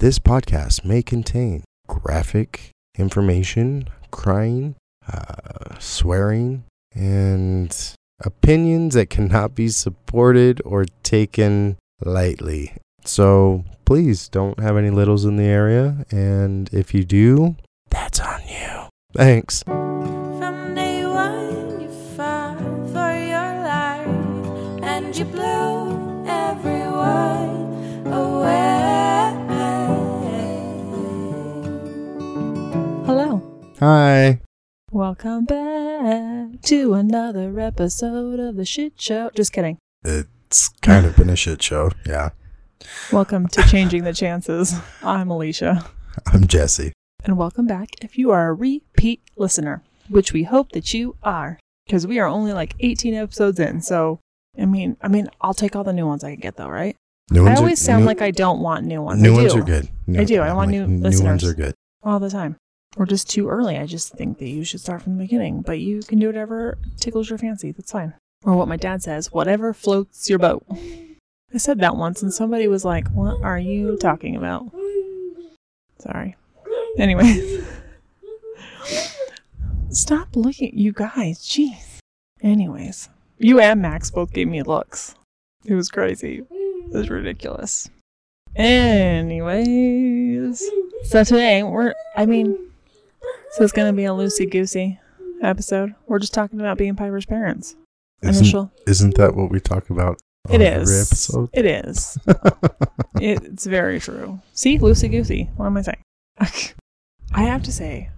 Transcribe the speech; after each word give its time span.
This 0.00 0.18
podcast 0.18 0.82
may 0.82 1.02
contain 1.02 1.62
graphic 1.86 2.70
information, 2.96 3.86
crying, 4.10 4.76
uh, 5.06 5.78
swearing, 5.78 6.64
and 6.94 7.76
opinions 8.24 8.94
that 8.94 9.10
cannot 9.10 9.54
be 9.54 9.68
supported 9.68 10.62
or 10.64 10.86
taken 11.02 11.76
lightly. 12.02 12.72
So 13.04 13.66
please 13.84 14.30
don't 14.30 14.58
have 14.58 14.78
any 14.78 14.88
littles 14.88 15.26
in 15.26 15.36
the 15.36 15.44
area. 15.44 16.06
And 16.10 16.72
if 16.72 16.94
you 16.94 17.04
do, 17.04 17.56
that's 17.90 18.20
on 18.20 18.40
you. 18.48 18.88
Thanks. 19.12 19.62
Hi. 33.80 34.40
Welcome 34.90 35.44
back 35.46 36.60
to 36.62 36.94
another 36.94 37.58
episode 37.60 38.38
of 38.38 38.56
the 38.56 38.64
shit 38.64 39.00
show. 39.00 39.30
Just 39.34 39.52
kidding. 39.52 39.78
It's 40.04 40.68
kind 40.82 41.06
of 41.06 41.16
been 41.16 41.30
a 41.30 41.36
shit 41.36 41.62
show. 41.62 41.90
Yeah. 42.06 42.30
Welcome 43.12 43.48
to 43.48 43.62
Changing 43.62 44.04
the 44.04 44.12
Chances. 44.12 44.74
I'm 45.02 45.30
Alicia. 45.30 45.86
I'm 46.26 46.46
Jesse. 46.46 46.92
And 47.24 47.36
welcome 47.38 47.66
back 47.66 47.88
if 48.02 48.18
you 48.18 48.30
are 48.30 48.48
a 48.48 48.54
repeat 48.54 49.22
listener, 49.36 49.82
which 50.08 50.32
we 50.32 50.42
hope 50.44 50.72
that 50.72 50.92
you 50.92 51.16
are, 51.22 51.58
because 51.86 52.06
we 52.06 52.18
are 52.18 52.26
only 52.26 52.52
like 52.52 52.74
18 52.80 53.14
episodes 53.14 53.58
in. 53.60 53.80
So, 53.80 54.20
I 54.58 54.66
mean, 54.66 54.96
I 55.02 55.08
mean, 55.08 55.28
I'll 55.40 55.54
take 55.54 55.76
all 55.76 55.84
the 55.84 55.92
new 55.92 56.06
ones 56.06 56.24
I 56.24 56.32
can 56.32 56.40
get 56.40 56.56
though, 56.56 56.68
right? 56.68 56.96
New 57.30 57.42
I 57.42 57.48
ones 57.50 57.58
are- 57.60 57.62
always 57.62 57.80
sound 57.80 58.02
new- 58.02 58.06
like 58.08 58.20
I 58.20 58.30
don't 58.30 58.60
want 58.60 58.84
new 58.86 59.00
ones. 59.02 59.22
New 59.22 59.34
I 59.34 59.42
ones 59.42 59.52
do, 59.54 59.60
are 59.60 59.64
good. 59.64 59.88
I 60.16 60.24
do. 60.24 60.40
I 60.40 60.52
want 60.52 60.70
new 60.70 60.86
New 60.86 61.02
listeners. 61.02 61.24
ones 61.42 61.44
are 61.44 61.54
good. 61.54 61.74
all 62.02 62.18
the 62.18 62.30
time. 62.30 62.56
Or 62.96 63.06
just 63.06 63.30
too 63.30 63.48
early. 63.48 63.78
I 63.78 63.86
just 63.86 64.12
think 64.12 64.38
that 64.38 64.48
you 64.48 64.64
should 64.64 64.80
start 64.80 65.02
from 65.02 65.16
the 65.16 65.24
beginning, 65.24 65.62
but 65.62 65.78
you 65.78 66.00
can 66.00 66.18
do 66.18 66.26
whatever 66.26 66.76
tickles 66.98 67.30
your 67.30 67.38
fancy. 67.38 67.70
That's 67.70 67.92
fine. 67.92 68.14
Or 68.44 68.56
what 68.56 68.68
my 68.68 68.76
dad 68.76 69.02
says, 69.02 69.30
whatever 69.32 69.72
floats 69.72 70.28
your 70.28 70.38
boat. 70.38 70.64
I 71.52 71.58
said 71.58 71.80
that 71.80 71.96
once 71.96 72.22
and 72.22 72.32
somebody 72.32 72.68
was 72.68 72.84
like, 72.84 73.08
What 73.08 73.42
are 73.42 73.58
you 73.58 73.96
talking 73.96 74.36
about? 74.36 74.66
Sorry. 75.98 76.36
Anyway. 76.98 77.64
Stop 79.90 80.36
looking. 80.36 80.70
You 80.78 80.92
guys, 80.92 81.40
jeez. 81.40 81.98
Anyways, 82.42 83.08
you 83.38 83.58
and 83.60 83.82
Max 83.82 84.10
both 84.10 84.32
gave 84.32 84.48
me 84.48 84.62
looks. 84.62 85.14
It 85.64 85.74
was 85.74 85.90
crazy. 85.90 86.44
It 86.50 86.92
was 86.94 87.10
ridiculous. 87.10 87.90
Anyways. 88.54 89.60
So 91.04 91.24
today 91.24 91.62
we're 91.62 91.94
I 92.16 92.26
mean 92.26 92.69
so 93.52 93.64
it's 93.64 93.72
gonna 93.72 93.92
be 93.92 94.04
a 94.04 94.10
loosey 94.10 94.50
goosey 94.50 95.00
episode. 95.42 95.94
We're 96.06 96.18
just 96.18 96.34
talking 96.34 96.60
about 96.60 96.78
being 96.78 96.96
Piper's 96.96 97.26
parents. 97.26 97.76
Isn't, 98.22 98.44
Initial 98.44 98.70
isn't 98.86 99.16
that 99.16 99.34
what 99.34 99.50
we 99.50 99.60
talk 99.60 99.88
about 99.88 100.20
It 100.50 100.60
is. 100.60 100.90
Every 100.90 101.00
episode? 101.00 101.48
It 101.54 101.64
is. 101.64 102.18
It, 102.26 103.42
it's 103.44 103.64
very 103.66 103.98
true. 103.98 104.40
See, 104.52 104.78
loosey 104.78 105.10
goosey. 105.10 105.50
What 105.56 105.66
am 105.66 105.76
I 105.78 105.82
saying? 105.82 106.02
I 107.32 107.42
have 107.44 107.62
to 107.62 107.72
say, 107.72 108.10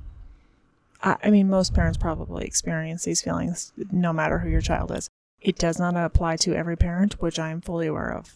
I, 1.03 1.17
I 1.23 1.31
mean, 1.31 1.49
most 1.49 1.73
parents 1.75 1.99
probably 1.99 2.45
experience 2.45 3.05
these 3.05 3.23
feelings 3.23 3.73
no 3.93 4.13
matter 4.13 4.39
who 4.39 4.49
your 4.49 4.61
child 4.61 4.91
is. 4.91 5.09
It 5.41 5.57
does 5.59 5.79
not 5.79 5.97
apply 5.97 6.37
to 6.39 6.55
every 6.55 6.77
parent, 6.77 7.21
which 7.21 7.39
I 7.39 7.51
am 7.51 7.61
fully 7.61 7.87
aware 7.89 8.13
of, 8.13 8.35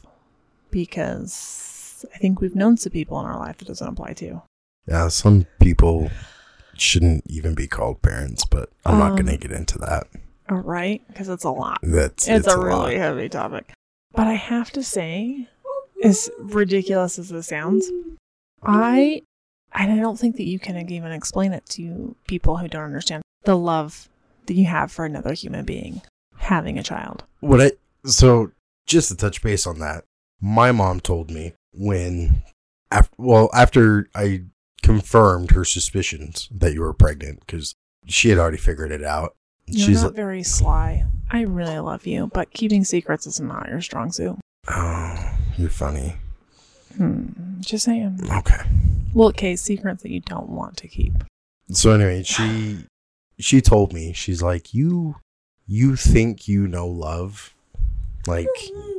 because 0.70 2.05
I 2.14 2.19
think 2.19 2.41
we've 2.41 2.55
known 2.56 2.77
some 2.77 2.92
people 2.92 3.19
in 3.20 3.27
our 3.27 3.39
life 3.39 3.62
it 3.62 3.69
doesn't 3.69 3.86
apply 3.86 4.12
to. 4.14 4.42
yeah, 4.86 5.08
some 5.08 5.47
people 5.61 6.11
shouldn't 6.81 7.25
even 7.29 7.55
be 7.55 7.67
called 7.67 8.03
parents, 8.03 8.45
but 8.45 8.71
I'm 8.85 8.99
not 8.99 9.11
going 9.11 9.27
to 9.27 9.33
Um, 9.33 9.39
get 9.39 9.53
into 9.53 9.79
that. 9.79 10.07
All 10.49 10.59
right, 10.59 11.03
because 11.09 11.29
it's 11.29 11.45
a 11.45 11.51
lot. 11.51 11.79
That's 11.83 12.29
It's, 12.29 12.47
a, 12.47 12.57
lot. 12.57 12.64
really 12.64 12.98
heavy 12.98 13.29
topic. 13.29 13.73
But 14.13 14.27
I 14.29 14.35
have 14.35 14.70
to 14.73 14.83
say, 14.83 15.48
as 16.05 16.31
ridiculous 16.39 17.19
as 17.19 17.29
this 17.31 17.48
sounds, 17.48 17.91
I 18.63 19.23
and 19.75 19.92
I 19.92 19.97
don't 19.97 20.19
think 20.19 20.36
that 20.36 20.45
you 20.47 20.59
can 20.59 20.77
even 20.91 21.13
explain 21.13 21.53
it 21.53 21.67
to 21.70 22.15
people 22.27 22.57
who 22.59 22.69
don't 22.69 22.85
understand 22.85 23.23
the 23.45 23.57
love 23.57 24.09
that 24.47 24.55
you 24.55 24.65
have 24.67 24.91
for 24.91 25.05
another 25.05 25.33
human 25.35 25.65
being 25.65 26.01
having 26.39 26.79
a 26.79 26.83
child. 26.83 27.25
what 27.41 27.61
I 27.61 27.73
so 28.05 28.53
just 28.86 29.09
to 29.09 29.17
touch 29.17 29.42
base 29.42 29.67
on 29.67 29.79
that, 29.81 30.05
my 30.41 30.70
mom 30.73 31.01
told 31.01 31.31
me 31.31 31.53
when 31.73 32.42
after 32.91 33.13
well 33.19 33.51
after 33.53 34.09
I 34.15 34.45
confirmed 34.86 35.51
her 35.51 35.64
suspicions 35.64 36.48
that 36.51 36.73
you 36.73 36.80
were 36.80 36.95
pregnant 36.95 37.41
because 37.41 37.74
she 38.07 38.29
had 38.30 38.39
already 38.39 38.57
figured 38.57 38.92
it 38.92 39.02
out. 39.02 39.35
You're 39.67 39.86
She's 39.86 40.02
not 40.02 40.08
like, 40.08 40.17
very 40.17 40.42
sly. 40.42 41.05
I 41.30 41.42
really 41.42 41.79
love 41.79 42.07
you, 42.07 42.30
but 42.33 42.52
keeping 42.52 42.85
secrets 42.85 43.27
is 43.27 43.41
not 43.41 43.69
your 43.69 43.80
strong 43.80 44.13
suit. 44.13 44.39
"Oh, 44.69 45.39
you're 45.58 45.70
funny." 45.70 46.17
Hmm, 46.97 47.61
just 47.61 47.85
saying. 47.85 48.20
Okay. 48.30 48.61
Well, 49.13 49.29
okay, 49.29 49.57
secrets 49.57 50.02
that 50.02 50.11
you 50.11 50.20
don't 50.20 50.51
want 50.51 50.77
to 50.79 50.89
keep. 50.89 51.13
So 51.70 51.91
anyway, 51.91 52.23
she 52.23 52.85
she 53.39 53.61
told 53.61 53.92
me 53.92 54.13
she's 54.13 54.41
like 54.41 54.73
you 54.73 55.17
you 55.67 55.97
think 55.97 56.47
you 56.47 56.68
know 56.68 56.86
love 56.86 57.55
like 58.27 58.48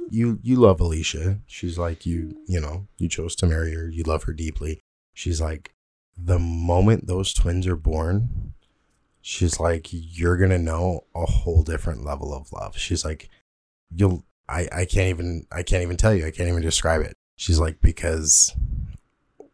you 0.10 0.40
you 0.44 0.58
love 0.58 0.82
Alicia. 0.82 1.40
She's 1.48 1.78
like 1.78 2.06
you 2.06 2.38
you 2.46 2.60
know 2.60 2.88
you 2.98 3.08
chose 3.08 3.36
to 3.38 3.48
marry 3.48 3.74
her. 3.74 3.88
You 3.88 4.04
love 4.04 4.24
her 4.24 4.34
deeply. 4.34 4.82
She's 5.14 5.40
like 5.40 5.72
the 6.18 6.40
moment 6.40 7.08
those 7.08 7.34
twins 7.34 7.68
are 7.68 7.76
born, 7.76 8.54
she's 9.22 9.60
like 9.60 9.88
you're 9.92 10.38
gonna 10.38 10.58
know 10.58 11.06
a 11.16 11.26
whole 11.26 11.64
different 11.64 12.04
level 12.04 12.34
of 12.34 12.52
love. 12.52 12.78
She's 12.78 13.06
like 13.06 13.30
you'll 13.94 14.24
I 14.50 14.68
I 14.74 14.86
can't 14.86 15.10
even 15.10 15.46
I 15.52 15.64
can't 15.64 15.84
even 15.84 15.98
tell 15.98 16.14
you. 16.14 16.26
I 16.26 16.32
can't 16.32 16.50
even 16.50 16.62
describe 16.62 17.02
it. 17.02 17.14
She's 17.36 17.60
like 17.60 17.82
because 17.82 18.54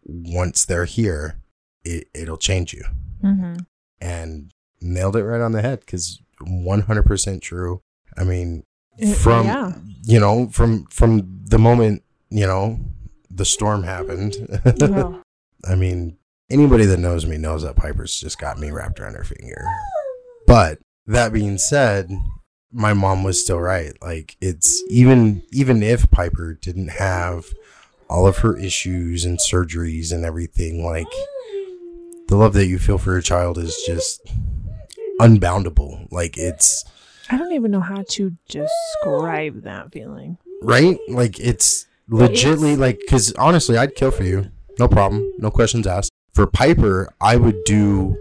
once 0.06 0.66
they're 0.66 0.86
here, 0.86 1.40
it 1.84 2.08
it'll 2.14 2.38
change 2.38 2.74
you 2.74 2.84
Mm-hmm. 3.24 3.54
and 4.02 4.52
nailed 4.82 5.16
it 5.16 5.24
right 5.24 5.40
on 5.40 5.54
the 5.54 5.62
head 5.62 5.80
because 5.80 6.22
100% 6.42 7.42
true 7.42 7.80
i 8.18 8.24
mean 8.26 8.64
from 9.16 9.46
yeah. 9.46 9.72
you 10.04 10.20
know 10.20 10.50
from 10.50 10.84
from 10.88 11.40
the 11.46 11.58
moment 11.58 12.04
you 12.30 12.46
know 12.46 12.78
the 13.32 13.46
storm 13.46 13.84
happened 13.84 14.36
Well, 14.78 15.22
i 15.70 15.76
mean 15.76 16.18
anybody 16.54 16.86
that 16.86 17.00
knows 17.00 17.26
me 17.26 17.38
knows 17.38 17.64
that 17.64 17.76
piper's 17.76 18.20
just 18.20 18.38
got 18.40 18.60
me 18.60 18.70
wrapped 18.72 19.00
around 19.00 19.16
her 19.16 19.24
finger. 19.24 19.66
But 20.48 20.80
that 21.08 21.34
being 21.34 21.58
said 21.58 22.12
my 22.72 22.94
mom 22.94 23.24
was 23.24 23.42
still 23.42 23.60
right. 23.60 23.94
Like 24.02 24.38
it's 24.40 24.82
even 24.90 25.44
even 25.52 25.84
if 25.84 26.10
piper 26.12 26.54
didn't 26.54 26.90
have 26.90 27.46
all 28.10 28.28
of 28.28 28.38
her 28.40 28.58
issues 28.58 29.26
and 29.26 29.40
surgeries 29.40 30.12
and 30.12 30.24
everything 30.24 30.84
like 30.86 31.08
the 32.28 32.36
love 32.36 32.54
that 32.54 32.68
you 32.68 32.78
feel 32.80 32.98
for 32.98 33.12
your 33.12 33.22
child 33.22 33.58
is 33.58 33.76
just 33.86 34.22
unboundable. 35.20 36.08
Like 36.12 36.38
it's 36.38 36.84
I 37.30 37.38
don't 37.38 37.54
even 37.54 37.72
know 37.72 37.80
how 37.80 38.04
to 38.10 38.36
describe 38.48 39.64
that 39.64 39.92
feeling. 39.92 40.38
right? 40.62 40.98
Like 41.10 41.40
it's 41.40 41.88
legitly 42.10 42.78
like 42.78 43.00
because 43.00 43.32
honestly 43.34 43.78
i'd 43.78 43.96
kill 43.96 44.12
for 44.12 44.24
you. 44.24 44.52
No 44.80 44.88
problem. 44.88 45.32
No 45.38 45.52
questions 45.52 45.86
asked 45.88 46.12
for 46.34 46.48
piper 46.48 47.14
i 47.22 47.36
would 47.36 47.64
do 47.66 48.18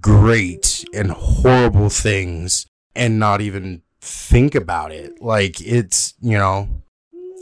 great 0.00 0.84
and 0.92 1.10
horrible 1.10 1.88
things 1.88 2.66
and 2.94 3.18
not 3.18 3.40
even 3.40 3.82
think 4.00 4.54
about 4.54 4.90
it 4.92 5.20
like 5.20 5.60
it's 5.60 6.14
you 6.20 6.36
know 6.36 6.68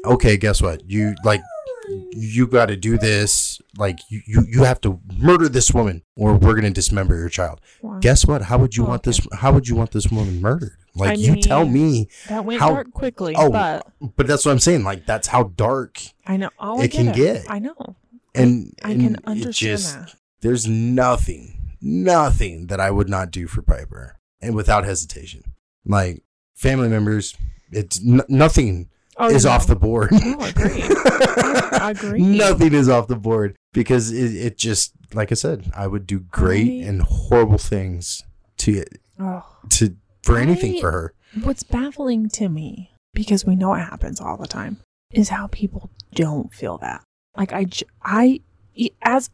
okay 0.05 0.37
guess 0.37 0.63
what 0.63 0.89
you 0.89 1.15
like 1.25 1.41
you 2.13 2.47
got 2.49 2.67
to 2.67 2.77
do 2.77 2.99
this 2.99 3.61
like 3.79 3.99
you, 4.11 4.21
you 4.27 4.45
you 4.49 4.65
have 4.65 4.81
to 4.81 5.01
murder 5.19 5.49
this 5.49 5.73
woman 5.73 6.03
or 6.17 6.35
we're 6.35 6.55
gonna 6.55 6.71
dismember 6.71 7.17
your 7.17 7.29
child 7.29 7.61
Wow. 7.81 7.99
guess 8.01 8.27
what 8.27 8.43
how 8.43 8.59
would 8.59 8.77
you 8.77 8.85
Oh, 8.85 8.89
want 8.89 9.07
okay. 9.07 9.11
this 9.17 9.27
how 9.39 9.53
would 9.53 9.69
you 9.69 9.77
want 9.77 9.93
this 9.93 10.11
woman 10.11 10.41
murdered 10.41 10.77
like 10.97 11.11
I 11.11 11.13
you 11.15 11.37
tell 11.41 11.65
me 11.67 12.09
that 12.29 12.45
went 12.45 12.61
how- 12.61 12.71
dark 12.73 12.91
quickly, 12.93 13.35
oh, 13.37 13.51
but 13.51 13.87
but 14.17 14.27
that's 14.27 14.45
what 14.45 14.53
i'm 14.53 14.59
saying 14.59 14.83
like 14.83 15.07
that's 15.07 15.29
how 15.29 15.45
dark 15.57 16.01
I 16.27 16.37
know. 16.39 16.51
Oh, 16.59 16.81
I 16.81 16.85
it 16.85 16.91
can 16.91 17.09
it. 17.09 17.15
get. 17.15 17.45
I 17.49 17.61
know. 17.61 17.95
And 18.37 18.75
I 18.85 18.91
and 18.93 19.01
can 19.03 19.15
it 19.17 19.21
understand 19.27 19.53
just- 19.79 19.95
that. 19.95 20.15
there's 20.41 20.67
nothing 20.67 21.75
nothing 21.81 22.67
that 22.69 22.81
i 22.81 22.91
would 22.91 23.09
not 23.09 23.31
do 23.31 23.47
for 23.47 23.63
piper 23.63 24.17
and 24.41 24.55
without 24.55 24.85
hesitation 24.85 25.43
like 25.85 26.23
family 26.57 26.89
members 26.89 27.37
it's 27.71 28.01
n- 28.05 28.23
nothing 28.29 28.89
Oh, 29.19 29.31
is 29.31 29.45
no. 29.47 29.53
off 29.53 29.67
the 29.67 29.77
board 29.77 30.11
No, 30.13 30.39
agreed. 30.41 30.85
I 30.85 31.91
agree. 31.97 32.21
nothing 32.21 32.75
is 32.75 32.89
off 32.89 33.09
the 33.09 33.17
board 33.17 33.57
because 33.73 34.11
it, 34.13 34.35
it 34.37 34.59
just 34.59 34.93
like 35.15 35.31
i 35.33 35.35
said 35.35 35.71
i 35.75 35.87
would 35.87 36.07
do 36.07 36.19
great 36.21 36.69
I- 36.85 36.87
and 36.89 37.03
horrible 37.03 37.59
things 37.59 38.23
to 38.59 38.85
Oh. 39.19 39.45
to 39.71 39.97
for 40.23 40.37
anything 40.39 40.81
for 40.81 40.91
her 40.93 41.13
What's 41.43 41.63
baffling 41.63 42.29
to 42.31 42.49
me, 42.49 42.93
because 43.13 43.45
we 43.45 43.57
know 43.57 43.75
it 43.75 43.81
happens 43.81 44.21
all 44.21 44.39
the 44.39 44.47
time, 44.47 44.79
is 45.13 45.29
how 45.29 45.49
people 45.49 45.91
don't 46.15 46.53
feel 46.55 46.79
that. 46.79 47.03
Like 47.37 47.53
I, 47.53 47.67
I, 48.03 48.41
as, 49.03 49.31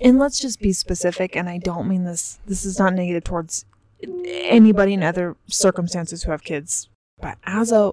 and 0.00 0.18
let's 0.18 0.40
just 0.40 0.60
be 0.60 0.72
specific. 0.72 1.36
And 1.36 1.48
I 1.48 1.58
don't 1.58 1.88
mean 1.88 2.04
this. 2.04 2.38
This 2.46 2.64
is 2.64 2.78
not 2.78 2.94
negative 2.94 3.24
towards 3.24 3.64
anybody 4.26 4.94
in 4.94 5.02
other 5.02 5.36
circumstances 5.46 6.22
who 6.24 6.30
have 6.32 6.42
kids. 6.42 6.88
But 7.20 7.38
as 7.44 7.70
a 7.72 7.92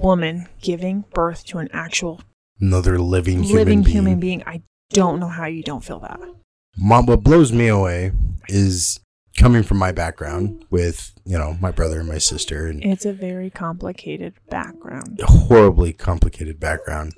woman 0.00 0.48
giving 0.62 1.04
birth 1.12 1.44
to 1.46 1.58
an 1.58 1.68
actual 1.72 2.20
Another 2.60 2.98
living 2.98 3.42
human 3.42 3.56
living 3.56 3.82
being. 3.82 3.96
human 3.96 4.20
being, 4.20 4.42
I 4.46 4.62
don't 4.90 5.18
know 5.18 5.28
how 5.28 5.46
you 5.46 5.62
don't 5.62 5.82
feel 5.82 5.98
that. 6.00 6.20
Mom, 6.76 7.06
what 7.06 7.22
blows 7.24 7.52
me 7.52 7.68
away 7.68 8.12
is 8.48 9.00
coming 9.38 9.62
from 9.62 9.78
my 9.78 9.90
background 9.92 10.64
with, 10.70 11.12
you 11.24 11.38
know, 11.38 11.56
my 11.60 11.70
brother 11.70 12.00
and 12.00 12.08
my 12.08 12.18
sister 12.18 12.66
and 12.66 12.84
It's 12.84 13.06
a 13.06 13.12
very 13.12 13.48
complicated 13.48 14.34
background. 14.50 15.20
a 15.22 15.26
horribly 15.26 15.92
complicated 15.94 16.60
background. 16.60 17.14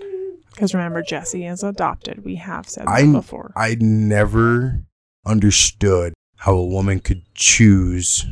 Because 0.54 0.74
remember, 0.74 1.02
Jesse 1.02 1.46
is 1.46 1.62
adopted. 1.62 2.24
We 2.24 2.36
have 2.36 2.68
said 2.68 2.86
that 2.86 2.90
I 2.90 3.10
before. 3.10 3.52
I 3.56 3.76
never 3.80 4.82
understood 5.24 6.12
how 6.36 6.54
a 6.54 6.66
woman 6.66 7.00
could 7.00 7.22
choose 7.34 8.26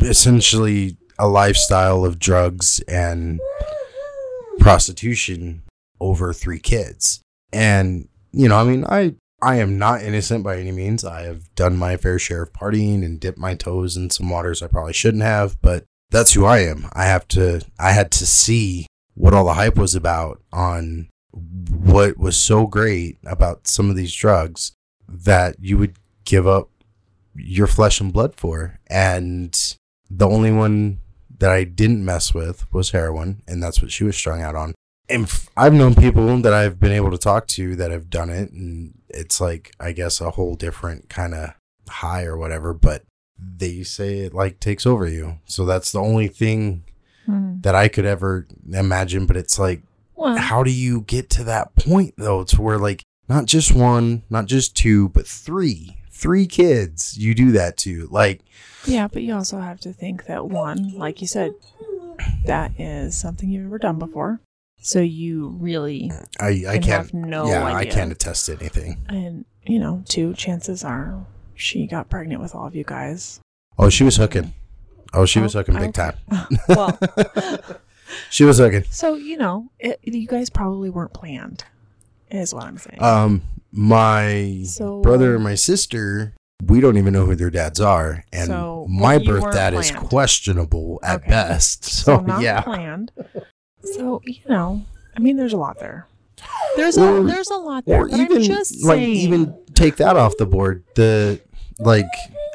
essentially 0.00 0.96
a 1.18 1.28
lifestyle 1.28 2.04
of 2.04 2.18
drugs 2.18 2.80
and 2.88 3.40
prostitution 4.58 5.62
over 6.00 6.32
three 6.32 6.58
kids. 6.58 7.20
And 7.52 8.08
you 8.32 8.48
know, 8.48 8.56
I 8.56 8.64
mean, 8.64 8.84
I 8.84 9.14
I 9.42 9.56
am 9.56 9.78
not 9.78 10.02
innocent 10.02 10.44
by 10.44 10.58
any 10.58 10.72
means. 10.72 11.04
I 11.04 11.22
have 11.22 11.54
done 11.54 11.76
my 11.76 11.96
fair 11.96 12.18
share 12.18 12.42
of 12.42 12.52
partying 12.52 13.04
and 13.04 13.20
dipped 13.20 13.38
my 13.38 13.54
toes 13.54 13.96
in 13.96 14.10
some 14.10 14.28
waters 14.28 14.62
I 14.62 14.66
probably 14.66 14.92
shouldn't 14.92 15.22
have, 15.22 15.60
but 15.62 15.84
that's 16.10 16.32
who 16.32 16.44
I 16.44 16.60
am. 16.60 16.88
I 16.92 17.04
have 17.04 17.26
to 17.28 17.62
I 17.78 17.92
had 17.92 18.10
to 18.12 18.26
see 18.26 18.86
what 19.14 19.34
all 19.34 19.44
the 19.44 19.54
hype 19.54 19.76
was 19.76 19.94
about 19.94 20.42
on 20.52 21.08
what 21.84 22.18
was 22.18 22.36
so 22.36 22.66
great 22.66 23.18
about 23.24 23.66
some 23.66 23.90
of 23.90 23.96
these 23.96 24.14
drugs 24.14 24.72
that 25.08 25.56
you 25.60 25.78
would 25.78 25.96
give 26.24 26.46
up 26.46 26.68
your 27.34 27.66
flesh 27.66 28.00
and 28.00 28.12
blood 28.12 28.34
for. 28.34 28.78
And 28.88 29.56
the 30.10 30.28
only 30.28 30.52
one 30.52 31.00
that 31.38 31.50
I 31.50 31.64
didn't 31.64 32.04
mess 32.04 32.32
with 32.34 32.66
was 32.72 32.90
heroin, 32.90 33.42
and 33.46 33.62
that's 33.62 33.82
what 33.82 33.90
she 33.92 34.04
was 34.04 34.16
strung 34.16 34.40
out 34.42 34.54
on. 34.54 34.74
And 35.08 35.24
f- 35.24 35.48
I've 35.56 35.74
known 35.74 35.94
people 35.94 36.36
that 36.38 36.52
I've 36.52 36.80
been 36.80 36.92
able 36.92 37.10
to 37.10 37.18
talk 37.18 37.46
to 37.48 37.76
that 37.76 37.90
have 37.90 38.10
done 38.10 38.30
it, 38.30 38.50
and 38.52 38.94
it's 39.08 39.40
like, 39.40 39.72
I 39.78 39.92
guess, 39.92 40.20
a 40.20 40.30
whole 40.30 40.54
different 40.54 41.08
kind 41.08 41.34
of 41.34 41.50
high 41.88 42.24
or 42.24 42.36
whatever, 42.36 42.72
but 42.74 43.04
they 43.38 43.82
say 43.82 44.20
it 44.20 44.34
like 44.34 44.58
takes 44.58 44.86
over 44.86 45.06
you. 45.06 45.38
So 45.44 45.64
that's 45.66 45.92
the 45.92 46.00
only 46.00 46.28
thing 46.28 46.82
Hmm. 47.26 47.60
that 47.62 47.74
I 47.74 47.88
could 47.88 48.04
ever 48.06 48.46
imagine, 48.72 49.26
but 49.26 49.36
it's 49.36 49.58
like, 49.58 49.82
Well, 50.16 50.36
how 50.36 50.62
do 50.62 50.70
you 50.70 51.02
get 51.02 51.28
to 51.30 51.44
that 51.44 51.74
point 51.76 52.14
though 52.16 52.44
to 52.44 52.62
where 52.62 52.78
like 52.78 53.02
not 53.28 53.44
just 53.46 53.74
one 53.74 54.22
not 54.30 54.46
just 54.46 54.76
two 54.76 55.08
but 55.10 55.26
three 55.26 55.96
three 56.10 56.46
kids 56.46 57.18
you 57.18 57.34
do 57.34 57.52
that 57.52 57.76
to 57.78 58.08
like 58.10 58.40
yeah, 58.86 59.08
but 59.08 59.22
you 59.22 59.34
also 59.34 59.58
have 59.60 59.80
to 59.80 59.92
think 59.92 60.26
that 60.26 60.46
one, 60.46 60.92
like 60.96 61.20
you 61.20 61.26
said, 61.26 61.54
that 62.44 62.78
is 62.78 63.16
something 63.16 63.50
you've 63.50 63.66
ever 63.66 63.78
done 63.78 63.98
before. 63.98 64.38
So 64.80 65.00
you 65.00 65.48
really 65.60 66.12
i 66.38 66.48
i 66.48 66.52
can 66.74 66.82
can't 66.82 66.84
have 67.06 67.14
no 67.14 67.48
yeah 67.48 67.64
i 67.74 67.84
can't 67.84 68.12
attest 68.12 68.46
to 68.46 68.52
anything 68.60 68.98
And 69.08 69.44
you 69.64 69.80
know, 69.80 70.04
two 70.08 70.32
chances 70.34 70.84
are 70.84 71.26
she 71.56 71.86
got 71.88 72.08
pregnant 72.08 72.40
with 72.40 72.54
all 72.54 72.66
of 72.66 72.76
you 72.76 72.84
guys. 72.84 73.40
oh 73.78 73.88
she 73.88 74.04
was 74.04 74.16
hooking 74.16 74.52
oh 75.14 75.26
she 75.26 75.40
was 75.40 75.56
Oh, 75.56 75.60
hooking 75.60 75.74
big 75.74 75.98
okay. 75.98 76.12
time 76.12 76.58
well, 76.68 76.98
she 78.30 78.44
was 78.44 78.58
hooking 78.58 78.84
so 78.90 79.14
you 79.14 79.36
know, 79.36 79.68
it, 79.78 79.98
you 80.02 80.26
guys 80.26 80.50
probably 80.50 80.90
weren't 80.90 81.12
planned, 81.12 81.64
is 82.30 82.52
what 82.54 82.64
I'm 82.64 82.78
saying. 82.78 83.02
um 83.02 83.42
my 83.72 84.62
So- 84.66 85.00
brother 85.02 85.34
and 85.34 85.44
my 85.44 85.54
sister 85.54 86.32
we 86.64 86.80
don't 86.80 86.96
even 86.96 87.12
know 87.12 87.26
who 87.26 87.34
their 87.36 87.50
dads 87.50 87.80
are 87.80 88.24
and 88.32 88.46
So, 88.46 88.86
my 88.88 89.18
well, 89.18 89.26
birth 89.42 89.52
dad 89.54 89.74
is 89.74 89.90
questionable 89.90 90.98
at 91.02 91.20
Okay. 91.20 91.28
best 91.30 91.84
so 91.84 92.16
so, 92.16 92.20
not 92.22 92.40
yeah 92.40 92.62
planned. 92.62 93.12
So 93.82 94.22
you 94.24 94.40
know, 94.48 94.82
I 95.16 95.20
mean, 95.20 95.36
there's 95.36 95.52
a 95.52 95.56
lot 95.58 95.78
there. 95.78 96.06
There's 96.76 96.96
Or- 96.98 97.18
a 97.18 97.22
there's 97.22 97.50
a 97.50 97.56
lot 97.56 97.84
there. 97.84 98.00
or 98.02 98.08
but 98.08 98.18
even 98.18 98.42
like 98.48 98.64
saying, 98.64 99.16
even 99.16 99.54
take 99.74 99.96
that 99.96 100.16
off 100.16 100.34
the 100.38 100.46
board 100.46 100.82
the 100.94 101.40
like 101.78 102.06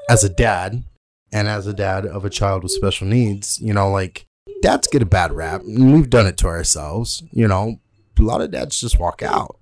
as 0.09 0.23
a 0.23 0.29
dad 0.29 0.83
and 1.31 1.47
as 1.47 1.67
a 1.67 1.73
dad 1.73 2.05
of 2.05 2.25
a 2.25 2.29
child 2.29 2.63
with 2.63 2.71
special 2.71 3.05
needs 3.07 3.59
you 3.61 3.73
know 3.73 3.89
like 3.91 4.25
dads 4.61 4.87
get 4.87 5.01
a 5.01 5.05
bad 5.05 5.31
rap 5.31 5.61
and 5.61 5.93
we've 5.93 6.09
done 6.09 6.27
it 6.27 6.37
to 6.37 6.47
ourselves 6.47 7.23
you 7.31 7.47
know. 7.47 7.79
A 8.19 8.21
lot 8.21 8.41
of 8.41 8.51
dads 8.51 8.79
just 8.79 8.99
walk 8.99 9.23
out. 9.23 9.57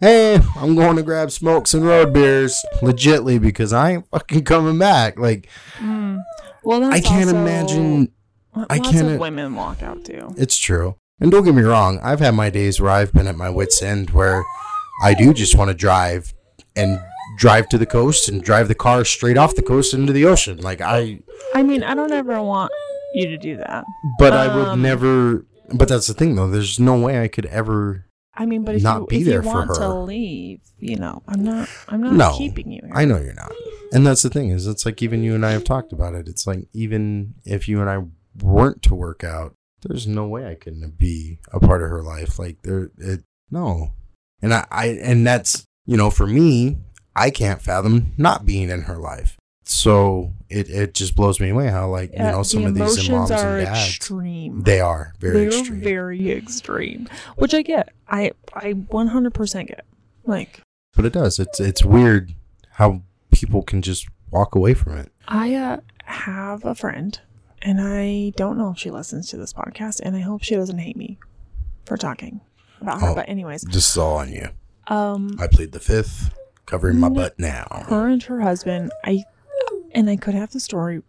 Hey 0.00 0.38
i'm 0.56 0.74
going 0.76 0.96
to 0.96 1.02
grab 1.02 1.30
smokes 1.30 1.74
and 1.74 1.84
road 1.84 2.12
beers 2.12 2.64
legitly 2.80 3.40
because 3.40 3.72
i 3.72 3.92
ain't 3.92 4.08
fucking 4.10 4.44
coming 4.44 4.78
back. 4.78 5.18
Like 5.18 5.48
Mm. 5.78 6.22
well, 6.62 6.80
that's 6.80 6.94
i 6.96 7.00
can't 7.00 7.24
also- 7.26 7.36
imagine 7.36 8.08
I 8.68 8.78
can't- 8.78 9.18
women 9.20 9.54
walk 9.56 9.82
out 9.82 10.04
too. 10.04 10.32
it's 10.36 10.56
true. 10.56 10.94
And 11.20 11.30
don't 11.32 11.44
get 11.44 11.54
me 11.54 11.62
wrong 11.62 11.98
i've 12.02 12.20
had 12.20 12.34
my 12.34 12.50
days 12.50 12.80
where 12.80 12.90
i've 12.90 13.12
been 13.12 13.26
at 13.26 13.36
my 13.36 13.50
wits 13.50 13.82
end 13.82 14.10
where 14.10 14.44
i 15.02 15.12
do 15.14 15.32
just 15.34 15.56
want 15.56 15.68
to 15.70 15.74
drive 15.74 16.32
and 16.76 17.00
drive 17.38 17.68
to 17.70 17.78
the 17.78 17.86
coast 17.86 18.28
and 18.28 18.42
drive 18.44 18.68
the 18.68 18.74
car 18.76 19.04
straight 19.04 19.36
off 19.38 19.56
the 19.56 19.62
coast 19.62 19.92
into 19.94 20.12
the 20.12 20.24
ocean. 20.24 20.58
Like 20.58 20.80
i 20.80 21.18
I 21.54 21.62
mean, 21.64 21.82
I 21.82 21.94
don't 21.94 22.12
ever 22.12 22.40
want 22.42 22.70
you 23.14 23.26
to 23.28 23.36
do 23.38 23.56
that. 23.56 23.84
but 24.18 24.32
i 24.32 24.54
would 24.54 24.68
Um, 24.68 24.82
never 24.82 25.46
but 25.72 25.88
that's 25.88 26.06
the 26.06 26.14
thing 26.14 26.34
though 26.36 26.48
there's 26.50 26.78
no 26.80 26.98
way 26.98 27.22
i 27.22 27.28
could 27.28 27.46
ever 27.46 28.06
I 28.36 28.46
mean, 28.46 28.64
but 28.64 28.74
if 28.74 28.82
Not 28.82 29.02
you, 29.02 29.06
be 29.06 29.18
if 29.20 29.26
there 29.26 29.44
you 29.44 29.48
for 29.48 29.54
want 29.54 29.74
to 29.76 29.80
her. 29.80 29.88
leave, 30.00 30.58
you 30.80 30.96
know, 30.96 31.22
I'm 31.28 31.44
not. 31.44 31.68
I'm 31.88 32.00
not 32.02 32.14
No, 32.14 32.36
keeping 32.36 32.68
you. 32.72 32.80
Here. 32.84 32.92
i 32.92 33.04
know 33.04 33.18
you're 33.18 33.32
not 33.32 33.52
and 33.92 34.04
that's 34.04 34.22
the 34.22 34.28
thing 34.28 34.50
is 34.50 34.66
it's 34.66 34.84
like 34.84 35.00
even 35.02 35.22
you 35.22 35.36
and 35.36 35.46
i 35.46 35.52
have 35.52 35.62
talked 35.62 35.92
about 35.92 36.14
it 36.14 36.26
it's 36.26 36.44
like 36.44 36.66
even 36.72 37.34
if 37.44 37.68
you 37.68 37.80
and 37.80 37.88
i 37.88 38.02
weren't 38.42 38.82
to 38.82 38.94
work 38.96 39.22
out 39.22 39.54
there's 39.82 40.08
no 40.08 40.26
way 40.26 40.48
i 40.50 40.56
couldn't 40.56 40.98
be 40.98 41.38
a 41.52 41.60
part 41.60 41.80
of 41.80 41.88
her 41.90 42.02
life 42.02 42.36
like 42.40 42.56
there 42.62 42.90
it 42.98 43.22
no 43.52 43.92
and 44.42 44.52
i, 44.52 44.66
I 44.68 44.86
and 45.00 45.24
that's 45.24 45.64
you 45.86 45.96
know 45.96 46.10
for 46.10 46.26
me 46.26 46.78
i 47.14 47.30
can't 47.30 47.62
fathom 47.62 48.14
not 48.18 48.44
being 48.44 48.68
in 48.68 48.82
her 48.82 48.96
life 48.98 49.36
so 49.62 50.32
it 50.54 50.68
it 50.70 50.94
just 50.94 51.16
blows 51.16 51.40
me 51.40 51.50
away 51.50 51.68
how 51.68 51.88
like 51.88 52.12
you 52.12 52.18
know 52.18 52.42
some 52.42 52.62
the 52.62 52.68
of 52.68 52.74
these 52.74 52.82
emotions 52.82 53.08
moms 53.08 53.30
are 53.30 53.58
and 53.58 53.66
dads 53.66 53.96
extreme. 53.96 54.62
they 54.62 54.80
are 54.80 55.12
very 55.18 55.34
They're 55.34 55.58
extreme 55.58 55.80
very 55.80 56.30
extreme, 56.32 57.08
which 57.36 57.54
I 57.54 57.62
get. 57.62 57.92
I 58.08 58.32
I 58.54 58.74
100% 58.74 59.66
get. 59.66 59.84
Like 60.24 60.60
but 60.96 61.04
it 61.04 61.12
does 61.12 61.38
it's 61.38 61.58
it's 61.60 61.84
weird 61.84 62.32
how 62.72 63.02
people 63.32 63.62
can 63.62 63.82
just 63.82 64.06
walk 64.30 64.54
away 64.54 64.74
from 64.74 64.96
it 64.96 65.12
I 65.28 65.54
uh, 65.54 65.78
have 66.04 66.64
a 66.64 66.74
friend, 66.74 67.18
and 67.62 67.80
I 67.80 68.32
don't 68.36 68.56
know 68.58 68.70
if 68.70 68.78
she 68.78 68.90
listens 68.90 69.28
to 69.30 69.36
this 69.36 69.52
podcast, 69.52 70.00
and 70.02 70.14
I 70.16 70.20
hope 70.20 70.42
she 70.42 70.54
doesn't 70.54 70.78
hate 70.78 70.96
me 70.96 71.18
for 71.86 71.96
talking 71.96 72.40
about 72.80 73.00
her. 73.00 73.08
Oh. 73.08 73.14
But 73.14 73.28
anyways, 73.28 73.62
this 73.62 73.90
is 73.90 73.96
all 73.98 74.16
on 74.18 74.30
you 74.32 74.48
um, 74.86 75.34
i 75.40 75.46
plead 75.46 75.72
the 75.72 75.80
fifth 75.80 76.34
covering 76.66 76.98
my 76.98 77.08
butt 77.08 77.38
now 77.38 77.84
her 77.88 78.06
and 78.06 78.22
her 78.24 78.40
husband, 78.40 78.92
I 79.04 79.24
and 79.94 80.10
I 80.10 80.16
could 80.16 80.34
have 80.34 80.52
the 80.52 80.60
story 80.60 81.02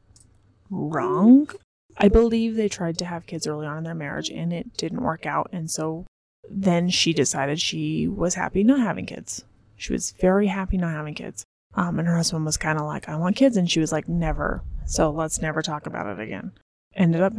wrong. 0.69 1.49
I 1.97 2.09
believe 2.09 2.55
they 2.55 2.69
tried 2.69 2.97
to 2.99 3.05
have 3.05 3.25
kids 3.25 3.47
early 3.47 3.65
on 3.65 3.79
in 3.79 3.83
their 3.83 3.95
marriage, 3.95 4.29
and 4.29 4.53
it 4.53 4.77
didn't 4.77 5.01
work 5.01 5.25
out, 5.25 5.49
and 5.51 5.69
so 5.69 6.05
then 6.49 6.89
she 6.89 7.13
decided 7.13 7.59
she 7.59 8.07
was 8.07 8.35
happy 8.35 8.63
not 8.63 8.79
having 8.79 9.05
kids. 9.05 9.43
She 9.75 9.93
was 9.93 10.11
very 10.11 10.47
happy 10.47 10.77
not 10.77 10.91
having 10.91 11.15
kids. 11.15 11.43
Um, 11.73 11.99
and 11.99 12.07
her 12.07 12.15
husband 12.15 12.45
was 12.45 12.57
kind 12.57 12.79
of 12.79 12.85
like, 12.85 13.09
I 13.09 13.15
want 13.17 13.35
kids. 13.35 13.57
And 13.57 13.69
she 13.69 13.79
was 13.79 13.91
like, 13.91 14.07
never. 14.07 14.63
So 14.85 15.11
let's 15.11 15.41
never 15.41 15.61
talk 15.61 15.85
about 15.85 16.07
it 16.07 16.21
again. 16.21 16.53
Ended 16.95 17.21
up 17.21 17.33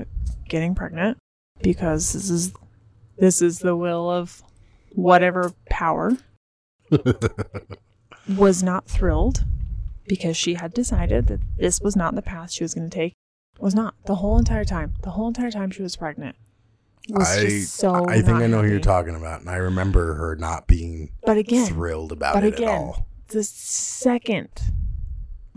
getting 0.49 0.75
pregnant 0.75 1.17
because 1.63 2.13
this 2.13 2.29
is 2.29 2.53
this 3.17 3.41
is 3.41 3.61
the 3.61 3.75
will 3.75 4.11
of 4.11 4.43
whatever 4.93 5.53
power. 5.71 6.13
was 8.37 8.63
not 8.63 8.87
thrilled 8.87 9.45
because 10.09 10.37
she 10.37 10.55
had 10.55 10.73
decided 10.75 11.27
that 11.29 11.41
this 11.59 11.81
was 11.81 11.97
not 11.97 12.15
the 12.15 12.23
path 12.23 12.51
she 12.53 12.65
was 12.65 12.75
going 12.75 12.89
to 12.89 12.95
take. 12.95 13.13
Was 13.59 13.75
not 13.75 13.95
the 14.05 14.17
whole 14.17 14.39
entire 14.39 14.65
time. 14.65 14.93
The 15.03 15.11
whole 15.11 15.29
entire 15.29 15.51
time 15.51 15.71
she 15.71 15.83
was 15.83 15.97
pregnant. 15.97 16.37
Was 17.09 17.29
I 17.39 17.45
just 17.47 17.75
so 17.77 18.07
I 18.09 18.17
think 18.17 18.27
not 18.39 18.43
I 18.43 18.47
know 18.49 18.63
who 18.63 18.69
you're 18.69 18.81
talking 18.81 19.15
about, 19.15 19.41
and 19.41 19.49
I 19.49 19.57
remember 19.57 20.15
her 20.15 20.37
not 20.37 20.67
being 20.67 21.13
But 21.25 21.39
again, 21.39 21.67
thrilled 21.67 22.13
about 22.13 22.35
but 22.35 22.45
it 22.45 22.55
again, 22.55 22.69
at 22.69 22.75
all. 22.75 23.07
the 23.29 23.45
second 23.45 24.49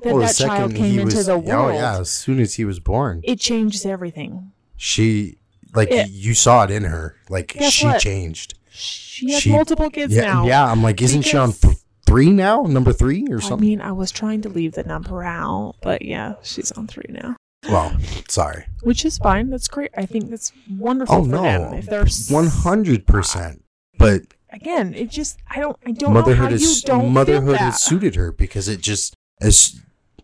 that 0.04 0.14
the 0.14 0.20
that 0.20 0.36
child 0.36 0.76
came 0.76 1.00
into 1.00 1.18
was- 1.18 1.26
the 1.26 1.38
world, 1.38 1.72
Oh 1.72 1.74
yeah, 1.74 2.00
as 2.00 2.10
soon 2.10 2.40
as 2.40 2.54
he 2.54 2.64
was 2.66 2.80
born, 2.80 3.22
it 3.24 3.40
changes 3.40 3.86
everything. 3.86 4.52
she 4.78 5.38
like 5.76 5.92
It- 5.92 6.10
you 6.10 6.34
saw 6.36 6.64
it 6.64 6.72
in 6.72 6.84
her. 6.84 7.16
Like 7.30 7.56
she 7.70 7.86
what? 7.88 8.00
changed. 8.00 8.54
She 8.72 9.32
has 9.34 9.42
She- 9.42 9.52
multiple 9.52 9.90
kids 9.90 10.14
yeah, 10.16 10.22
now. 10.22 10.46
yeah. 10.48 10.72
I'm 10.72 10.82
like, 10.84 11.02
isn't 11.02 11.24
she 11.24 11.36
on 11.36 11.52
th- 11.52 11.76
three 12.10 12.32
now? 12.32 12.64
Number 12.64 12.92
three 12.92 13.28
or 13.30 13.40
something? 13.40 13.68
I 13.68 13.70
mean, 13.70 13.82
I 13.82 13.92
was 13.92 14.12
trying 14.12 14.42
to 14.42 14.50
leave 14.50 14.74
the 14.74 14.84
number 14.84 15.24
out, 15.24 15.76
but 15.82 16.02
yeah, 16.02 16.36
she's 16.42 16.72
on 16.72 16.88
three 16.88 17.06
now, 17.10 17.36
well, 17.70 17.96
sorry. 18.28 18.66
which 18.82 19.06
is 19.06 19.18
fine. 19.18 19.50
That's 19.50 19.68
great. 19.68 19.92
I 19.96 20.06
think 20.06 20.30
that's 20.30 20.52
wonderful 20.70 21.16
Oh 21.16 21.24
for 21.24 21.30
no, 21.30 21.42
them. 21.44 21.74
If 21.76 21.86
they're 21.86 22.08
one 22.30 22.48
hundred 22.48 23.06
percent. 23.06 23.64
But 23.98 24.24
again, 24.52 24.94
it 24.94 25.10
just 25.10 25.38
I 25.50 25.60
don't 25.60 25.78
I 25.86 25.92
don't 25.92 26.14
know 26.14 26.22
motherhood 26.22 26.52
you 26.52 26.56
is 26.56 26.82
don't 26.82 27.14
motherhood 27.14 27.58
has 27.58 27.82
suited 27.82 28.16
her 28.16 28.32
because 28.32 28.68
it 28.68 28.82
just 28.82 29.14
as 29.42 29.80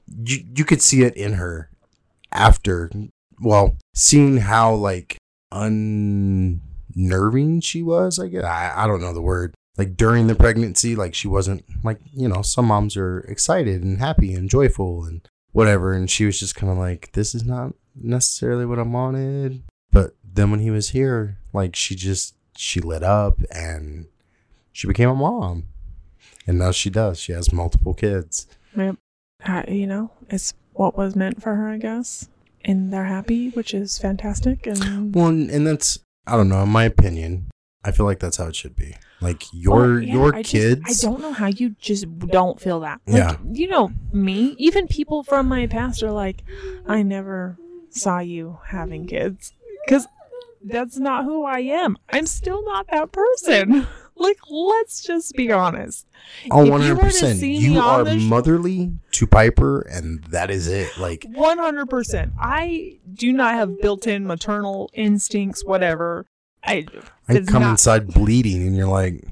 you 0.08 0.44
you 0.56 0.66
could 0.66 0.82
see 0.82 1.04
it 1.04 1.16
in 1.16 1.34
her 1.34 1.70
after 2.32 2.90
well 3.40 3.78
seeing 3.94 4.38
how 4.38 4.74
like 4.74 5.18
unnerving 5.52 6.60
she 7.62 7.82
was 7.82 8.20
i 8.20 8.28
guess 8.28 8.44
I, 8.44 8.74
I 8.76 8.88
don't 8.88 9.02
know 9.02 9.14
the 9.14 9.22
word 9.22 9.54
like 9.78 9.96
during 9.96 10.28
the 10.28 10.36
pregnancy 10.36 10.96
like 10.96 11.14
she 11.14 11.28
wasn't 11.28 11.64
like 11.84 12.00
you 12.14 12.28
know 12.28 12.42
some 12.42 12.66
moms 12.66 12.96
are 12.96 13.20
excited 13.22 13.84
and 13.84 14.00
happy 14.00 14.34
and 14.34 14.50
joyful 14.50 15.04
and 15.06 15.28
whatever 15.52 15.94
and 15.94 16.10
she 16.10 16.26
was 16.26 16.40
just 16.40 16.56
kind 16.56 16.72
of 16.72 16.78
like 16.78 17.12
this 17.14 17.34
is 17.34 17.44
not 17.44 17.74
necessarily 17.96 18.66
what 18.66 18.80
i 18.80 18.84
wanted 18.84 19.64
but 19.92 20.16
then 20.24 20.52
when 20.52 20.60
he 20.60 20.70
was 20.70 20.90
here 20.90 21.38
like 21.54 21.76
she 21.76 21.96
just 21.96 22.36
she 22.58 22.80
lit 22.80 23.04
up 23.04 23.40
and 23.52 24.08
she 24.72 24.88
became 24.88 25.10
a 25.10 25.16
mom 25.16 25.66
and 26.46 26.60
now 26.60 26.72
she 26.72 26.90
does 26.90 27.20
she 27.20 27.32
has 27.32 27.54
multiple 27.54 27.94
kids 27.94 28.48
Yep. 28.78 28.98
Uh, 29.46 29.64
you 29.68 29.88
know, 29.88 30.12
it's 30.30 30.54
what 30.74 30.98
was 30.98 31.16
meant 31.16 31.42
for 31.42 31.56
her, 31.56 31.70
I 31.70 31.78
guess. 31.78 32.28
And 32.64 32.92
they're 32.92 33.06
happy, 33.06 33.50
which 33.50 33.74
is 33.74 33.98
fantastic. 33.98 34.66
And 34.66 35.14
well 35.14 35.28
and, 35.28 35.50
and 35.50 35.68
that's 35.68 36.00
i 36.28 36.36
don't 36.36 36.50
know 36.50 36.64
in 36.64 36.70
my 36.70 36.84
opinion 36.84 37.46
i 37.86 37.92
feel 37.92 38.06
like 38.06 38.20
that's 38.20 38.38
how 38.38 38.48
it 38.48 38.56
should 38.56 38.76
be 38.76 38.94
like 39.22 39.44
your 39.54 40.02
yeah, 40.02 40.14
your 40.14 40.36
I 40.36 40.42
just- 40.42 40.52
kids 40.52 41.04
I 41.06 41.08
don't 41.08 41.22
know 41.22 41.32
how 41.32 41.48
you 41.48 41.70
just 41.80 42.06
don't 42.20 42.60
feel 42.60 42.82
that. 42.82 43.00
Like, 43.08 43.18
Yeah. 43.18 43.38
You 43.50 43.68
know, 43.70 43.92
me, 44.12 44.56
even 44.58 44.88
people 44.88 45.24
from 45.24 45.48
my 45.48 45.68
past 45.68 46.04
are 46.04 46.12
like, 46.12 46.44
I 46.86 47.02
never 47.02 47.58
saw 47.90 48.20
you 48.20 48.60
having 48.68 49.08
kids. 49.08 49.54
Because 49.86 50.06
that's 50.64 50.98
not 50.98 51.24
who 51.24 51.46
I 51.46 51.60
am. 51.60 51.96
I'm 52.10 52.26
still 52.28 52.64
not 52.66 52.88
that 52.92 53.14
person. 53.14 53.88
like, 54.16 54.38
let's 54.50 55.02
just 55.02 55.34
be 55.36 55.50
honest. 55.52 56.06
oh 56.52 56.64
you 56.64 56.72
100% 56.72 57.40
see 57.40 57.54
you, 57.56 57.80
are 57.80 58.06
sh- 58.06 58.22
motherly 58.24 58.92
to 59.12 59.26
piper 59.26 59.80
and 59.82 60.24
that 60.26 60.52
is 60.52 60.68
it 60.68 60.90
like 60.98 61.22
100%. 61.22 62.34
I 62.40 63.00
do 63.14 63.32
not 63.32 63.54
have 63.56 63.80
built 63.80 64.06
in 64.08 64.28
maternal 64.28 64.90
instincts, 64.94 65.64
whatever. 65.64 66.26
I, 66.66 66.86
i 67.28 67.40
come 67.42 67.62
not- 67.62 67.72
inside 67.72 68.08
bleeding 68.08 68.66
and 68.66 68.76
you're 68.76 68.88
like 68.88 69.24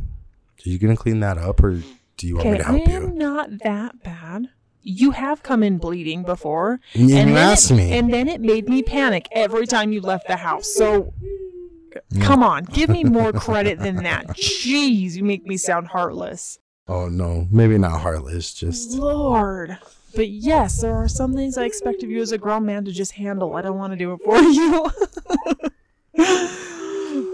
are 0.65 0.69
you 0.69 0.77
gonna 0.77 0.95
clean 0.95 1.19
that 1.21 1.37
up 1.37 1.63
or 1.63 1.81
do 2.17 2.27
you 2.27 2.37
want 2.37 2.51
me 2.51 2.57
to 2.57 2.63
I 2.63 2.71
help 2.77 2.87
am 2.87 3.03
you 3.03 3.09
not 3.15 3.59
that 3.63 4.03
bad. 4.03 4.49
You 4.81 5.11
have 5.11 5.43
come 5.43 5.63
in 5.63 5.77
bleeding 5.77 6.23
before. 6.23 6.79
and 6.93 7.09
you 7.09 7.37
asked 7.37 7.71
it, 7.71 7.75
me 7.75 7.91
And 7.97 8.13
then 8.13 8.27
it 8.27 8.41
made 8.41 8.67
me 8.69 8.83
panic 8.83 9.27
every 9.31 9.65
time 9.65 9.91
you 9.93 10.01
left 10.01 10.27
the 10.27 10.35
house. 10.37 10.73
So 10.73 11.13
mm. 12.13 12.21
come 12.21 12.43
on, 12.43 12.65
give 12.65 12.89
me 12.89 13.03
more 13.03 13.31
credit 13.33 13.79
than 13.79 14.03
that. 14.03 14.27
Jeez, 14.37 15.13
you 15.13 15.23
make 15.23 15.45
me 15.45 15.57
sound 15.57 15.87
heartless. 15.87 16.59
oh 16.87 17.07
no 17.09 17.47
maybe 17.51 17.77
not 17.77 18.01
heartless 18.01 18.53
just 18.53 18.91
Lord. 18.91 19.77
But 20.15 20.29
yes, 20.29 20.81
there 20.81 20.95
are 20.95 21.07
some 21.07 21.33
things 21.33 21.57
I 21.57 21.65
expect 21.65 22.03
of 22.03 22.09
you 22.09 22.21
as 22.21 22.31
a 22.31 22.37
grown 22.37 22.65
man 22.65 22.85
to 22.85 22.91
just 22.91 23.13
handle. 23.13 23.55
I 23.55 23.61
don't 23.63 23.77
want 23.77 23.93
to 23.93 23.97
do 23.97 24.13
it 24.13 24.21
for 24.23 24.37
you. 26.17 26.69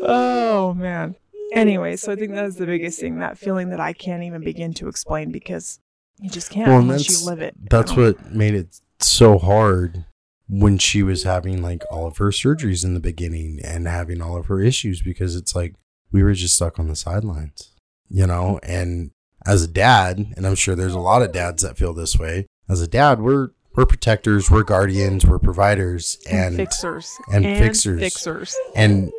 oh 0.01 0.73
man. 0.73 1.15
Anyway, 1.53 1.95
so 1.95 2.11
I 2.11 2.15
think 2.15 2.31
that's 2.33 2.55
the 2.55 2.65
biggest 2.65 2.99
thing, 2.99 3.19
that 3.19 3.37
feeling 3.37 3.69
that 3.69 3.79
I 3.79 3.93
can't 3.93 4.23
even 4.23 4.43
begin 4.43 4.73
to 4.75 4.87
explain 4.87 5.31
because 5.31 5.79
you 6.19 6.29
just 6.29 6.51
can't 6.51 6.67
Well, 6.67 6.79
unless 6.79 7.09
you 7.09 7.25
live 7.25 7.41
it. 7.41 7.55
That's 7.69 7.93
what 7.93 8.33
made 8.33 8.53
it 8.53 8.79
so 8.99 9.37
hard 9.37 10.05
when 10.47 10.77
she 10.77 11.03
was 11.03 11.23
having 11.23 11.61
like 11.61 11.83
all 11.91 12.07
of 12.07 12.17
her 12.17 12.29
surgeries 12.29 12.83
in 12.83 12.93
the 12.93 12.99
beginning 12.99 13.59
and 13.63 13.87
having 13.87 14.21
all 14.21 14.37
of 14.37 14.47
her 14.47 14.61
issues 14.61 15.01
because 15.01 15.35
it's 15.35 15.55
like 15.55 15.75
we 16.11 16.23
were 16.23 16.33
just 16.33 16.55
stuck 16.55 16.79
on 16.79 16.87
the 16.87 16.95
sidelines, 16.95 17.71
you 18.09 18.25
know? 18.27 18.59
And 18.63 19.11
as 19.45 19.63
a 19.63 19.67
dad, 19.67 20.33
and 20.35 20.45
I'm 20.45 20.55
sure 20.55 20.75
there's 20.75 20.93
a 20.93 20.99
lot 20.99 21.21
of 21.21 21.31
dads 21.31 21.63
that 21.63 21.77
feel 21.77 21.93
this 21.93 22.17
way, 22.17 22.47
as 22.67 22.81
a 22.81 22.87
dad, 22.87 23.21
we're 23.21 23.49
we're 23.75 23.85
protectors, 23.85 24.49
we're 24.49 24.63
guardians, 24.63 25.25
we're 25.25 25.39
providers 25.39 26.17
and 26.29 26.55
fixers 26.55 27.15
and 27.31 27.45
fixers. 27.45 27.99
fixers. 27.99 28.55
and 28.75 29.11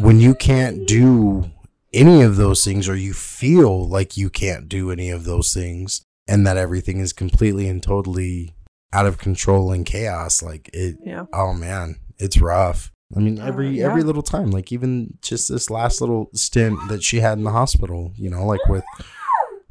when 0.00 0.20
you 0.20 0.34
can't 0.34 0.86
do 0.86 1.50
any 1.92 2.22
of 2.22 2.36
those 2.36 2.64
things 2.64 2.88
or 2.88 2.96
you 2.96 3.12
feel 3.14 3.88
like 3.88 4.16
you 4.16 4.28
can't 4.30 4.68
do 4.68 4.90
any 4.90 5.10
of 5.10 5.24
those 5.24 5.52
things 5.54 6.02
and 6.26 6.46
that 6.46 6.56
everything 6.56 6.98
is 7.00 7.12
completely 7.12 7.68
and 7.68 7.82
totally 7.82 8.54
out 8.92 9.06
of 9.06 9.18
control 9.18 9.72
and 9.72 9.86
chaos 9.86 10.42
like 10.42 10.68
it 10.72 10.96
Yeah. 11.04 11.24
oh 11.32 11.52
man 11.54 11.96
it's 12.18 12.38
rough. 12.40 12.90
I 13.16 13.20
mean 13.20 13.40
Uh, 13.40 13.46
every 13.46 13.70
yeah. 13.78 13.86
every 13.86 14.02
little 14.02 14.22
time 14.22 14.50
like 14.50 14.70
even 14.72 15.16
just 15.22 15.48
this 15.48 15.70
last 15.70 16.00
little 16.02 16.28
stint 16.34 16.78
that 16.88 17.02
she 17.02 17.20
had 17.20 17.38
in 17.38 17.44
the 17.44 17.52
hospital 17.52 18.12
you 18.16 18.28
know 18.30 18.44
like 18.44 18.66
with 18.68 18.84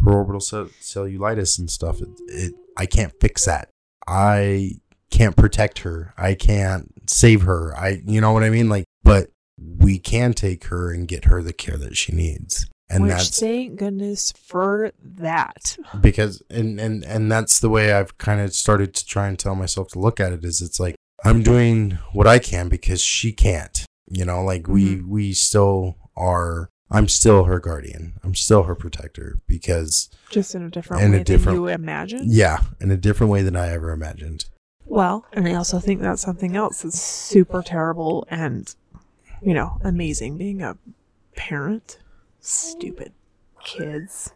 her 0.03 0.11
orbital 0.13 0.39
cell- 0.41 0.69
cellulitis 0.81 1.57
and 1.59 1.69
stuff 1.69 2.01
it, 2.01 2.09
it 2.27 2.53
i 2.77 2.85
can't 2.85 3.13
fix 3.21 3.45
that. 3.45 3.69
I 4.07 4.71
can't 5.11 5.35
protect 5.35 5.79
her. 5.79 6.13
I 6.17 6.33
can't 6.33 6.91
save 7.09 7.41
her. 7.43 7.75
I 7.77 8.01
you 8.05 8.21
know 8.21 8.31
what 8.31 8.43
i 8.43 8.49
mean? 8.49 8.69
Like 8.69 8.85
but 9.03 9.29
we 9.57 9.99
can 9.99 10.33
take 10.33 10.65
her 10.65 10.91
and 10.91 11.07
get 11.07 11.25
her 11.25 11.41
the 11.41 11.53
care 11.53 11.77
that 11.77 11.97
she 11.97 12.11
needs 12.11 12.67
and 12.89 13.03
Which 13.03 13.11
that's 13.11 13.39
thank 13.39 13.77
goodness 13.77 14.31
for 14.31 14.91
that. 15.03 15.77
because 15.99 16.41
and 16.49 16.79
and 16.79 17.03
and 17.03 17.31
that's 17.31 17.59
the 17.59 17.69
way 17.69 17.93
I've 17.93 18.17
kind 18.17 18.39
of 18.41 18.53
started 18.53 18.93
to 18.95 19.05
try 19.05 19.27
and 19.27 19.37
tell 19.37 19.55
myself 19.55 19.89
to 19.89 19.99
look 19.99 20.19
at 20.19 20.31
it 20.31 20.45
is 20.45 20.61
it's 20.61 20.79
like 20.79 20.95
I'm 21.25 21.43
doing 21.43 21.97
what 22.13 22.27
I 22.27 22.39
can 22.39 22.69
because 22.69 23.01
she 23.01 23.31
can't. 23.31 23.83
You 24.09 24.23
know, 24.23 24.41
like 24.41 24.67
we 24.67 24.95
mm-hmm. 24.95 25.09
we 25.09 25.33
still 25.33 25.97
are 26.15 26.69
I'm 26.89 27.09
still 27.09 27.43
her 27.43 27.59
guardian. 27.59 28.13
I'm 28.23 28.35
still 28.35 28.63
her 28.63 28.75
protector 28.75 29.39
because 29.47 30.09
Just 30.29 30.55
in 30.55 30.63
a 30.63 30.69
different 30.69 31.03
In 31.03 31.13
a 31.13 31.23
different- 31.23 31.57
than 31.57 31.65
you 31.65 31.67
imagine. 31.67 32.21
yeah, 32.27 32.61
in 32.79 32.91
a 32.91 32.97
different 32.97 33.31
way 33.31 33.41
than 33.41 33.57
I 33.57 33.69
ever 33.73 33.91
imagined. 33.91 34.45
Well, 34.85 35.25
and 35.33 35.45
I 35.45 35.53
also 35.55 35.79
think 35.79 35.99
that's 35.99 36.21
something 36.21 36.55
else 36.55 36.83
that's 36.83 37.01
super 37.01 37.61
terrible 37.61 38.25
and, 38.29 38.73
you 39.41 39.53
know, 39.53 39.77
amazing 39.83 40.37
being 40.37 40.61
a 40.61 40.77
parent. 41.35 41.99
Stupid 42.39 43.13
kids. 43.63 44.31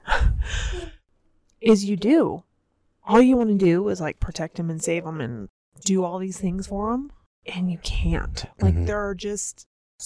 is 1.61 1.85
you 1.85 1.95
do. 1.95 2.43
All 3.05 3.21
you 3.21 3.37
want 3.37 3.49
to 3.49 3.55
do 3.57 3.87
is 3.89 4.01
like 4.01 4.19
protect 4.19 4.57
them 4.57 4.69
and 4.69 4.81
save 4.83 5.03
them 5.05 5.21
and 5.21 5.47
do 5.85 6.03
all 6.03 6.19
these 6.19 6.37
things 6.39 6.67
for 6.67 6.91
them. 6.91 7.11
And 7.45 7.71
you 7.71 7.79
can't. 7.79 8.45
Like, 8.61 8.75
Mhm. 8.75 8.85
there 8.87 8.99
are 8.99 9.15
just 9.15 9.65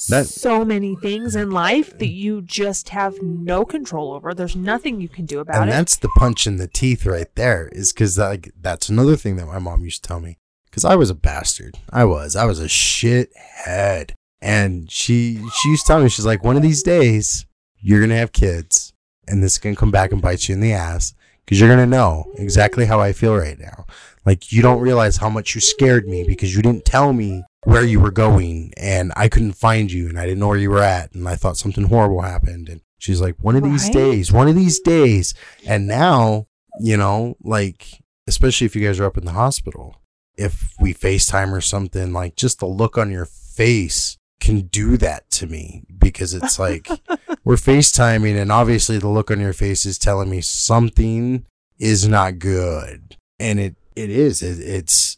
That- 0.10 0.28
so 0.28 0.66
many 0.66 0.96
things 0.98 1.36
in 1.38 1.52
life 1.52 1.98
that 2.00 2.10
you 2.10 2.42
just 2.42 2.90
have 2.90 3.22
no 3.22 3.64
control 3.66 4.14
over. 4.14 4.34
There's 4.34 4.56
nothing 4.56 5.00
you 5.00 5.08
can 5.10 5.26
do 5.26 5.40
about 5.40 5.56
and 5.56 5.70
it. 5.70 5.74
And 5.74 5.80
that's 5.80 5.96
the 5.98 6.10
punch 6.18 6.46
in 6.48 6.58
the 6.58 6.68
teeth 6.68 7.06
right 7.06 7.34
there 7.36 7.70
is 7.70 7.94
because 7.94 8.18
like 8.18 8.52
that's 8.62 8.90
another 8.90 9.16
thing 9.16 9.38
that 9.38 9.48
my 9.48 9.60
mom 9.60 9.84
used 9.86 10.04
to 10.04 10.08
tell 10.08 10.20
me 10.20 10.38
because 10.70 10.84
i 10.84 10.96
was 10.96 11.10
a 11.10 11.16
bastard 11.16 11.78
i 11.92 12.04
was 12.04 12.36
i 12.36 12.44
was 12.44 12.60
a 12.60 12.66
shithead 12.66 14.12
and 14.42 14.90
she 14.92 15.42
she 15.62 15.70
used 15.70 15.86
to 15.86 15.94
tell 15.94 16.02
me 16.02 16.10
she's 16.10 16.26
like 16.26 16.44
one 16.44 16.56
of 16.56 16.62
these 16.62 16.84
days 16.84 17.46
you're 17.80 18.02
gonna 18.02 18.16
have 18.18 18.32
kids 18.32 18.94
and 19.28 19.42
this 19.44 19.54
is 19.54 19.58
gonna 19.58 19.76
come 19.76 19.92
back 19.92 20.12
and 20.12 20.22
bite 20.22 20.48
you 20.48 20.54
in 20.56 20.62
the 20.62 20.74
ass 20.74 21.14
because 21.44 21.60
you're 21.60 21.70
gonna 21.70 21.86
know 21.86 22.26
exactly 22.38 22.86
how 22.86 23.00
i 23.00 23.12
feel 23.14 23.36
right 23.36 23.60
now. 23.60 23.86
Like 24.26 24.52
you 24.52 24.62
don't 24.64 24.80
realize 24.82 25.18
how 25.18 25.30
much 25.30 25.54
you 25.54 25.62
scared 25.62 26.08
me 26.08 26.24
because 26.24 26.56
you 26.56 26.62
didn't 26.64 26.86
tell 26.86 27.14
me 27.14 27.44
where 27.64 27.84
you 27.84 28.00
were 28.00 28.12
going 28.12 28.72
and 28.78 29.12
i 29.16 29.28
couldn't 29.28 29.54
find 29.54 29.92
you 29.92 30.10
and 30.10 30.20
i 30.20 30.26
didn't 30.26 30.40
know 30.40 30.48
where 30.48 30.58
you 30.58 30.70
were 30.72 30.80
at 30.82 31.14
and 31.14 31.28
i 31.30 31.36
thought 31.36 31.58
something 31.58 31.86
horrible 31.86 32.22
happened. 32.22 32.70
And 32.70 32.82
she's 32.98 33.22
like 33.22 33.36
one 33.42 33.56
of 33.56 33.64
these 33.64 33.86
Right? 33.86 33.94
days 33.94 34.32
one 34.32 34.48
of 34.48 34.56
these 34.56 34.80
days. 34.80 35.34
And 35.68 35.88
now, 35.88 36.48
you 36.80 36.98
know, 36.98 37.36
like, 37.44 38.02
especially 38.28 38.66
if 38.66 38.76
you 38.76 38.86
guys 38.86 39.00
are 39.00 39.06
up 39.06 39.18
in 39.18 39.26
the 39.26 39.32
hospital, 39.32 40.02
if 40.38 40.74
we 40.80 40.94
FaceTime 40.94 41.52
or 41.54 41.62
something, 41.62 42.12
like, 42.12 42.36
just 42.36 42.60
the 42.60 42.66
look 42.66 42.98
on 42.98 43.12
your 43.12 43.26
face 43.26 44.18
can 44.40 44.62
do 44.62 44.98
that 44.98 45.30
to 45.32 45.48
me 45.48 45.84
because 45.98 46.34
it's 46.34 46.60
like 46.60 46.88
we're 47.44 47.56
FaceTiming, 47.56 48.40
and 48.40 48.52
obviously 48.52 48.98
the 48.98 49.08
look 49.08 49.32
on 49.32 49.40
your 49.40 49.54
face 49.54 49.86
is 49.86 49.98
telling 49.98 50.30
me 50.30 50.42
something 50.42 51.46
is 51.80 52.08
not 52.08 52.40
good. 52.40 53.18
And 53.40 53.60
it, 53.60 53.76
it 53.96 54.10
is. 54.10 54.42
It, 54.42 54.60
it's, 54.60 55.18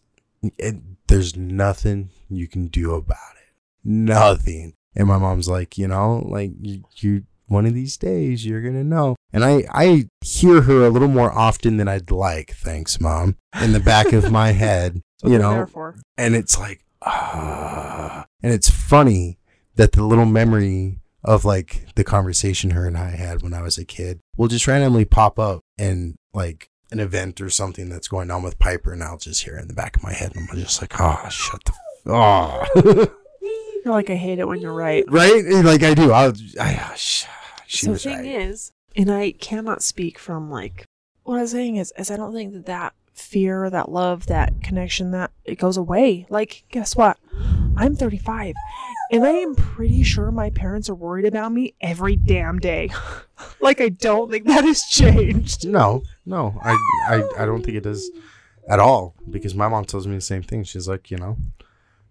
it, 0.57 0.75
there's 1.07 1.35
nothing 1.35 2.09
you 2.29 2.47
can 2.47 2.67
do 2.67 2.93
about 2.93 3.35
it. 3.35 3.53
Nothing. 3.83 4.73
And 4.95 5.07
my 5.07 5.17
mom's 5.17 5.47
like, 5.47 5.77
you 5.77 5.87
know, 5.87 6.23
like, 6.27 6.51
you, 6.59 6.83
you 6.95 7.23
one 7.47 7.65
of 7.65 7.73
these 7.73 7.95
days 7.97 8.45
you're 8.45 8.61
gonna 8.61 8.83
know 8.83 9.15
and 9.31 9.45
i 9.45 9.63
i 9.71 10.05
hear 10.21 10.61
her 10.63 10.85
a 10.85 10.89
little 10.89 11.07
more 11.07 11.31
often 11.31 11.77
than 11.77 11.87
i'd 11.87 12.11
like 12.11 12.51
thanks 12.51 12.99
mom 12.99 13.37
in 13.61 13.71
the 13.71 13.79
back 13.79 14.11
of 14.11 14.31
my 14.31 14.51
head 14.51 15.01
you 15.23 15.39
know 15.39 15.65
and 16.17 16.35
it's 16.35 16.59
like 16.59 16.83
ah 17.01 18.26
and 18.41 18.53
it's 18.53 18.69
funny 18.69 19.39
that 19.75 19.91
the 19.91 20.03
little 20.03 20.25
memory 20.25 20.99
of 21.23 21.45
like 21.45 21.87
the 21.95 22.03
conversation 22.03 22.71
her 22.71 22.85
and 22.85 22.97
i 22.97 23.09
had 23.09 23.41
when 23.41 23.53
i 23.53 23.61
was 23.61 23.77
a 23.77 23.85
kid 23.85 24.19
will 24.35 24.47
just 24.47 24.67
randomly 24.67 25.05
pop 25.05 25.39
up 25.39 25.61
in 25.77 26.15
like 26.33 26.69
an 26.91 26.99
event 26.99 27.41
or 27.41 27.49
something 27.49 27.89
that's 27.89 28.07
going 28.07 28.31
on 28.31 28.43
with 28.43 28.59
piper 28.59 28.93
and 28.93 29.03
i'll 29.03 29.17
just 29.17 29.43
hear 29.43 29.57
it 29.57 29.61
in 29.61 29.67
the 29.67 29.73
back 29.73 29.95
of 29.95 30.03
my 30.03 30.13
head 30.13 30.35
and 30.35 30.47
i'm 30.49 30.57
just 30.57 30.81
like 30.81 30.99
oh 30.99 31.27
shut 31.29 31.63
the 31.65 31.71
f- 31.71 31.77
oh 32.07 33.07
You're 33.87 33.93
like, 33.93 34.09
I 34.09 34.15
hate 34.15 34.39
it 34.39 34.47
when 34.47 34.59
you're 34.59 34.73
right. 34.73 35.05
right? 35.07 35.45
Like 35.45 35.81
I 35.81 35.93
do. 35.93 36.11
I'll, 36.11 36.33
I, 36.59 36.75
uh, 36.75 36.93
sh- 36.95 37.23
she 37.67 37.85
so 37.85 37.93
the 37.93 37.99
thing 37.99 38.17
right. 38.17 38.25
is, 38.25 38.73
and 38.97 39.09
I 39.09 39.31
cannot 39.31 39.81
speak 39.81 40.19
from 40.19 40.51
like 40.51 40.85
what 41.23 41.39
I'm 41.39 41.47
saying 41.47 41.77
is, 41.77 41.93
is 41.97 42.11
I 42.11 42.17
don't 42.17 42.33
think 42.33 42.51
that 42.51 42.65
that 42.65 42.93
fear, 43.13 43.69
that 43.69 43.89
love, 43.89 44.27
that 44.27 44.61
connection, 44.61 45.11
that 45.11 45.31
it 45.45 45.57
goes 45.57 45.77
away. 45.77 46.25
Like, 46.29 46.65
guess 46.69 46.97
what? 46.97 47.17
I'm 47.77 47.95
35, 47.95 48.55
and 49.11 49.25
I 49.25 49.31
am 49.31 49.55
pretty 49.55 50.03
sure 50.03 50.31
my 50.31 50.49
parents 50.49 50.89
are 50.89 50.95
worried 50.95 51.25
about 51.25 51.51
me 51.51 51.75
every 51.79 52.15
damn 52.15 52.59
day. 52.59 52.89
like, 53.61 53.79
I 53.79 53.89
don't 53.89 54.31
think 54.31 54.45
that 54.47 54.63
has 54.63 54.83
changed. 54.83 55.67
No, 55.67 56.03
no, 56.25 56.59
I, 56.63 56.73
I, 57.07 57.43
I 57.43 57.45
don't 57.45 57.63
think 57.63 57.77
it 57.77 57.85
is 57.85 58.09
at 58.67 58.79
all 58.79 59.15
because 59.29 59.55
my 59.55 59.67
mom 59.67 59.85
tells 59.85 60.07
me 60.07 60.15
the 60.15 60.21
same 60.21 60.43
thing. 60.43 60.63
She's 60.63 60.87
like, 60.87 61.11
you 61.11 61.17
know, 61.17 61.37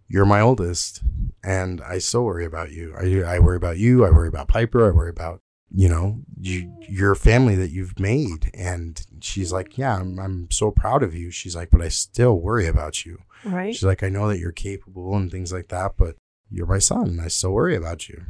you're 0.09 0.25
my 0.25 0.41
oldest, 0.41 1.03
and 1.43 1.81
I 1.83 1.99
still 1.99 2.25
worry 2.25 2.45
about 2.45 2.71
you. 2.71 2.95
I, 2.97 3.37
I 3.37 3.39
worry 3.41 3.57
about 3.57 3.79
you. 3.79 4.05
I 4.05 4.11
worry 4.11 4.29
about 4.29 4.49
Piper. 4.49 4.87
I 4.89 4.95
worry 4.95 5.11
about 5.11 5.43
you 5.75 5.89
know 5.89 6.21
you, 6.41 6.73
your 6.89 7.15
family 7.15 7.55
that 7.57 7.71
you've 7.71 7.99
made. 7.99 8.51
And 8.55 9.05
she's 9.21 9.53
like, 9.53 9.77
yeah, 9.77 9.99
I'm, 9.99 10.19
I'm 10.19 10.51
so 10.51 10.71
proud 10.71 11.03
of 11.03 11.15
you. 11.15 11.31
She's 11.31 11.57
like, 11.57 11.71
but 11.71 11.83
I 11.83 11.89
still 11.89 12.39
worry 12.39 12.67
about 12.67 13.05
you. 13.05 13.19
Right? 13.47 13.75
She's 13.75 13.85
like, 13.85 14.03
I 14.03 14.09
know 14.09 14.29
that 14.29 14.39
you're 14.39 14.53
capable 14.53 15.17
and 15.17 15.31
things 15.31 15.53
like 15.53 15.69
that, 15.69 15.93
but 15.97 16.17
you're 16.51 16.67
my 16.67 16.79
son, 16.79 17.07
and 17.09 17.21
I 17.21 17.29
still 17.29 17.53
worry 17.53 17.77
about 17.77 18.09
you. 18.09 18.23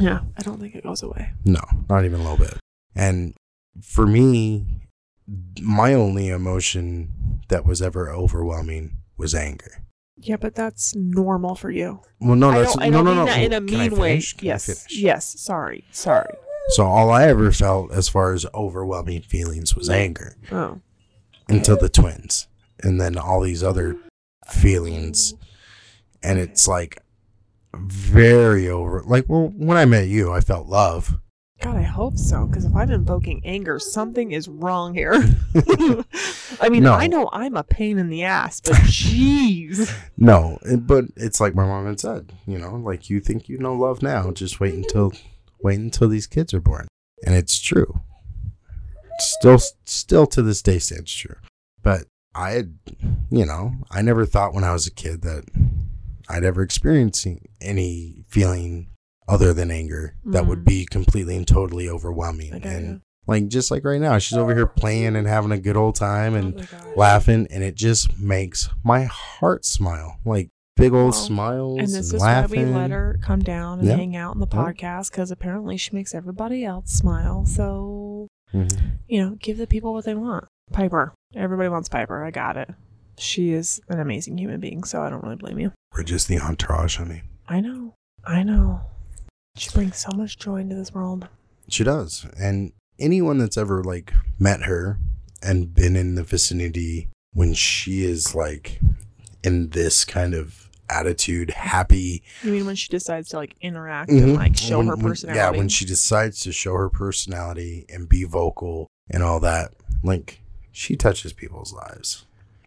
Yeah, 0.00 0.20
I 0.36 0.42
don't 0.42 0.60
think 0.60 0.74
it 0.74 0.82
goes 0.82 1.02
away. 1.02 1.32
No, 1.44 1.60
not 1.88 2.04
even 2.04 2.20
a 2.20 2.22
little 2.30 2.38
bit. 2.46 2.58
And 2.96 3.34
for 3.82 4.06
me, 4.06 4.66
my 5.60 5.94
only 5.94 6.28
emotion 6.28 7.40
that 7.48 7.64
was 7.64 7.80
ever 7.80 8.10
overwhelming 8.10 8.96
was 9.16 9.34
anger. 9.34 9.82
Yeah, 10.16 10.36
but 10.36 10.54
that's 10.54 10.94
normal 10.94 11.54
for 11.54 11.70
you. 11.70 12.00
Well, 12.20 12.36
no, 12.36 12.50
I 12.50 12.58
that's 12.60 12.74
don't, 12.74 12.82
I 12.84 12.88
no, 12.88 12.96
don't 12.98 13.04
no, 13.04 13.14
no. 13.14 13.26
that 13.26 13.42
in 13.42 13.52
a 13.52 13.56
I 13.56 13.60
mean 13.60 13.96
way. 13.96 14.22
Yes. 14.40 14.86
Yes. 14.90 15.38
Sorry. 15.40 15.84
Sorry. 15.90 16.32
So 16.68 16.84
all 16.86 17.10
I 17.10 17.24
ever 17.24 17.52
felt 17.52 17.92
as 17.92 18.08
far 18.08 18.32
as 18.32 18.46
overwhelming 18.54 19.22
feelings 19.22 19.76
was 19.76 19.90
anger 19.90 20.36
Oh. 20.50 20.80
until 21.48 21.76
the 21.76 21.88
twins, 21.90 22.48
and 22.82 23.00
then 23.00 23.18
all 23.18 23.40
these 23.42 23.62
other 23.62 23.96
feelings, 24.48 25.34
and 26.22 26.38
it's 26.38 26.68
like 26.68 27.00
very 27.74 28.68
over. 28.68 29.02
Like 29.04 29.28
well, 29.28 29.52
when 29.56 29.76
I 29.76 29.84
met 29.84 30.08
you, 30.08 30.32
I 30.32 30.40
felt 30.40 30.66
love. 30.66 31.18
God, 31.62 31.76
I 31.76 31.82
hope 31.82 32.18
so. 32.18 32.46
Because 32.46 32.64
if 32.64 32.74
I'm 32.74 32.90
invoking 32.90 33.40
anger, 33.44 33.78
something 33.78 34.32
is 34.32 34.48
wrong 34.48 34.92
here. 34.92 35.14
I 36.60 36.68
mean, 36.68 36.82
No. 36.82 36.92
I 36.92 37.06
know 37.06 37.30
I'm 37.32 37.56
a 37.56 37.62
pain 37.62 37.98
in 37.98 38.10
the 38.10 38.24
ass, 38.24 38.60
but 38.60 38.72
jeez. 38.82 39.90
No, 40.18 40.58
but 40.80 41.06
it's 41.16 41.40
like 41.40 41.54
my 41.54 41.64
mom 41.64 41.86
had 41.86 42.00
said, 42.00 42.32
you 42.46 42.58
know, 42.58 42.74
like 42.74 43.08
you 43.08 43.20
think 43.20 43.48
you 43.48 43.58
know 43.58 43.74
love 43.74 44.02
now, 44.02 44.30
just 44.32 44.60
wait 44.60 44.72
mm-hmm. 44.72 44.82
until 44.82 45.12
wait 45.62 45.78
until 45.78 46.08
these 46.08 46.26
kids 46.26 46.52
are 46.52 46.60
born. 46.60 46.86
And 47.24 47.34
it's 47.34 47.58
true. 47.58 48.00
Still 49.18 49.58
still 49.86 50.26
to 50.26 50.42
this 50.42 50.60
day 50.60 50.78
stands 50.78 51.14
true. 51.14 51.36
But 51.82 52.04
I 52.34 52.50
had 52.50 52.74
you 53.30 53.44
know, 53.46 53.72
I 53.90 54.02
never 54.02 54.26
thought 54.26 54.54
when 54.54 54.64
I 54.64 54.72
was 54.72 54.86
a 54.86 54.92
kid 54.92 55.22
that 55.22 55.44
I'd 56.28 56.44
ever 56.44 56.62
experience 56.62 57.26
any 57.60 58.24
feeling 58.28 58.88
other 59.28 59.52
than 59.54 59.70
anger 59.70 60.14
that 60.26 60.46
would 60.46 60.60
Mhm. 60.60 60.64
be 60.66 60.86
completely 60.86 61.36
and 61.36 61.46
totally 61.46 61.88
overwhelming. 61.88 62.52
Get 62.52 62.64
and 62.66 63.00
like 63.26 63.48
just 63.48 63.70
like 63.70 63.84
right 63.84 64.00
now, 64.00 64.18
she's 64.18 64.36
over 64.36 64.54
here 64.54 64.66
playing 64.66 65.16
and 65.16 65.26
having 65.26 65.50
a 65.52 65.58
good 65.58 65.76
old 65.76 65.94
time 65.94 66.34
and 66.34 66.60
Oh 66.60 66.92
laughing 66.96 67.46
and 67.50 67.62
it 67.64 67.74
just 67.74 68.18
makes 68.18 68.68
my 68.84 69.04
heart 69.04 69.64
smile 69.64 70.18
like 70.24 70.50
big 70.76 70.92
old 70.92 71.12
Well, 71.12 71.22
smiles 71.24 71.78
And 71.78 71.86
and, 71.88 71.94
this 71.96 72.12
is 72.12 72.20
laughing 72.20 72.66
why 72.66 72.68
we 72.68 72.74
let 72.82 72.90
her 72.90 73.18
come 73.22 73.40
down 73.42 73.78
and 73.78 73.88
Yeah. 73.88 73.96
hang 73.96 74.14
out 74.16 74.34
in 74.34 74.40
the 74.40 74.46
podcast 74.46 75.10
because 75.10 75.30
apparently 75.30 75.76
she 75.76 75.94
makes 75.94 76.14
everybody 76.14 76.64
else 76.64 76.90
smile. 76.90 77.46
So, 77.46 78.28
Mhm. 78.52 78.76
you 79.08 79.20
know, 79.22 79.36
give 79.40 79.56
the 79.56 79.66
people 79.66 79.92
what 79.94 80.04
they 80.04 80.14
want. 80.14 80.44
Piper. 80.72 81.12
Everybody 81.34 81.68
wants 81.68 81.88
Piper. 81.88 82.24
I 82.24 82.30
got 82.30 82.56
it. 82.56 82.70
She 83.18 83.52
is 83.52 83.80
an 83.88 84.00
amazing 84.00 84.38
human 84.38 84.60
being, 84.60 84.84
so 84.84 85.02
I 85.02 85.10
don't 85.10 85.22
really 85.22 85.36
blame 85.36 85.58
you. 85.58 85.72
we're 85.96 86.02
just 86.02 86.26
the 86.26 86.40
entourage 86.40 86.96
honey 86.96 87.22
I 87.48 87.60
know. 87.60 87.94
I 88.26 88.42
know. 88.42 88.80
She 89.56 89.70
brings 89.70 89.96
so 89.98 90.08
much 90.16 90.36
joy 90.38 90.56
into 90.56 90.74
this 90.74 90.92
world. 90.92 91.28
she 91.68 91.84
does 91.84 92.26
and 92.38 92.72
anyone 92.98 93.38
that's 93.38 93.56
ever 93.56 93.82
like 93.84 94.12
met 94.40 94.62
her 94.62 94.98
and 95.42 95.72
been 95.72 95.94
in 95.96 96.14
the 96.16 96.24
vicinity 96.24 97.08
when 97.32 97.54
she 97.54 98.04
is 98.04 98.34
like 98.34 98.80
in 99.44 99.70
this 99.70 100.04
kind 100.04 100.34
of 100.34 100.68
attitude 100.90 101.50
happy 101.52 102.22
You 102.42 102.50
mean 102.52 102.66
when 102.66 102.76
she 102.76 102.88
decides 102.88 103.28
to 103.30 103.36
like 103.36 103.54
interact 103.60 104.10
and 104.10 104.20
Mhm. 104.30 104.36
like 104.36 104.56
show 104.56 104.78
When- 104.78 104.88
her 104.88 104.96
when- 104.96 105.04
personality? 105.06 105.38
yeah 105.38 105.50
when 105.50 105.68
she 105.68 105.84
decides 105.84 106.40
to 106.40 106.52
show 106.52 106.74
her 106.74 106.90
personality 106.90 107.86
and 107.88 108.08
be 108.08 108.24
vocal 108.24 108.88
and 109.10 109.22
all 109.22 109.38
that 109.40 109.72
like 110.02 110.40
she 110.74 110.96
touches 110.96 111.32
people's 111.32 111.72
lives. 111.72 112.26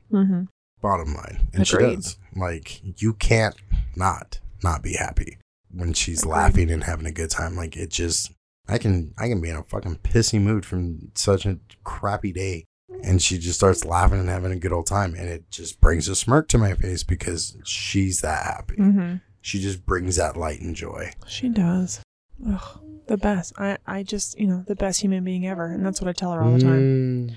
Hmm 0.09 0.43
bottom 0.81 1.13
line. 1.15 1.47
And 1.53 1.67
she 1.67 1.77
does. 1.77 2.17
like 2.35 3.01
you 3.01 3.13
can't 3.13 3.55
not 3.95 4.39
not 4.63 4.81
be 4.83 4.93
happy 4.93 5.37
when 5.71 5.93
she's 5.93 6.21
Agreed. 6.21 6.31
laughing 6.31 6.71
and 6.71 6.83
having 6.83 7.05
a 7.07 7.11
good 7.11 7.29
time. 7.31 7.55
Like 7.55 7.75
it 7.75 7.89
just 7.89 8.31
i 8.69 8.77
can 8.77 9.13
i 9.17 9.27
can 9.27 9.41
be 9.41 9.49
in 9.49 9.55
a 9.55 9.63
fucking 9.63 9.95
pissy 9.97 10.39
mood 10.41 10.65
from 10.65 11.11
such 11.15 11.45
a 11.45 11.57
crappy 11.83 12.31
day. 12.31 12.65
And 13.03 13.21
she 13.21 13.37
just 13.37 13.59
starts 13.59 13.85
laughing 13.85 14.19
and 14.19 14.29
having 14.29 14.51
a 14.51 14.55
good 14.55 14.71
old 14.71 14.87
time. 14.87 15.13
And 15.13 15.27
it 15.27 15.49
just 15.51 15.81
brings 15.81 16.07
a 16.07 16.15
smirk 16.15 16.47
to 16.49 16.57
my 16.57 16.73
face 16.73 17.03
because 17.03 17.57
she's 17.63 18.21
that 18.21 18.43
happy. 18.43 18.75
Hmm 18.75 19.15
she 19.47 19.61
just 19.61 19.85
brings 19.85 20.17
that 20.17 20.35
light 20.35 20.59
and 20.59 20.75
joy. 20.75 21.09
She 21.25 21.47
does. 21.47 22.01
Ugh, 22.45 22.79
the 23.07 23.15
best. 23.15 23.53
I, 23.57 23.77
I 23.87 24.03
just, 24.03 24.37
you 24.37 24.45
know, 24.45 24.65
the 24.67 24.75
best 24.75 24.99
human 24.99 25.23
being 25.23 25.47
ever. 25.47 25.67
And 25.67 25.85
that's 25.85 26.01
what 26.01 26.09
I 26.09 26.11
tell 26.11 26.33
her 26.33 26.43
all 26.43 26.51
the 26.51 26.59
time. 26.59 27.29
Mm, 27.29 27.35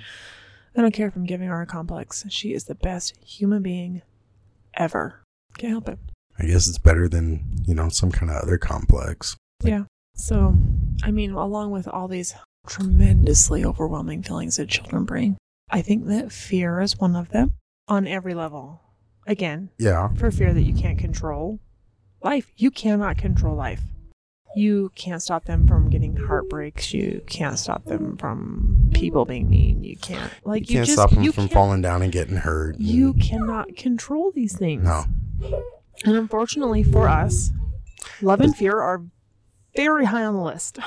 I 0.77 0.83
don't 0.83 0.93
care 0.95 1.09
if 1.09 1.17
I'm 1.17 1.25
giving 1.25 1.49
her 1.49 1.61
a 1.61 1.67
complex. 1.67 2.25
She 2.29 2.53
is 2.55 2.65
the 2.65 2.75
best 2.75 3.17
human 3.25 3.63
being 3.63 4.03
ever. 4.75 5.23
Can't 5.59 5.73
help 5.73 5.89
it. 5.89 5.99
i 6.39 6.47
guess 6.47 6.69
it's 6.69 6.79
better 6.79 7.09
than 7.09 7.43
you 7.67 7.75
know 7.75 7.89
some 7.89 8.11
kind 8.11 8.31
of 8.31 8.37
other 8.43 8.57
complex 8.57 9.37
Yeah. 9.65 9.85
So, 10.15 10.55
I 11.03 11.11
mean, 11.11 11.33
along 11.33 11.71
with 11.71 11.89
all 11.89 12.07
these 12.09 12.35
tremendously 12.67 13.65
overwhelming 13.65 14.23
feelings 14.23 14.57
that 14.57 14.69
children 14.69 15.05
bring, 15.05 15.37
I 15.71 15.83
think 15.83 16.07
that 16.07 16.31
fear 16.33 16.81
is 16.81 16.99
one 16.99 17.17
of 17.17 17.31
them 17.31 17.55
on 17.89 18.07
every 18.07 18.35
level. 18.35 18.81
Again, 19.27 19.71
yeah 19.79 20.09
for 20.15 20.31
fear 20.31 20.53
that 20.55 20.63
you 20.63 20.75
can't 20.75 20.99
control 20.99 21.59
life. 22.23 22.51
You 22.57 22.71
cannot 22.71 23.19
control 23.19 23.57
life. 23.57 23.83
You 24.57 24.91
can't 24.97 25.23
stop 25.23 25.45
them 25.45 25.67
from 25.69 25.91
getting 25.91 26.17
heartbreaks. 26.17 26.93
You 26.93 27.23
can't 27.29 27.59
stop 27.59 27.85
them 27.85 28.17
from 28.17 28.91
people 28.93 29.25
being 29.25 29.49
mean. 29.49 29.85
You 29.85 29.97
can't 29.97 30.33
like 30.45 30.69
you 30.69 30.77
can't 30.77 30.87
just, 30.87 30.99
stop 30.99 31.11
them 31.11 31.23
you 31.23 31.31
from 31.33 31.49
falling 31.49 31.83
down 31.83 32.03
and 32.03 32.11
getting 32.11 32.37
hurt 32.37 32.77
and- 32.77 32.85
You 32.85 33.15
cannot 33.15 33.77
control 33.77 34.33
these 34.35 34.57
things. 34.59 34.83
no 34.85 35.05
And 36.05 36.17
unfortunately 36.17 36.83
for 36.83 37.09
us, 37.09 37.53
love 38.23 38.41
and 38.41 38.55
fear 38.57 38.79
are 38.81 39.03
very 39.77 40.05
high 40.07 40.25
on 40.25 40.35
the 40.35 40.43
list. 40.43 40.79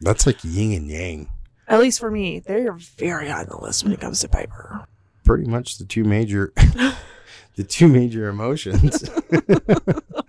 that's 0.00 0.26
like 0.26 0.38
yin 0.42 0.72
and 0.72 0.90
yang 0.90 1.28
At 1.68 1.78
least 1.80 2.00
for 2.00 2.10
me, 2.10 2.40
they 2.40 2.66
are 2.66 2.76
very 2.98 3.28
high 3.28 3.42
on 3.42 3.46
the 3.48 3.60
list 3.60 3.84
when 3.84 3.92
it 3.92 4.00
comes 4.00 4.20
to 4.20 4.28
Piper. 4.28 4.86
pretty 5.24 5.44
much 5.48 5.78
the 5.78 5.84
two 5.84 6.02
major 6.04 6.52
the 7.56 7.62
two 7.62 7.86
major 7.86 8.28
emotions 8.28 9.08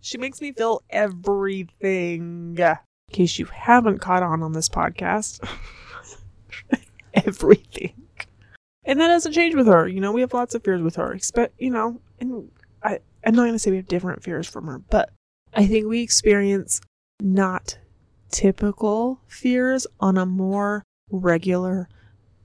She 0.00 0.18
makes 0.18 0.40
me 0.40 0.52
feel 0.52 0.82
everything. 0.90 2.56
In 2.58 2.76
case 3.12 3.38
you 3.38 3.46
haven't 3.46 3.98
caught 3.98 4.22
on 4.22 4.42
on 4.42 4.52
this 4.52 4.68
podcast, 4.68 5.46
everything. 7.14 7.94
And 8.84 9.00
that 9.00 9.08
doesn't 9.08 9.32
change 9.32 9.54
with 9.54 9.66
her. 9.66 9.86
You 9.86 10.00
know, 10.00 10.12
we 10.12 10.22
have 10.22 10.32
lots 10.32 10.54
of 10.54 10.64
fears 10.64 10.82
with 10.82 10.96
her. 10.96 11.12
Expect, 11.12 11.54
you 11.60 11.70
know, 11.70 12.00
and 12.18 12.50
I, 12.82 13.00
I'm 13.24 13.34
not 13.34 13.42
going 13.42 13.52
to 13.52 13.58
say 13.58 13.70
we 13.70 13.76
have 13.76 13.88
different 13.88 14.22
fears 14.22 14.48
from 14.48 14.66
her, 14.66 14.78
but 14.78 15.10
I 15.52 15.66
think 15.66 15.86
we 15.86 16.00
experience 16.02 16.80
not 17.20 17.78
typical 18.30 19.20
fears 19.28 19.86
on 19.98 20.16
a 20.16 20.24
more 20.24 20.84
regular 21.10 21.88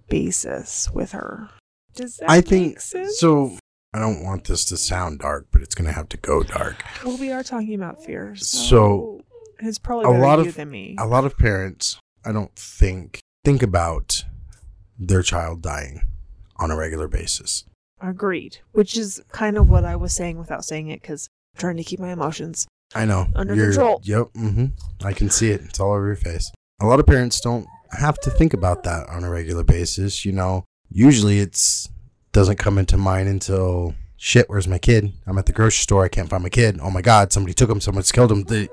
basis 0.09 0.89
with 0.93 1.11
her. 1.13 1.49
Does 1.95 2.17
that 2.17 2.29
i 2.29 2.37
make 2.37 2.47
think 2.47 2.79
sense? 2.81 3.19
so 3.19 3.57
i 3.95 3.99
don't 3.99 4.23
want 4.23 4.43
this 4.45 4.65
to 4.65 4.75
sound 4.77 5.19
dark 5.19 5.47
but 5.51 5.61
it's 5.61 5.73
gonna 5.75 5.91
have 5.91 6.09
to 6.09 6.17
go 6.17 6.43
dark 6.43 6.83
Well, 7.03 7.17
we 7.17 7.31
are 7.31 7.43
talking 7.43 7.75
about 7.75 8.03
fears. 8.03 8.47
So, 8.49 8.67
So, 8.67 9.21
it's 9.59 9.79
probably 9.79 10.05
a 10.05 10.19
lot 10.21 10.39
of- 10.39 10.55
than 10.55 10.69
me. 10.69 10.95
a 10.99 11.07
lot 11.07 11.23
of 11.25 11.37
parents 11.37 11.97
i 12.25 12.31
don't 12.31 12.53
think 12.55 13.19
think 13.43 13.61
about 13.63 14.25
their 14.99 15.21
child 15.21 15.61
dying 15.61 16.01
on 16.57 16.71
a 16.71 16.75
regular 16.75 17.07
basis 17.07 17.65
Agreed. 18.01 18.57
Which 18.73 18.97
is 18.97 19.21
kind 19.31 19.57
of 19.57 19.69
what 19.69 19.85
I 19.85 19.95
was 19.95 20.11
saying 20.13 20.37
without 20.37 20.65
saying 20.65 20.89
it 20.89 21.01
because 21.01 21.29
I'm 21.55 21.59
trying 21.59 21.77
to 21.77 21.83
keep 21.83 21.99
my 21.99 22.11
emotions. 22.11 22.67
i 22.93 23.05
know 23.05 23.27
Under 23.33 23.55
control. 23.55 24.01
yep 24.03 24.27
Mm-hmm. 24.35 24.65
i 25.09 25.13
can 25.13 25.29
see 25.29 25.49
it 25.51 25.61
it's 25.61 25.79
all 25.79 25.93
over 25.93 26.07
your 26.07 26.15
face 26.29 26.51
a 26.81 26.85
lot 26.85 26.99
of 26.99 27.05
parents 27.07 27.39
don't 27.39 27.67
have 27.91 28.19
to 28.25 28.29
think 28.29 28.53
about 28.53 28.83
that 28.83 29.07
on 29.09 29.23
a 29.23 29.29
regular 29.29 29.63
basis 29.63 30.25
you 30.25 30.33
know 30.33 30.65
usually 30.89 31.39
it's 31.39 31.87
doesn't 32.35 32.57
come 32.57 32.77
into 32.77 32.97
mind 32.97 33.27
until 33.29 33.95
shit 34.17 34.45
where's 34.49 34.67
my 34.67 34.77
kid 34.77 35.11
i'm 35.25 35.37
at 35.37 35.45
the 35.45 35.51
grocery 35.53 35.81
store 35.81 36.03
i 36.05 36.07
can't 36.09 36.29
find 36.29 36.43
my 36.43 36.49
kid 36.49 36.77
oh 36.81 36.89
my 36.91 37.01
god 37.01 37.31
somebody 37.31 37.53
took 37.53 37.69
him 37.69 37.79
someone's 37.81 38.11
killed 38.11 38.31
him 38.31 38.43
the, 38.43 38.67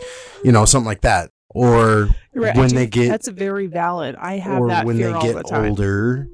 you 0.44 0.50
know 0.52 0.64
something 0.64 0.86
like 0.86 1.00
that 1.02 1.30
or 1.50 2.08
right. 2.34 2.56
when 2.56 2.74
they 2.74 2.86
get 2.86 3.08
that's 3.08 3.28
very 3.28 3.66
valid. 3.66 4.16
I 4.16 4.38
have 4.38 4.60
or 4.62 4.68
that 4.68 4.86
when 4.86 4.96
fear 4.96 5.08
they 5.08 5.12
all 5.12 5.26
the 5.26 5.32
get 5.34 5.46
time. 5.46 5.70
older 5.70 6.28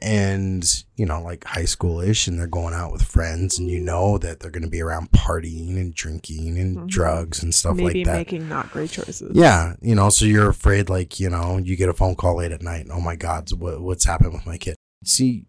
and 0.00 0.64
you 0.96 1.06
know 1.06 1.20
like 1.22 1.44
high 1.44 1.62
schoolish 1.64 2.26
and 2.26 2.38
they're 2.38 2.46
going 2.46 2.74
out 2.74 2.92
with 2.92 3.02
friends 3.02 3.58
and 3.58 3.68
you 3.68 3.80
know 3.80 4.18
that 4.18 4.40
they're 4.40 4.50
going 4.50 4.62
to 4.62 4.68
be 4.70 4.80
around 4.80 5.10
partying 5.12 5.76
and 5.76 5.94
drinking 5.94 6.58
and 6.58 6.76
Mhm. 6.76 6.88
drugs 6.88 7.42
and 7.42 7.54
stuff 7.54 7.76
Maybe 7.76 8.00
like 8.04 8.06
that 8.06 8.16
making 8.18 8.48
not 8.48 8.70
great 8.70 8.90
choices. 8.90 9.32
yeah 9.34 9.74
you 9.80 9.94
know 9.94 10.08
so 10.10 10.24
you're 10.24 10.48
afraid 10.50 10.88
like 10.88 11.20
you 11.20 11.28
know 11.30 11.58
you 11.58 11.76
get 11.76 11.88
a 11.88 11.92
phone 11.92 12.14
call 12.14 12.36
late 12.38 12.52
at 12.52 12.62
night 12.62 12.82
and, 12.82 12.92
oh 12.92 13.00
my 13.00 13.16
god 13.16 13.48
what, 13.52 13.80
what's 13.80 14.04
happened 14.04 14.32
with 14.32 14.46
my 14.46 14.58
kid 14.58 14.76
see 15.04 15.44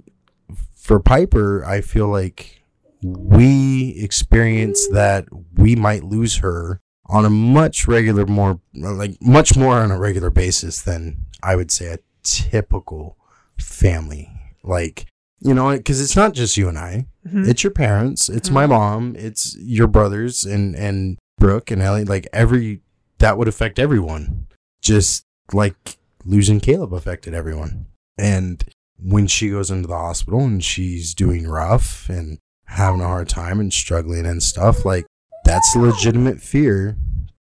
for 0.75 0.99
piper 0.99 1.63
i 1.65 1.81
feel 1.81 2.07
like 2.07 2.61
we 3.01 3.89
experience 3.97 4.87
that 4.89 5.25
we 5.55 5.75
might 5.75 6.03
lose 6.03 6.37
her 6.37 6.79
on 7.07 7.25
a 7.25 7.29
much 7.29 7.87
regular 7.87 8.25
more 8.25 8.59
like 8.73 9.17
much 9.21 9.57
more 9.57 9.77
on 9.79 9.91
a 9.91 9.99
regular 9.99 10.29
basis 10.29 10.81
than 10.81 11.17
i 11.41 11.55
would 11.55 11.71
say 11.71 11.87
a 11.93 11.99
typical 12.23 13.17
family. 13.59 14.29
Like 14.63 15.05
you 15.41 15.53
know 15.53 15.75
because 15.75 15.99
it's 16.01 16.15
not 16.15 16.33
just 16.33 16.55
you 16.55 16.69
and 16.69 16.77
i. 16.79 17.05
Mhm. 17.27 17.47
it's 17.47 17.63
your 17.63 17.71
parents. 17.71 18.29
It's 18.29 18.49
my 18.49 18.65
Mhm. 18.65 18.69
mom. 18.69 19.15
It's 19.17 19.55
your 19.59 19.87
brothers 19.87 20.45
and 20.45 20.73
and 20.75 21.17
brooke 21.37 21.69
and 21.71 21.81
ellie. 21.81 22.05
Like 22.05 22.27
every 22.31 22.81
that 23.19 23.37
would 23.37 23.47
affect 23.49 23.77
everyone. 23.79 24.47
Just 24.81 25.25
like 25.51 25.97
losing 26.25 26.59
caleb 26.61 26.93
affected 26.93 27.33
everyone. 27.33 27.87
And 28.17 28.63
when 28.99 29.27
she 29.27 29.49
goes 29.49 29.71
into 29.71 29.87
the 29.87 29.97
hospital 29.97 30.41
and 30.41 30.63
she's 30.63 31.13
doing 31.13 31.47
rough 31.47 32.09
and 32.09 32.39
having 32.65 33.01
a 33.01 33.07
hard 33.07 33.29
time 33.29 33.59
and 33.59 33.73
struggling 33.73 34.25
and 34.25 34.41
stuff 34.41 34.85
like 34.85 35.05
that's 35.45 35.75
legitimate 35.75 36.41
fear 36.41 36.97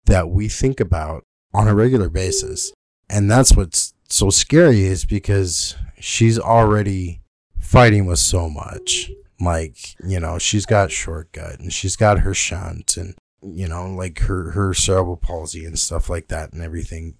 that 0.05 0.29
we 0.29 0.49
think 0.49 0.79
about 0.79 1.23
on 1.53 1.67
a 1.67 1.75
regular 1.75 2.09
basis. 2.09 2.73
And 3.09 3.29
that's 3.29 3.55
what's 3.55 3.93
so 4.09 4.29
scary 4.29 4.83
is 4.83 5.05
because 5.05 5.75
she's 5.99 6.39
already 6.39 7.21
fighting 7.59 8.05
with 8.05 8.19
so 8.19 8.49
much. 8.49 9.11
Like 9.39 9.95
you 10.05 10.19
know 10.19 10.37
she's 10.37 10.65
got 10.65 10.91
short 10.91 11.31
gut 11.31 11.59
and 11.59 11.73
she's 11.73 11.95
got 11.95 12.19
her 12.19 12.33
shunt 12.33 12.95
and 12.95 13.15
you 13.41 13.67
know 13.67 13.89
like 13.89 14.19
her 14.19 14.51
her 14.51 14.73
cerebral 14.73 15.17
palsy 15.17 15.65
and 15.65 15.77
stuff 15.77 16.09
like 16.09 16.29
that 16.29 16.53
and 16.53 16.61
everything. 16.61 17.15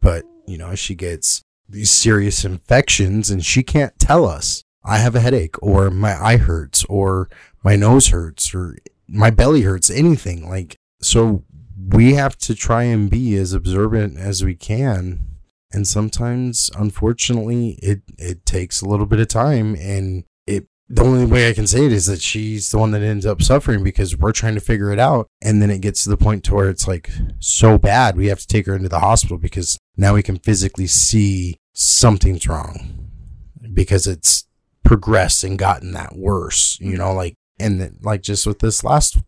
But 0.00 0.24
you 0.46 0.58
know 0.58 0.74
she 0.74 0.94
gets 0.94 1.42
these 1.68 1.90
serious 1.90 2.44
infections 2.44 3.30
and 3.30 3.44
she 3.44 3.62
can't 3.62 3.98
tell 3.98 4.24
us 4.24 4.62
i 4.84 4.98
have 4.98 5.14
a 5.14 5.20
headache 5.20 5.60
or 5.62 5.90
my 5.90 6.14
eye 6.22 6.36
hurts 6.36 6.84
or 6.84 7.28
my 7.64 7.76
nose 7.76 8.08
hurts 8.08 8.54
or 8.54 8.76
my 9.08 9.30
belly 9.30 9.62
hurts 9.62 9.90
anything 9.90 10.48
like 10.48 10.76
so 11.00 11.44
we 11.88 12.14
have 12.14 12.36
to 12.38 12.54
try 12.54 12.84
and 12.84 13.10
be 13.10 13.36
as 13.36 13.52
observant 13.52 14.18
as 14.18 14.44
we 14.44 14.54
can. 14.54 15.20
And 15.72 15.86
sometimes 15.86 16.70
unfortunately 16.76 17.78
it 17.82 18.02
it 18.18 18.46
takes 18.46 18.80
a 18.80 18.88
little 18.88 19.06
bit 19.06 19.20
of 19.20 19.28
time 19.28 19.76
and 19.76 20.24
the 20.88 21.02
only 21.02 21.26
way 21.26 21.48
I 21.48 21.52
can 21.52 21.66
say 21.66 21.84
it 21.84 21.92
is 21.92 22.06
that 22.06 22.22
she's 22.22 22.70
the 22.70 22.78
one 22.78 22.92
that 22.92 23.02
ends 23.02 23.26
up 23.26 23.42
suffering 23.42 23.82
because 23.82 24.16
we're 24.16 24.32
trying 24.32 24.54
to 24.54 24.60
figure 24.60 24.92
it 24.92 24.98
out. 24.98 25.26
And 25.42 25.60
then 25.60 25.70
it 25.70 25.80
gets 25.80 26.04
to 26.04 26.10
the 26.10 26.16
point 26.16 26.44
to 26.44 26.54
where 26.54 26.70
it's 26.70 26.86
like 26.86 27.10
so 27.40 27.76
bad 27.78 28.16
we 28.16 28.28
have 28.28 28.40
to 28.40 28.46
take 28.46 28.66
her 28.66 28.74
into 28.74 28.88
the 28.88 29.00
hospital 29.00 29.38
because 29.38 29.78
now 29.96 30.14
we 30.14 30.22
can 30.22 30.38
physically 30.38 30.86
see 30.86 31.56
something's 31.72 32.46
wrong 32.46 33.08
because 33.74 34.06
it's 34.06 34.44
progressed 34.84 35.42
and 35.42 35.58
gotten 35.58 35.90
that 35.92 36.14
worse 36.16 36.78
you 36.80 36.96
know 36.96 37.12
like 37.12 37.34
and 37.58 37.80
then, 37.80 37.98
like 38.02 38.22
just 38.22 38.46
with 38.46 38.60
this 38.60 38.84
last 38.84 39.18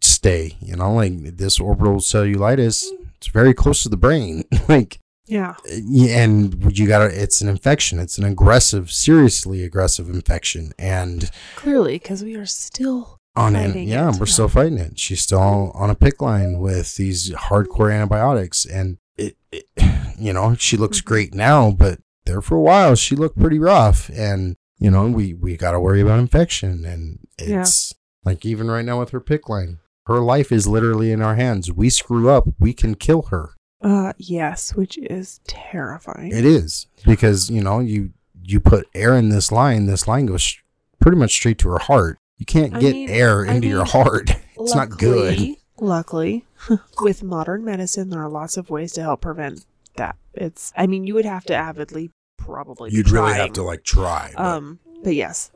stay 0.00 0.56
you 0.60 0.74
know 0.74 0.92
like 0.92 1.36
this 1.36 1.60
orbital 1.60 1.96
cellulitis 1.96 2.84
it's 3.24 3.32
very 3.32 3.54
close 3.54 3.82
to 3.82 3.88
the 3.88 3.96
brain. 3.96 4.44
Like 4.68 4.98
Yeah. 5.26 5.54
yeah, 5.66 6.18
and 6.18 6.76
you 6.78 6.86
gotta 6.86 7.06
it's 7.06 7.40
an 7.40 7.48
infection 7.48 7.98
it's 7.98 8.18
an 8.18 8.24
aggressive 8.24 8.90
seriously 8.92 9.62
aggressive 9.64 10.08
infection 10.10 10.72
and 10.78 11.30
Clearly, 11.56 11.94
because 11.98 12.22
we 12.22 12.34
are 12.36 12.44
still 12.46 13.18
on 13.36 13.56
it 13.56 13.74
yeah 13.76 14.10
it. 14.10 14.20
we're 14.20 14.26
still 14.26 14.48
fighting 14.48 14.78
it 14.78 14.98
she's 14.98 15.22
still 15.22 15.72
on 15.74 15.88
a 15.90 15.94
PICC 15.94 16.20
line 16.20 16.58
with 16.58 16.96
these 16.96 17.30
hardcore 17.30 17.92
antibiotics 17.92 18.64
and 18.66 18.98
it, 19.16 19.36
it 19.50 19.64
you 20.18 20.32
know 20.32 20.54
she 20.56 20.76
looks 20.76 21.00
Mhm. 21.00 21.04
great 21.06 21.34
now 21.34 21.70
but 21.70 22.00
there 22.26 22.40
for 22.42 22.56
a 22.56 22.60
while 22.60 22.94
she 22.94 23.16
looked 23.16 23.38
pretty 23.38 23.58
rough 23.58 24.10
and 24.14 24.56
you 24.78 24.90
know 24.90 25.06
we 25.08 25.32
we 25.34 25.56
gotta 25.56 25.80
worry 25.80 26.00
about 26.02 26.18
infection 26.20 26.84
and 26.84 27.18
Yeah. 27.40 27.62
it's 27.62 27.94
like 28.24 28.44
even 28.44 28.70
right 28.70 28.84
now 28.84 29.00
with 29.00 29.10
her 29.10 29.20
PICC 29.20 29.48
line 29.48 29.78
her 30.06 30.20
life 30.20 30.52
is 30.52 30.66
literally 30.68 31.10
in 31.12 31.22
our 31.22 31.34
hands 31.34 31.72
we 31.72 31.88
screw 31.90 32.28
up 32.28 32.44
we 32.60 32.72
can 32.74 32.94
kill 32.94 33.22
her 33.30 33.50
Uh, 33.84 34.12
yes, 34.16 34.74
which 34.74 34.96
is 34.98 35.40
terrifying. 35.46 36.32
It 36.32 36.44
is 36.44 36.86
because 37.04 37.50
you 37.50 37.60
know 37.62 37.78
you 37.80 38.10
you 38.42 38.58
put 38.58 38.88
air 38.94 39.14
in 39.16 39.28
this 39.28 39.52
line. 39.52 39.86
This 39.86 40.08
line 40.08 40.26
goes 40.26 40.42
sh- 40.42 40.62
pretty 41.00 41.18
much 41.18 41.32
straight 41.32 41.58
to 41.58 41.68
her 41.68 41.78
heart. 41.78 42.18
You 42.38 42.46
can't 42.46 42.74
I 42.74 42.80
get 42.80 42.92
mean- 42.94 43.10
air 43.10 43.46
I 43.46 43.54
into 43.54 43.68
your 43.68 43.84
heart. 43.84 44.30
It's 44.56 44.74
not 44.74 44.90
good. 44.98 45.32
Luckily- 45.38 45.58
Luckily, 45.80 46.44
with 47.00 47.22
modern 47.24 47.64
medicine, 47.64 48.08
there 48.10 48.22
are 48.22 48.28
lots 48.30 48.56
of 48.56 48.70
ways 48.70 48.92
to 48.92 49.02
help 49.02 49.20
prevent 49.22 49.66
that. 49.96 50.16
It's, 50.32 50.72
I 50.76 50.86
mean, 50.86 51.04
you 51.06 51.14
would 51.14 51.24
have 51.24 51.44
to 51.46 51.54
avidly 51.54 52.10
probably. 52.38 52.90
You'd 52.92 53.10
really 53.10 53.34
have 53.34 53.52
to 53.54 53.62
like 53.64 53.82
try. 53.82 54.32
but- 54.36 54.42
Um, 54.42 54.78
but 55.02 55.14
yes, 55.16 55.50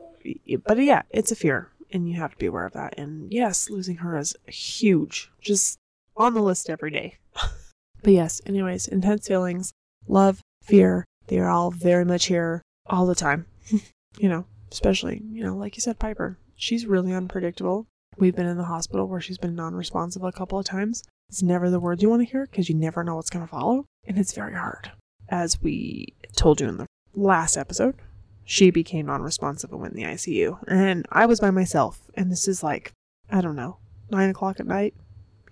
but 0.65 0.77
yeah, 0.77 1.03
it's 1.09 1.31
a 1.31 1.35
fear, 1.35 1.69
and 1.91 2.07
you 2.09 2.19
have 2.19 2.31
to 2.31 2.37
be 2.37 2.45
aware 2.47 2.65
of 2.65 2.73
that. 2.73 2.99
And 2.99 3.31
yes, 3.31 3.69
losing 3.69 3.95
her 3.97 4.17
is 4.17 4.35
huge, 4.47 5.31
just 5.41 5.79
on 6.17 6.33
the 6.33 6.41
list 6.43 6.69
every 6.69 6.91
day. 6.91 7.17
but 8.03 8.13
yes, 8.13 8.41
anyways, 8.45 8.87
intense 8.87 9.27
feelings, 9.27 9.73
love, 10.07 10.41
fear, 10.63 11.05
they 11.27 11.39
are 11.39 11.49
all 11.49 11.71
very 11.71 12.05
much 12.05 12.25
here 12.25 12.61
all 12.87 13.05
the 13.05 13.15
time. 13.15 13.45
you 14.17 14.29
know, 14.29 14.45
especially 14.71 15.21
you 15.31 15.43
know, 15.43 15.55
like 15.55 15.75
you 15.75 15.81
said, 15.81 15.99
Piper, 15.99 16.37
she's 16.55 16.85
really 16.85 17.13
unpredictable. 17.13 17.87
We've 18.17 18.35
been 18.35 18.47
in 18.47 18.57
the 18.57 18.65
hospital 18.65 19.07
where 19.07 19.21
she's 19.21 19.37
been 19.37 19.55
non-responsive 19.55 20.23
a 20.23 20.31
couple 20.31 20.59
of 20.59 20.65
times. 20.65 21.03
It's 21.29 21.43
never 21.43 21.69
the 21.69 21.79
word 21.79 22.01
you 22.01 22.09
want 22.09 22.21
to 22.25 22.31
hear 22.31 22.47
because 22.49 22.69
you 22.69 22.75
never 22.75 23.03
know 23.03 23.15
what's 23.15 23.29
going 23.29 23.45
to 23.45 23.51
follow, 23.51 23.85
and 24.05 24.17
it's 24.17 24.33
very 24.33 24.55
hard. 24.55 24.91
As 25.29 25.61
we 25.61 26.15
told 26.35 26.59
you 26.59 26.67
in 26.67 26.77
the 26.77 26.87
last 27.13 27.55
episode, 27.55 27.95
she 28.43 28.71
became 28.71 29.05
non-responsive 29.05 29.71
and 29.71 29.79
went 29.79 29.93
in 29.93 30.01
the 30.01 30.09
ICU, 30.09 30.57
and 30.67 31.05
I 31.11 31.27
was 31.27 31.39
by 31.39 31.51
myself. 31.51 32.01
And 32.15 32.31
this 32.31 32.47
is 32.47 32.63
like, 32.63 32.91
I 33.29 33.41
don't 33.41 33.55
know, 33.55 33.77
nine 34.09 34.31
o'clock 34.31 34.59
at 34.59 34.65
night, 34.65 34.95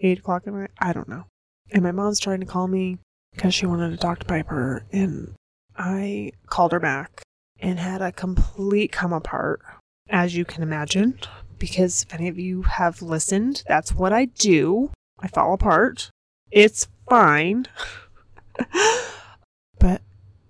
eight 0.02 0.20
o'clock 0.20 0.48
at 0.48 0.54
night, 0.54 0.72
I 0.80 0.94
don't 0.94 1.08
know. 1.08 1.26
And 1.72 1.84
my 1.84 1.92
mom's 1.92 2.20
trying 2.20 2.40
to 2.40 2.46
call 2.46 2.68
me 2.68 2.98
because 3.34 3.54
she 3.54 3.66
wanted 3.66 3.92
to 3.92 3.98
talk 3.98 4.20
to 4.20 4.26
Piper, 4.26 4.84
and 4.92 5.34
I 5.78 6.32
called 6.48 6.72
her 6.72 6.80
back 6.80 7.22
and 7.60 7.80
had 7.80 8.02
a 8.02 8.12
complete 8.12 8.92
come 8.92 9.14
apart, 9.14 9.62
as 10.10 10.36
you 10.36 10.46
can 10.46 10.64
imagine. 10.64 11.20
Because 11.60 12.04
if 12.04 12.14
any 12.14 12.28
of 12.28 12.38
you 12.38 12.64
have 12.64 13.02
listened, 13.02 13.64
that's 13.68 13.94
what 13.94 14.14
I 14.14 14.26
do. 14.26 14.92
I 15.20 15.28
fall 15.28 15.54
apart. 15.54 16.10
It's 16.52 16.88
fine. 17.10 17.66
but, 19.80 20.02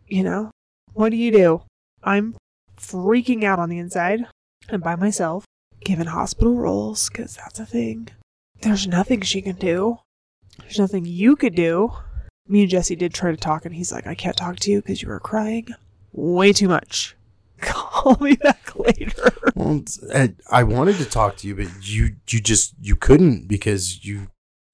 you 0.07 0.23
know, 0.23 0.51
what 0.93 1.09
do 1.09 1.17
you 1.17 1.31
do? 1.31 1.61
I'm 2.03 2.35
freaking 2.77 3.43
out 3.43 3.59
on 3.59 3.69
the 3.69 3.79
inside 3.79 4.25
and 4.69 4.83
by 4.83 4.95
myself, 4.95 5.45
given 5.83 6.07
hospital 6.07 6.55
roles, 6.55 7.09
because 7.09 7.35
that's 7.35 7.59
a 7.59 7.65
thing. 7.65 8.09
There's 8.61 8.87
nothing 8.87 9.21
she 9.21 9.41
can 9.41 9.55
do. 9.55 9.99
There's 10.61 10.79
nothing 10.79 11.05
you 11.05 11.35
could 11.35 11.55
do. 11.55 11.91
Me 12.47 12.61
and 12.61 12.69
Jesse 12.69 12.95
did 12.95 13.13
try 13.13 13.31
to 13.31 13.37
talk, 13.37 13.65
and 13.65 13.75
he's 13.75 13.91
like, 13.91 14.07
I 14.07 14.15
can't 14.15 14.37
talk 14.37 14.57
to 14.59 14.71
you 14.71 14.81
because 14.81 15.01
you 15.01 15.09
were 15.09 15.19
crying 15.19 15.67
way 16.13 16.53
too 16.53 16.67
much. 16.67 17.15
Call 17.61 18.17
me 18.21 18.35
back 18.35 18.75
later. 18.75 19.31
Well, 19.55 19.83
I, 20.13 20.33
I 20.51 20.63
wanted 20.63 20.97
to 20.97 21.05
talk 21.05 21.37
to 21.37 21.47
you, 21.47 21.55
but 21.55 21.67
you 21.81 22.15
you 22.29 22.39
just 22.39 22.73
you 22.79 22.95
couldn't 22.95 23.47
because 23.47 24.05
you 24.05 24.27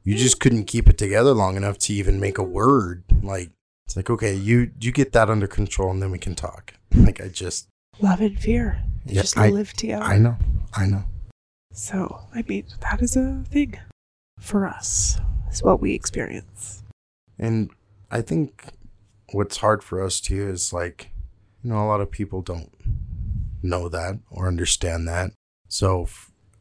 you 0.03 0.15
just 0.15 0.39
couldn't 0.41 0.65
keep 0.65 0.89
it 0.89 0.97
together 0.97 1.31
long 1.33 1.55
enough 1.55 1.77
to 1.79 1.93
even 1.93 2.19
make 2.19 2.37
a 2.37 2.43
word. 2.43 3.03
Like 3.21 3.51
it's 3.87 3.95
like 3.95 4.09
okay, 4.09 4.33
you 4.35 4.71
you 4.81 4.91
get 4.91 5.13
that 5.13 5.29
under 5.29 5.47
control, 5.47 5.91
and 5.91 6.01
then 6.01 6.11
we 6.11 6.19
can 6.19 6.35
talk. 6.35 6.73
Like 6.93 7.21
I 7.21 7.29
just 7.29 7.67
Love 8.01 8.19
and 8.21 8.37
fear. 8.39 8.83
They 9.05 9.13
Yeah, 9.15 9.21
just 9.21 9.37
I- 9.37 9.49
live 9.49 9.71
together. 9.73 10.03
I 10.03 10.17
know 10.17 10.35
I 10.73 10.85
know. 10.85 11.05
So, 11.71 12.19
I 12.35 12.43
mean, 12.47 12.65
that 12.81 13.01
is 13.01 13.15
a 13.15 13.43
thing 13.49 13.79
for 14.39 14.67
us. 14.67 15.17
It's 15.53 15.61
what 15.61 15.81
we 15.81 15.93
experience. 15.93 16.81
And 17.37 17.69
I 18.09 18.21
think 18.21 18.65
what's 19.33 19.57
hard 19.57 19.83
for 19.83 20.03
us 20.03 20.19
too 20.19 20.49
is 20.49 20.73
like, 20.73 21.11
you 21.63 21.69
know, 21.69 21.77
a 21.77 21.85
lot 21.85 22.01
of 22.01 22.09
people 22.09 22.41
don't 22.41 22.73
know 23.61 23.87
that 23.87 24.17
or 24.31 24.47
understand 24.47 25.07
that. 25.07 25.29
So 25.67 26.07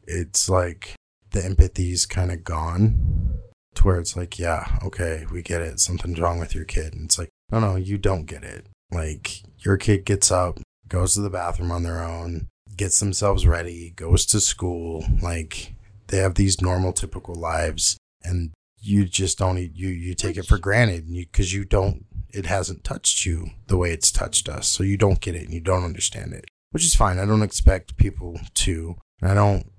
it's 0.03 0.47
like 0.47 0.93
the 1.31 1.43
empathy's 1.43 2.05
kind 2.05 2.31
of 2.31 2.43
gone 2.43 3.39
to 3.73 3.83
where 3.83 3.99
it's 3.99 4.15
like, 4.15 4.37
yeah, 4.37 4.77
okay, 4.85 5.25
we 5.31 5.41
get 5.41 5.63
it. 5.63 5.79
Something's 5.79 6.19
wrong 6.19 6.37
with 6.37 6.53
your 6.53 6.65
kid. 6.65 6.93
And 6.93 7.05
it's 7.05 7.17
like, 7.17 7.29
no, 7.51 7.59
no, 7.59 7.75
you 7.75 7.97
don't 7.97 8.25
get 8.25 8.43
it. 8.43 8.67
Like, 8.91 9.41
your 9.57 9.77
kid 9.77 10.05
gets 10.05 10.29
up, 10.29 10.59
goes 10.87 11.15
to 11.15 11.21
the 11.21 11.31
bathroom 11.31 11.71
on 11.71 11.81
their 11.81 12.03
own, 12.03 12.47
gets 12.77 12.99
themselves 12.99 13.47
ready, 13.47 13.91
goes 13.95 14.23
to 14.27 14.39
school. 14.39 15.03
Like, 15.19 15.73
they 16.09 16.17
have 16.17 16.35
these 16.35 16.61
normal, 16.61 16.93
typical 16.93 17.33
lives. 17.33 17.97
And 18.23 18.51
you 18.83 19.05
just 19.05 19.37
don't 19.37 19.57
you 19.57 19.87
you 19.87 20.13
take 20.13 20.37
it 20.37 20.45
for 20.45 20.57
granted 20.57 21.05
and 21.05 21.15
you 21.15 21.25
because 21.25 21.53
you 21.53 21.63
don't 21.63 22.05
it 22.29 22.45
hasn't 22.45 22.83
touched 22.83 23.25
you 23.25 23.51
the 23.67 23.77
way 23.77 23.91
it's 23.91 24.11
touched 24.11 24.49
us. 24.49 24.67
So 24.67 24.83
you 24.83 24.97
don't 24.97 25.21
get 25.21 25.35
it 25.35 25.43
and 25.43 25.53
you 25.53 25.61
don't 25.61 25.85
understand 25.85 26.33
it 26.33 26.45
which 26.71 26.83
is 26.83 26.95
fine. 26.95 27.19
I 27.19 27.25
don't 27.25 27.43
expect 27.43 27.97
people 27.97 28.39
to 28.55 28.97
i 29.21 29.33
don't 29.33 29.71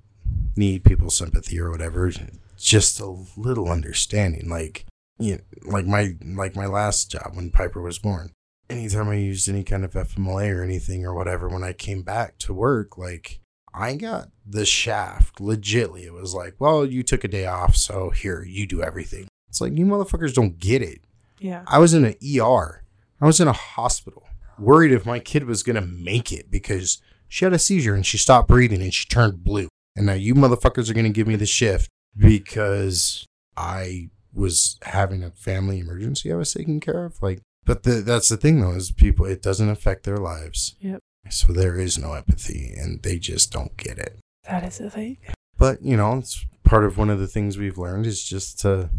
need 0.57 0.85
people's 0.85 1.17
sympathy 1.17 1.61
or 1.61 1.71
whatever. 1.71 2.11
Just 2.57 3.01
a 3.01 3.25
little 3.37 3.69
understanding. 3.71 4.49
Like 4.49 4.87
you 5.19 5.35
know, 5.35 5.41
like 5.71 5.87
my 5.87 6.15
like 6.25 6.57
my 6.57 6.67
last 6.67 7.11
job 7.11 7.33
when 7.35 7.51
piper 7.51 7.83
was 7.83 7.99
born. 7.99 8.33
Anytime 8.71 9.11
i 9.11 9.17
used 9.17 9.47
any 9.47 9.63
kind 9.63 9.85
of 9.85 9.93
fmla 9.93 10.51
or 10.51 10.63
anything 10.63 11.05
or 11.05 11.15
whatever 11.15 11.51
when 11.51 11.63
i 11.63 11.75
came 11.75 12.01
back 12.01 12.39
to 12.39 12.55
work 12.55 12.97
like 12.97 13.41
I 13.75 13.97
got 13.97 14.29
the 14.47 14.65
shaft 14.65 15.39
legitly. 15.39 16.05
It 16.05 16.13
was 16.13 16.33
like, 16.33 16.55
well, 16.59 16.87
you 16.87 17.03
took 17.03 17.25
a 17.25 17.29
day 17.29 17.47
off, 17.47 17.75
so 17.77 18.11
here, 18.11 18.45
you 18.45 18.67
do 18.67 18.83
everything. 18.83 19.27
It's 19.49 19.61
like, 19.61 19.77
you 19.77 19.85
motherfuckers 19.85 20.33
don't 20.33 20.59
get 20.59 20.81
it. 20.81 21.01
Yeah. 21.41 21.65
I 21.67 21.79
was 21.79 21.93
in 21.93 22.05
an 22.05 22.15
ER. 22.25 22.85
I 23.21 23.27
was 23.27 23.41
in 23.41 23.49
a 23.49 23.53
hospital, 23.53 24.25
worried 24.59 24.93
if 24.93 25.05
my 25.05 25.19
kid 25.19 25.45
was 25.45 25.63
going 25.63 25.77
to 25.77 25.87
make 25.87 26.33
it 26.33 26.51
because 26.51 27.03
she 27.29 27.45
had 27.45 27.53
a 27.53 27.59
seizure 27.59 27.95
and 27.95 28.07
she 28.07 28.17
stopped 28.17 28.49
breathing 28.49 28.81
and 28.81 28.95
she 28.95 29.07
turned 29.07 29.43
blue. 29.43 29.69
And 29.97 30.07
now 30.07 30.13
you 30.15 30.35
motherfuckers 30.35 30.89
are 30.89 30.95
going 30.95 31.05
to 31.05 31.11
give 31.11 31.27
me 31.27 31.37
the 31.37 31.47
shift 31.47 31.89
because 32.17 33.27
I 33.57 34.11
was 34.33 34.79
having 34.83 35.23
a 35.23 35.31
family 35.31 35.81
emergency 35.81 36.33
I 36.33 36.37
was 36.37 36.53
taking 36.53 36.81
care 36.81 37.05
of. 37.05 37.23
Like, 37.23 37.41
but 37.65 37.83
the, 37.85 38.03
that's 38.03 38.29
the 38.29 38.37
thing 38.37 38.61
though, 38.61 38.75
is 38.75 38.91
people, 38.91 39.27
it 39.27 39.43
doesn't 39.43 39.69
affect 39.69 40.05
their 40.05 40.19
lives. 40.19 40.77
Yep. 40.81 41.01
So 41.31 41.53
there 41.53 41.79
is 41.79 41.99
no 41.99 42.13
empathy 42.13 42.75
and 42.77 43.03
they 43.03 43.19
just 43.19 43.51
don't 43.53 43.77
get 43.77 43.99
it. 43.99 44.19
That 44.49 44.65
is 44.65 44.79
the 44.79 44.91
thing. 44.91 45.19
But, 45.59 45.83
you 45.83 45.97
know, 45.97 46.19
it's 46.19 46.45
part 46.65 46.85
of 46.85 46.99
one 46.99 47.11
of 47.11 47.19
the 47.19 47.27
things 47.27 47.57
we've 47.59 47.79
learned 47.79 48.07
is 48.07 48.23
just 48.23 48.61
to 48.61 48.91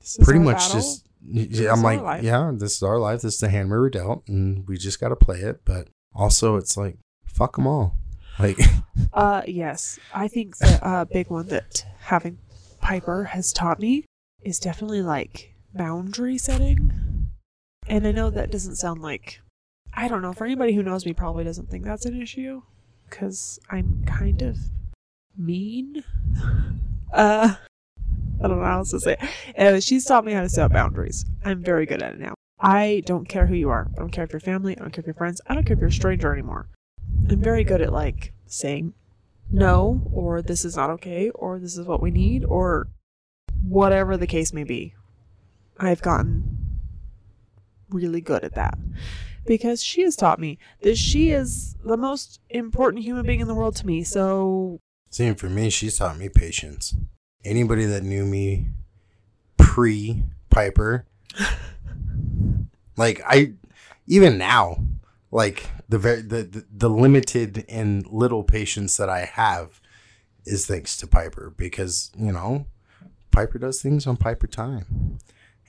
is 0.00 0.18
pretty 0.22 0.40
much 0.40 0.56
battle. 0.58 0.74
just 0.80 1.06
yeah, 1.26 1.72
I'm 1.72 1.82
like, 1.82 2.00
life. 2.00 2.22
yeah, 2.22 2.50
this 2.54 2.76
is 2.76 2.82
our 2.82 2.98
life. 2.98 3.22
This 3.22 3.34
is 3.34 3.40
the 3.40 3.48
hand 3.48 3.70
we 3.70 3.78
were 3.78 3.88
dealt, 3.88 4.28
and 4.28 4.68
we 4.68 4.76
just 4.76 5.00
got 5.00 5.08
to 5.08 5.16
play 5.16 5.38
it. 5.38 5.62
But 5.64 5.88
also, 6.14 6.56
it's 6.56 6.76
like, 6.76 6.98
fuck 7.24 7.56
them 7.56 7.66
all. 7.66 7.96
Like, 8.38 8.58
Uh, 9.12 9.42
yes. 9.46 9.98
I 10.12 10.28
think 10.28 10.56
the 10.58 10.78
uh, 10.86 11.04
big 11.04 11.30
one 11.30 11.46
that 11.48 11.84
having 12.00 12.38
Piper 12.80 13.24
has 13.24 13.52
taught 13.52 13.78
me 13.80 14.04
is 14.42 14.58
definitely 14.58 15.02
like 15.02 15.54
boundary 15.74 16.36
setting. 16.38 17.30
And 17.86 18.06
I 18.06 18.12
know 18.12 18.30
that 18.30 18.50
doesn't 18.50 18.76
sound 18.76 19.02
like, 19.02 19.40
I 19.96 20.08
don't 20.08 20.22
know, 20.22 20.32
for 20.32 20.44
anybody 20.44 20.74
who 20.74 20.82
knows 20.82 21.06
me, 21.06 21.12
probably 21.12 21.44
doesn't 21.44 21.70
think 21.70 21.84
that's 21.84 22.04
an 22.04 22.20
issue 22.20 22.62
because 23.08 23.58
I'm 23.70 24.04
kind 24.06 24.42
of 24.42 24.58
mean. 25.36 26.04
Uh, 27.12 27.54
I 28.42 28.48
don't 28.48 28.58
know 28.58 28.64
how 28.64 28.78
else 28.78 28.90
to 28.90 28.98
say 28.98 29.16
it. 29.20 29.56
Uh, 29.56 29.78
she's 29.78 30.04
taught 30.04 30.24
me 30.24 30.32
how 30.32 30.40
to 30.40 30.48
set 30.48 30.72
boundaries. 30.72 31.24
I'm 31.44 31.62
very 31.62 31.86
good 31.86 32.02
at 32.02 32.14
it 32.14 32.18
now. 32.18 32.34
I 32.58 33.02
don't 33.06 33.28
care 33.28 33.46
who 33.46 33.54
you 33.54 33.70
are. 33.70 33.88
I 33.94 34.00
don't 34.00 34.10
care 34.10 34.24
if 34.24 34.32
you're 34.32 34.40
family. 34.40 34.76
I 34.76 34.80
don't 34.80 34.92
care 34.92 35.02
if 35.02 35.06
you're 35.06 35.14
friends. 35.14 35.40
I 35.46 35.54
don't 35.54 35.64
care 35.64 35.74
if 35.74 35.78
you're 35.78 35.90
a 35.90 35.92
stranger 35.92 36.32
anymore. 36.32 36.68
I'm 37.30 37.40
very 37.40 37.62
good 37.62 37.80
at 37.80 37.92
like 37.92 38.32
saying 38.46 38.94
no 39.50 40.02
or 40.12 40.42
this 40.42 40.64
is 40.64 40.76
not 40.76 40.90
okay 40.90 41.30
or 41.30 41.60
this 41.60 41.76
is 41.76 41.86
what 41.86 42.02
we 42.02 42.10
need 42.10 42.44
or 42.44 42.88
whatever 43.62 44.16
the 44.16 44.26
case 44.26 44.52
may 44.52 44.64
be. 44.64 44.94
I've 45.78 46.02
gotten 46.02 46.80
really 47.90 48.20
good 48.20 48.42
at 48.42 48.54
that 48.56 48.76
because 49.46 49.82
she 49.82 50.02
has 50.02 50.16
taught 50.16 50.38
me 50.38 50.58
that 50.82 50.96
she 50.96 51.30
is 51.30 51.76
the 51.84 51.96
most 51.96 52.40
important 52.50 53.04
human 53.04 53.26
being 53.26 53.40
in 53.40 53.48
the 53.48 53.54
world 53.54 53.76
to 53.76 53.86
me. 53.86 54.02
So, 54.02 54.80
same 55.10 55.34
for 55.34 55.48
me. 55.48 55.70
She's 55.70 55.98
taught 55.98 56.18
me 56.18 56.28
patience. 56.28 56.96
Anybody 57.44 57.84
that 57.84 58.02
knew 58.02 58.24
me 58.24 58.68
pre 59.56 60.24
Piper, 60.50 61.06
like 62.96 63.20
I, 63.26 63.54
even 64.06 64.38
now, 64.38 64.84
like 65.30 65.68
the 65.88 65.98
very 65.98 66.22
the, 66.22 66.42
the 66.44 66.66
the 66.70 66.90
limited 66.90 67.64
and 67.68 68.06
little 68.06 68.44
patience 68.44 68.96
that 68.96 69.08
I 69.08 69.24
have 69.24 69.80
is 70.46 70.66
thanks 70.66 70.96
to 70.98 71.06
Piper 71.06 71.52
because 71.56 72.10
you 72.16 72.32
know 72.32 72.66
Piper 73.30 73.58
does 73.58 73.82
things 73.82 74.06
on 74.06 74.16
Piper 74.16 74.46
time, 74.46 75.18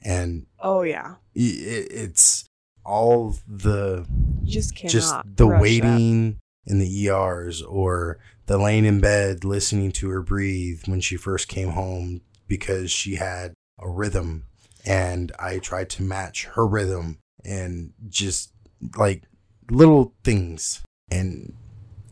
and 0.04 0.46
oh 0.60 0.84
yeah, 0.84 1.16
it, 1.34 1.88
it's 1.92 2.48
all 2.86 3.36
the 3.48 4.06
you 4.44 4.52
just 4.52 4.76
cannot 4.76 4.92
just 4.92 5.16
the 5.36 5.48
waiting 5.48 6.40
in 6.66 6.80
the 6.80 7.08
ERs 7.08 7.62
or 7.62 8.20
the 8.46 8.58
laying 8.58 8.86
in 8.86 9.00
bed 9.00 9.44
listening 9.44 9.92
to 9.92 10.10
her 10.10 10.22
breathe 10.22 10.82
when 10.86 11.02
she 11.02 11.18
first 11.18 11.48
came 11.48 11.70
home 11.70 12.22
because 12.48 12.92
she 12.92 13.16
had 13.16 13.54
a 13.80 13.90
rhythm. 13.90 14.46
And 14.86 15.32
I 15.40 15.58
tried 15.60 15.90
to 15.92 16.04
match 16.04 16.46
her 16.54 16.66
rhythm 16.66 17.18
and 17.44 17.94
just 18.08 18.52
like 18.98 19.24
little 19.70 20.14
things. 20.24 20.84
And 21.10 21.54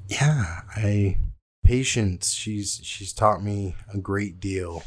yeah 0.07 0.61
I 0.75 1.17
patience 1.63 2.33
she's 2.33 2.81
she's 2.83 3.13
taught 3.13 3.41
me 3.41 3.75
a 3.93 3.97
great 3.97 4.39
deal 4.39 4.83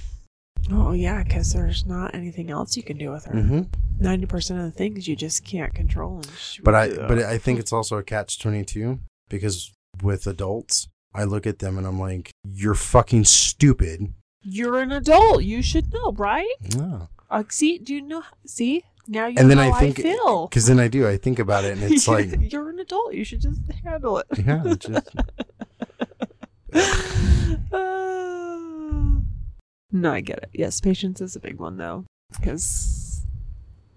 Oh 0.71 0.93
yeah, 0.93 1.23
because 1.23 1.53
there's 1.53 1.87
not 1.87 2.15
anything 2.15 2.51
else 2.51 2.77
you 2.77 2.83
can 2.83 2.99
do 2.99 3.11
with 3.11 3.25
her. 3.27 3.41
hmm 3.41 3.63
90 3.99 4.27
percent 4.27 4.61
of 4.61 4.67
the 4.67 4.73
things 4.73 5.09
you 5.09 5.17
just 5.17 5.43
can't 5.45 5.73
control. 5.75 6.23
But 6.63 6.75
I 6.75 6.89
but 6.89 7.19
I 7.21 7.39
think 7.39 7.59
it's 7.59 7.73
also 7.73 7.97
a 7.97 8.03
catch 8.03 8.39
22 8.39 8.99
because 9.31 9.73
with 10.03 10.27
adults 10.27 10.89
I 11.15 11.25
look 11.25 11.47
at 11.47 11.61
them 11.61 11.79
and 11.79 11.87
I'm 11.87 11.99
like 11.99 12.31
you're 12.45 12.75
fucking 12.75 13.25
stupid 13.25 14.13
you're 14.43 14.79
an 14.81 14.93
adult. 14.93 15.43
You 15.45 15.63
should 15.63 15.93
know, 15.93 16.13
right? 16.13 16.47
no 16.77 17.09
Uh, 17.31 17.43
see, 17.49 17.79
do 17.79 17.95
you 17.95 18.03
know? 18.03 18.23
See, 18.47 18.85
now 19.09 19.27
you 19.27 19.35
and 19.39 19.51
then 19.51 19.57
know 19.57 19.65
I 19.65 19.71
how 19.71 19.81
think 19.81 19.97
because 19.97 20.67
then 20.69 20.79
I 20.79 20.89
do 20.89 21.09
I 21.09 21.17
think 21.17 21.39
about 21.39 21.65
it 21.65 21.79
and 21.79 21.83
it's 21.91 22.07
like 22.17 22.53
you're 22.53 22.69
an 22.69 22.79
adult. 22.79 23.15
You 23.15 23.25
should 23.25 23.41
just 23.41 23.61
handle 23.83 24.19
it. 24.19 24.27
yeah 24.45 24.75
just 24.79 25.09
Uh, 27.73 28.56
no, 29.93 30.13
I 30.13 30.21
get 30.21 30.39
it. 30.39 30.51
Yes, 30.53 30.81
patience 30.81 31.21
is 31.21 31.37
a 31.37 31.41
big 31.41 31.59
one 31.59 31.77
though, 31.77 32.05
because 32.39 33.25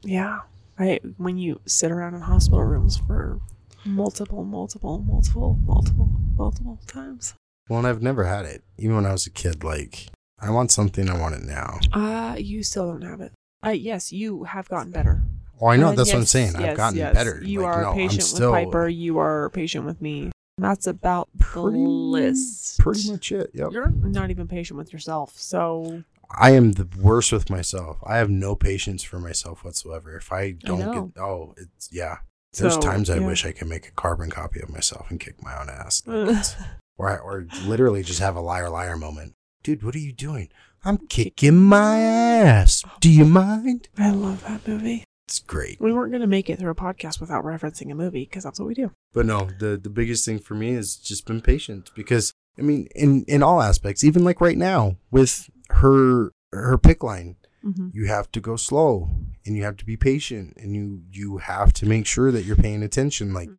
yeah, 0.04 0.40
right. 0.78 1.02
when 1.18 1.38
you 1.38 1.60
sit 1.66 1.92
around 1.92 2.16
in 2.16 2.22
hospital 2.22 2.64
rooms 2.64 2.98
for 2.98 3.40
multiple, 3.86 4.44
multiple, 4.44 5.00
multiple, 5.00 5.58
multiple, 5.66 6.10
multiple 6.38 6.80
times. 6.88 7.34
well 7.70 7.80
and 7.80 7.88
I've 7.88 8.02
never 8.02 8.24
had 8.26 8.46
it 8.46 8.64
even 8.78 8.96
when 8.96 9.06
I 9.06 9.12
was 9.12 9.26
a 9.26 9.30
kid 9.32 9.64
like 9.64 10.08
I 10.40 10.50
want 10.52 10.72
something 10.72 11.10
I 11.10 11.18
want 11.20 11.36
it 11.36 11.44
now 11.44 11.80
Uh, 11.94 12.36
you 12.38 12.64
still 12.64 12.88
don't 12.92 13.02
have 13.04 13.22
it. 13.22 13.32
Uh, 13.66 13.70
yes, 13.72 14.12
you 14.12 14.44
have 14.46 14.70
gotten 14.70 14.92
better. 14.92 15.22
oh 15.62 15.68
I 15.68 15.76
know 15.78 15.90
Uh, 15.90 15.96
that's 15.96 16.10
what 16.10 16.16
I'm 16.16 16.22
yes, 16.22 16.30
saying 16.32 16.56
I've 16.56 16.78
gotten 16.78 16.98
yes. 16.98 17.14
better 17.14 17.42
You 17.44 17.62
Like, 17.62 17.76
are 17.78 17.82
no, 17.84 17.90
I'm 17.92 17.96
patient 17.96 18.24
still 18.24 18.52
with 18.52 18.66
Piper. 18.66 18.88
You 18.88 19.18
are 19.20 19.50
patient 19.50 19.86
with 19.86 20.02
me. 20.02 20.32
That's 20.62 20.88
about 20.88 21.30
Pretty- 21.40 21.78
the 21.78 21.90
list. 21.90 22.80
pretty 22.80 23.12
much 23.12 23.32
it 23.32 23.52
yep 23.54 23.72
You're 23.72 23.90
not 23.90 24.30
even 24.30 24.48
patient 24.48 24.78
with 24.78 24.92
yourself. 24.94 25.34
So 25.38 26.04
I 26.38 26.52
am 26.52 26.74
the 26.74 26.88
worst 27.00 27.32
with 27.32 27.50
myself 27.50 27.98
I 28.06 28.18
have 28.18 28.30
no 28.30 28.56
patience 28.56 29.04
for 29.04 29.20
myself 29.20 29.64
whatsoever 29.64 30.16
if 30.18 30.32
I 30.32 30.52
don't 30.52 30.80
know. 30.80 31.06
get 31.14 31.22
oh 31.22 31.54
it's 31.58 31.90
yeah 31.92 32.18
there's 32.54 32.74
so, 32.76 32.82
times 32.82 33.10
I 33.10 33.18
yeah. 33.18 33.28
wish 33.28 33.46
I 33.46 33.52
could 33.52 33.68
make 33.68 33.88
a 33.88 33.92
carbon 33.92 34.30
copy 34.32 34.60
of 34.62 34.70
myself 34.70 35.10
and 35.12 35.20
kick 35.20 35.42
my 35.44 35.60
own 35.60 35.70
ass 35.70 36.02
or, 36.98 37.20
or 37.20 37.46
literally 37.66 38.04
just 38.04 38.20
have 38.20 38.36
a 38.36 38.42
liar 38.42 38.70
liar 38.70 38.98
moment. 38.98 39.34
Dude, 39.64 39.84
what 39.84 39.94
are 39.96 40.00
you 40.00 40.12
doing? 40.14 40.50
I'm 40.84 40.98
kicking 41.08 41.58
my 41.58 42.00
ass. 42.00 42.84
Do 43.02 43.10
you 43.12 43.26
mind? 43.26 43.90
I 43.98 44.12
love 44.12 44.44
that 44.46 44.68
movie. 44.68 45.04
It's 45.30 45.38
great. 45.40 45.80
We 45.80 45.94
weren't 45.94 46.12
going 46.12 46.22
to 46.22 46.28
make 46.28 46.50
it 46.50 46.58
through 46.58 46.72
a 46.72 46.76
podcast 46.76 47.22
without 47.22 47.44
referencing 47.46 47.92
a 47.92 47.96
movie 47.96 48.26
because 48.26 48.44
that's 48.44 48.60
what 48.60 48.68
we 48.68 48.74
do. 48.74 48.92
But 49.14 49.28
no, 49.28 49.48
the 49.60 49.78
the 49.78 49.90
biggest 49.92 50.26
thing 50.26 50.40
for 50.40 50.56
me 50.56 50.74
has 50.74 50.96
just 50.96 51.28
been 51.28 51.40
patience 51.40 51.92
because 51.96 52.34
I 52.58 52.64
mean, 52.64 52.88
in 52.96 53.26
in 53.28 53.44
all 53.44 53.62
aspects, 53.62 54.04
even 54.04 54.24
like 54.24 54.42
right 54.42 54.58
now 54.58 54.98
with 55.12 55.48
her 55.70 56.32
her 56.52 56.78
PICC 56.80 57.04
line, 57.04 57.36
Mm-hmm. 57.64 57.90
you 57.92 58.08
have 58.08 58.32
to 58.32 58.40
go 58.40 58.56
slow 58.56 59.10
and 59.46 59.54
you 59.54 59.64
have 59.66 59.76
to 59.78 59.86
be 59.86 59.98
patient 59.98 60.54
and 60.56 60.74
you 60.78 61.02
you 61.12 61.38
have 61.40 61.74
to 61.74 61.86
make 61.86 62.08
sure 62.08 62.32
that 62.32 62.44
you're 62.46 62.56
paying 62.56 62.82
attention. 62.82 63.34
Like 63.34 63.50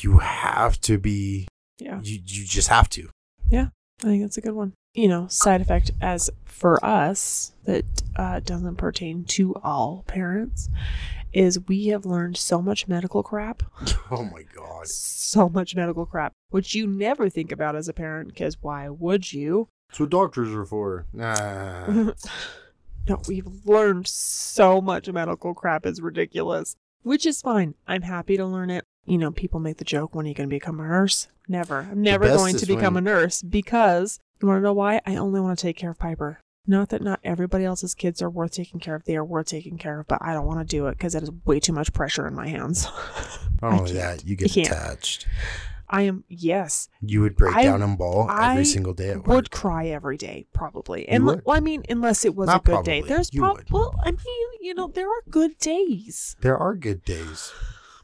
you 0.00 0.18
have 0.18 0.80
to 0.82 0.98
be 0.98 1.46
Yeah, 1.78 2.00
you 2.02 2.18
you 2.24 2.44
just 2.44 2.66
have 2.68 2.88
to. 2.90 3.08
Yeah, 3.48 3.68
I 4.02 4.06
think 4.06 4.22
that's 4.22 4.36
a 4.38 4.40
good 4.40 4.54
one. 4.54 4.74
You 4.94 5.08
know, 5.08 5.26
side 5.26 5.60
effect 5.60 5.90
as 6.00 6.30
for 6.44 6.82
us 6.84 7.52
that 7.64 7.84
uh, 8.16 8.40
doesn't 8.40 8.76
pertain 8.76 9.24
to 9.24 9.54
all 9.56 10.04
parents 10.06 10.68
is 11.32 11.58
we 11.66 11.88
have 11.88 12.06
learned 12.06 12.36
so 12.36 12.62
much 12.62 12.86
medical 12.86 13.24
crap 13.24 13.64
Oh 14.12 14.22
my 14.22 14.44
god. 14.54 14.86
so 14.86 15.48
much 15.48 15.74
medical 15.74 16.06
crap, 16.06 16.32
which 16.50 16.76
you 16.76 16.86
never 16.86 17.28
think 17.28 17.50
about 17.50 17.74
as 17.74 17.88
a 17.88 17.92
parent 17.92 18.28
because 18.28 18.56
why 18.62 18.88
would 18.88 19.32
you? 19.32 19.66
That's 19.88 19.98
what 19.98 20.10
doctors 20.10 20.54
are 20.54 20.64
for. 20.64 21.06
Nah. 21.12 21.86
no, 23.08 23.20
we've 23.26 23.48
learned 23.64 24.06
so 24.06 24.80
much 24.80 25.08
medical 25.10 25.54
crap 25.54 25.86
is 25.86 26.00
ridiculous, 26.00 26.76
which 27.02 27.26
is 27.26 27.42
fine. 27.42 27.74
I'm 27.88 28.02
happy 28.02 28.36
to 28.36 28.46
learn 28.46 28.70
it. 28.70 28.84
You 29.06 29.18
know, 29.18 29.32
people 29.32 29.58
make 29.58 29.78
the 29.78 29.84
joke, 29.84 30.14
when 30.14 30.24
are 30.26 30.28
you 30.28 30.34
going 30.34 30.48
to 30.48 30.54
become 30.54 30.78
a 30.78 30.84
nurse? 30.84 31.26
Never. 31.48 31.88
I'm 31.90 32.00
never 32.00 32.28
going 32.28 32.56
to 32.56 32.66
become 32.66 32.94
when- 32.94 33.06
a 33.08 33.10
nurse 33.10 33.42
because 33.42 34.20
you 34.42 34.48
want 34.48 34.58
to 34.58 34.62
know 34.62 34.72
why? 34.72 35.00
I 35.06 35.16
only 35.16 35.40
want 35.40 35.58
to 35.58 35.62
take 35.62 35.76
care 35.76 35.90
of 35.90 35.98
Piper. 35.98 36.40
Not 36.66 36.88
that 36.88 37.02
not 37.02 37.20
everybody 37.22 37.64
else's 37.64 37.94
kids 37.94 38.22
are 38.22 38.30
worth 38.30 38.52
taking 38.52 38.80
care 38.80 38.94
of. 38.94 39.04
They 39.04 39.16
are 39.16 39.24
worth 39.24 39.46
taking 39.48 39.76
care 39.76 40.00
of, 40.00 40.06
but 40.08 40.18
I 40.22 40.32
don't 40.32 40.46
want 40.46 40.60
to 40.60 40.64
do 40.76 40.86
it 40.86 40.92
because 40.92 41.14
it 41.14 41.22
is 41.22 41.30
way 41.44 41.60
too 41.60 41.74
much 41.74 41.92
pressure 41.92 42.26
in 42.26 42.34
my 42.34 42.48
hands. 42.48 42.86
Not 43.62 43.72
only 43.80 43.92
that, 43.92 44.24
you 44.24 44.34
get 44.34 44.50
I 44.50 44.54
can't. 44.54 44.68
attached. 44.68 45.26
I 45.90 46.02
am 46.02 46.24
yes, 46.28 46.88
You 47.02 47.20
would 47.20 47.36
break 47.36 47.54
I- 47.54 47.64
down 47.64 47.82
and 47.82 47.98
bawl 47.98 48.26
I 48.30 48.52
every 48.52 48.64
single 48.64 48.94
day 48.94 49.10
at 49.10 49.18
work. 49.18 49.26
would 49.26 49.50
cry 49.50 49.88
every 49.88 50.16
day 50.16 50.46
probably. 50.54 51.06
And 51.06 51.26
would. 51.26 51.42
well, 51.44 51.56
I 51.56 51.60
mean, 51.60 51.84
unless 51.90 52.24
it 52.24 52.34
was 52.34 52.46
Not 52.46 52.62
a 52.62 52.64
good 52.64 52.84
day. 52.84 53.00
probably, 53.00 53.08
There's 53.14 53.32
you 53.34 53.40
prob- 53.40 53.56
would. 53.58 53.70
well, 53.70 53.94
I 54.02 54.10
mean, 54.10 54.48
you 54.62 54.74
know, 54.74 54.88
there 54.88 55.06
are 55.08 55.22
good 55.28 55.58
days. 55.58 56.34
There 56.40 56.56
are 56.56 56.74
good 56.74 57.04
days, 57.04 57.52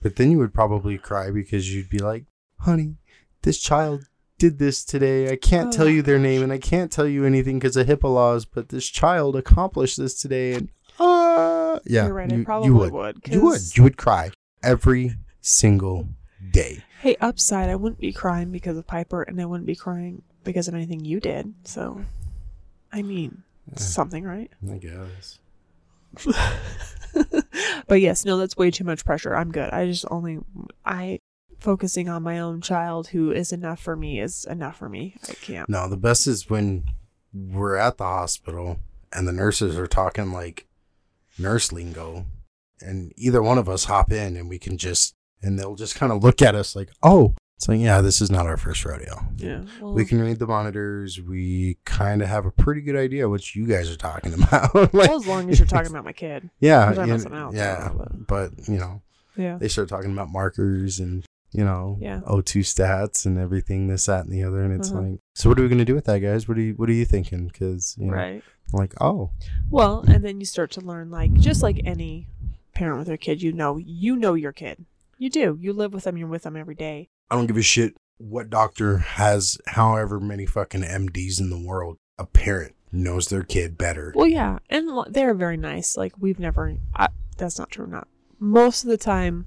but 0.02 0.16
then 0.16 0.30
you 0.30 0.36
would 0.38 0.52
probably 0.52 0.98
cry 0.98 1.30
because 1.30 1.74
you'd 1.74 1.88
be 1.88 1.98
like, 1.98 2.26
"Honey, 2.58 2.96
this 3.42 3.58
child 3.58 4.04
did 4.40 4.58
this 4.58 4.84
today. 4.84 5.30
I 5.30 5.36
can't 5.36 5.72
tell 5.72 5.86
Oh, 5.86 5.88
you 5.88 6.02
their 6.02 6.18
name 6.18 6.42
and 6.42 6.52
I 6.52 6.58
can't 6.58 6.90
tell 6.90 7.06
you 7.06 7.24
anything 7.24 7.58
because 7.60 7.76
of 7.76 7.86
HIPAA 7.86 8.12
laws, 8.12 8.44
but 8.44 8.70
this 8.70 8.86
child 8.88 9.36
accomplished 9.36 9.96
this 9.98 10.20
today." 10.20 10.54
And 10.54 10.68
uh, 10.98 11.78
yeah, 11.86 12.06
You're 12.06 12.14
right. 12.14 12.30
you, 12.30 12.40
I 12.40 12.44
probably 12.44 12.66
you 12.68 12.74
would. 12.74 12.92
would. 12.92 13.20
You 13.28 13.42
would. 13.42 13.60
You 13.76 13.82
would 13.84 13.96
cry 13.96 14.30
every 14.62 15.14
single 15.40 16.08
day. 16.50 16.82
Hey, 17.00 17.16
upside, 17.20 17.70
I 17.70 17.76
wouldn't 17.76 18.00
be 18.00 18.12
crying 18.12 18.50
because 18.50 18.76
of 18.76 18.86
Piper, 18.86 19.22
and 19.22 19.40
I 19.40 19.44
wouldn't 19.44 19.66
be 19.66 19.76
crying 19.76 20.22
because 20.44 20.68
of 20.68 20.74
anything 20.74 21.04
you 21.04 21.20
did. 21.20 21.54
So, 21.64 22.00
I 22.92 23.00
mean, 23.02 23.42
something, 23.76 24.24
right? 24.24 24.50
I 24.70 24.76
guess. 24.78 25.38
but 27.86 28.00
yes, 28.00 28.24
no, 28.24 28.36
that's 28.36 28.56
way 28.56 28.70
too 28.70 28.84
much 28.84 29.04
pressure. 29.04 29.34
I'm 29.34 29.50
good. 29.52 29.70
I 29.70 29.86
just 29.86 30.04
only 30.10 30.38
I 30.84 31.20
focusing 31.60 32.08
on 32.08 32.22
my 32.22 32.38
own 32.38 32.60
child 32.60 33.08
who 33.08 33.30
is 33.30 33.52
enough 33.52 33.80
for 33.80 33.96
me 33.96 34.20
is 34.20 34.44
enough 34.44 34.76
for 34.78 34.88
me. 34.88 35.16
I 35.28 35.34
can't. 35.34 35.68
No, 35.68 35.88
the 35.88 35.96
best 35.96 36.26
is 36.26 36.48
when 36.50 36.84
we're 37.32 37.76
at 37.76 37.96
the 37.98 38.04
hospital 38.04 38.78
and 39.12 39.26
the 39.28 39.32
nurses 39.32 39.76
are 39.78 39.86
talking 39.86 40.32
like 40.32 40.66
nurse 41.38 41.72
lingo, 41.72 42.26
and 42.80 43.12
either 43.16 43.42
one 43.42 43.58
of 43.58 43.68
us 43.68 43.84
hop 43.84 44.10
in 44.12 44.36
and 44.36 44.48
we 44.48 44.58
can 44.58 44.76
just, 44.78 45.14
and 45.42 45.58
they'll 45.58 45.74
just 45.76 45.94
kind 45.96 46.12
of 46.12 46.22
look 46.22 46.42
at 46.42 46.54
us 46.54 46.74
like, 46.76 46.90
oh, 47.02 47.34
it's 47.56 47.68
like, 47.68 47.78
yeah, 47.80 48.00
this 48.00 48.22
is 48.22 48.30
not 48.30 48.46
our 48.46 48.56
first 48.56 48.84
rodeo. 48.86 49.20
Yeah. 49.36 49.62
Well, 49.82 49.92
We 49.92 50.06
can 50.06 50.18
read 50.20 50.38
the 50.38 50.46
monitors. 50.46 51.20
We 51.20 51.76
kind 51.84 52.22
of 52.22 52.28
have 52.28 52.46
a 52.46 52.50
pretty 52.50 52.80
good 52.80 52.96
idea 52.96 53.28
what 53.28 53.54
you 53.54 53.66
guys 53.66 53.90
are 53.90 53.96
talking 53.98 54.32
about. 54.42 54.74
like, 54.74 54.92
well, 54.94 55.16
as 55.16 55.26
long 55.26 55.50
as 55.50 55.58
you're 55.58 55.66
talking 55.68 55.90
about 55.90 56.04
my 56.04 56.12
kid. 56.14 56.48
yeah, 56.60 57.04
you- 57.04 57.26
out, 57.34 57.52
yeah, 57.52 57.90
but 58.26 58.52
you 58.66 58.78
know, 58.78 59.02
Yeah. 59.36 59.58
they 59.58 59.68
start 59.68 59.90
talking 59.90 60.10
about 60.12 60.30
markers 60.30 61.00
and 61.00 61.22
you 61.52 61.64
know 61.64 61.96
Yeah. 62.00 62.20
O2 62.26 62.60
stats 62.60 63.26
and 63.26 63.38
everything 63.38 63.88
this 63.88 64.06
that 64.06 64.24
and 64.24 64.32
the 64.32 64.42
other 64.44 64.62
and 64.62 64.72
it's 64.78 64.90
Uh-huh. 64.90 65.00
like 65.02 65.18
so 65.34 65.48
what 65.48 65.58
are 65.58 65.62
we 65.62 65.68
going 65.68 65.78
to 65.78 65.84
do 65.84 65.94
with 65.94 66.04
that 66.06 66.18
guys 66.20 66.46
what 66.48 66.56
are 66.58 66.62
you 66.62 66.74
what 66.74 66.88
are 66.88 66.92
you 66.92 67.04
thinking 67.04 67.48
because 67.48 67.96
you 67.98 68.06
know 68.06 68.14
Right. 68.14 68.42
like 68.72 68.94
oh 69.00 69.30
Well, 69.68 70.04
and 70.06 70.24
then 70.24 70.38
you 70.40 70.46
start 70.46 70.70
to 70.72 70.80
learn 70.80 71.10
like 71.10 71.32
just 71.34 71.62
like 71.62 71.80
any 71.84 72.28
parent 72.74 72.98
with 72.98 73.08
their 73.08 73.16
kid, 73.16 73.42
you 73.42 73.52
know, 73.52 73.76
you 73.78 74.16
know 74.16 74.34
your 74.34 74.52
kid. 74.52 74.84
You 75.18 75.28
do. 75.28 75.58
You 75.60 75.72
live 75.74 75.92
with 75.92 76.04
them. 76.04 76.16
You're 76.16 76.28
with 76.28 76.44
them 76.44 76.56
every 76.56 76.74
day. 76.76 77.08
I 77.30 77.36
don't 77.36 77.46
give 77.46 77.56
a 77.58 77.62
shit 77.62 77.94
what 78.18 78.48
doctor 78.50 78.98
has 78.98 79.58
however 79.66 80.18
many 80.20 80.46
fucking 80.46 80.82
MDs 80.82 81.40
in 81.40 81.50
the 81.50 81.58
world 81.58 81.96
a 82.18 82.24
parent 82.26 82.74
knows 82.92 83.26
their 83.28 83.42
kid 83.42 83.76
better 83.78 84.12
Well, 84.16 84.26
yeah, 84.28 84.58
and 84.70 84.88
they're 85.08 85.34
very 85.34 85.56
nice. 85.56 85.96
Like 85.96 86.12
we've 86.18 86.38
never. 86.38 86.76
I, 86.94 87.08
that's 87.36 87.58
not 87.58 87.70
true. 87.70 87.86
Not 87.86 88.08
most 88.38 88.84
of 88.84 88.88
the 88.90 88.96
time, 88.98 89.46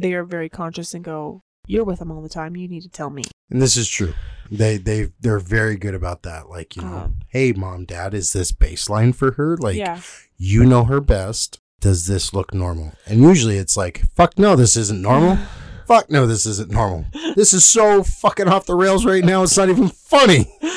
they 0.00 0.12
are 0.14 0.24
very 0.24 0.48
conscious 0.48 0.94
and 0.94 1.02
go, 1.04 1.40
"You're 1.66 1.84
with 1.84 1.98
them 1.98 2.10
all 2.10 2.22
the 2.22 2.28
time. 2.28 2.56
You 2.56 2.68
need 2.68 2.82
to 2.82 2.88
tell 2.88 3.10
me." 3.10 3.24
and 3.50 3.62
this 3.62 3.76
is 3.76 3.88
true. 3.88 4.12
They 4.50 4.76
they 4.76 5.10
they're 5.20 5.38
very 5.38 5.76
good 5.76 5.94
about 5.94 6.22
that. 6.22 6.48
Like 6.50 6.76
you 6.76 6.82
know 6.82 6.96
Um, 6.96 7.14
hey 7.28 7.52
mom 7.52 7.84
dad 7.84 8.14
is 8.14 8.32
this 8.32 8.52
baseline 8.52 9.14
for 9.14 9.32
her? 9.32 9.56
Like 9.56 9.76
yeah, 9.76 10.00
you 10.36 10.64
know 10.64 10.84
her 10.84 11.00
best. 11.00 11.60
Does 11.80 12.06
this 12.06 12.32
look 12.34 12.52
normal? 12.54 12.92
And 13.06 13.20
usually 13.20 13.56
it's 13.58 13.76
like 13.76 14.02
fuck 14.14 14.38
no 14.38 14.56
this 14.56 14.76
isn't 14.76 15.00
normal. 15.02 15.38
Fuck 15.86 16.10
no 16.10 16.26
this 16.26 16.46
isn't 16.46 16.72
normal. 16.72 17.04
This 17.36 17.54
is 17.54 17.64
so 17.64 18.02
fucking 18.02 18.48
off 18.48 18.66
the 18.66 18.74
rails 18.74 19.06
right 19.06 19.22
now 19.24 19.44
it's 19.44 19.56
not 19.56 19.68
even 19.68 19.88
funny. 19.88 20.52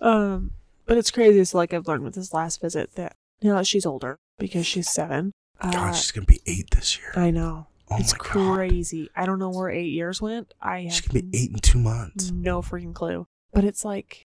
Um, 0.00 0.50
but 0.84 0.98
it's 0.98 1.10
crazy. 1.10 1.42
So, 1.44 1.56
like 1.56 1.72
I've 1.72 1.88
learned 1.88 2.04
with 2.04 2.14
this 2.14 2.34
last 2.34 2.60
visit 2.60 2.94
that 2.96 3.16
now 3.42 3.56
that 3.56 3.66
she's 3.66 3.86
older 3.86 4.18
because 4.38 4.66
she's 4.66 4.90
seven. 4.90 5.32
Uh, 5.60 5.70
god 5.70 5.92
she's 5.96 6.10
gonna 6.10 6.26
be 6.26 6.42
eight 6.46 6.70
this 6.72 6.98
year. 6.98 7.12
I 7.16 7.30
know 7.30 7.68
oh 7.94 7.98
it's 7.98 8.12
my 8.12 8.18
god 8.18 8.56
crazy. 8.56 9.10
I 9.16 9.26
don't 9.26 9.38
know 9.38 9.50
where 9.50 9.70
eight 9.70 9.92
years 9.92 10.20
went. 10.20 10.52
I 10.60 10.88
she 10.88 11.02
could 11.02 11.30
be 11.30 11.38
eight 11.38 11.50
in 11.52 11.58
two 11.58 11.78
months 11.78 12.30
no 12.30 12.62
freaking 12.62 12.94
clue. 12.94 13.26
But 13.52 13.62
it's 13.62 13.84
like, 13.84 14.26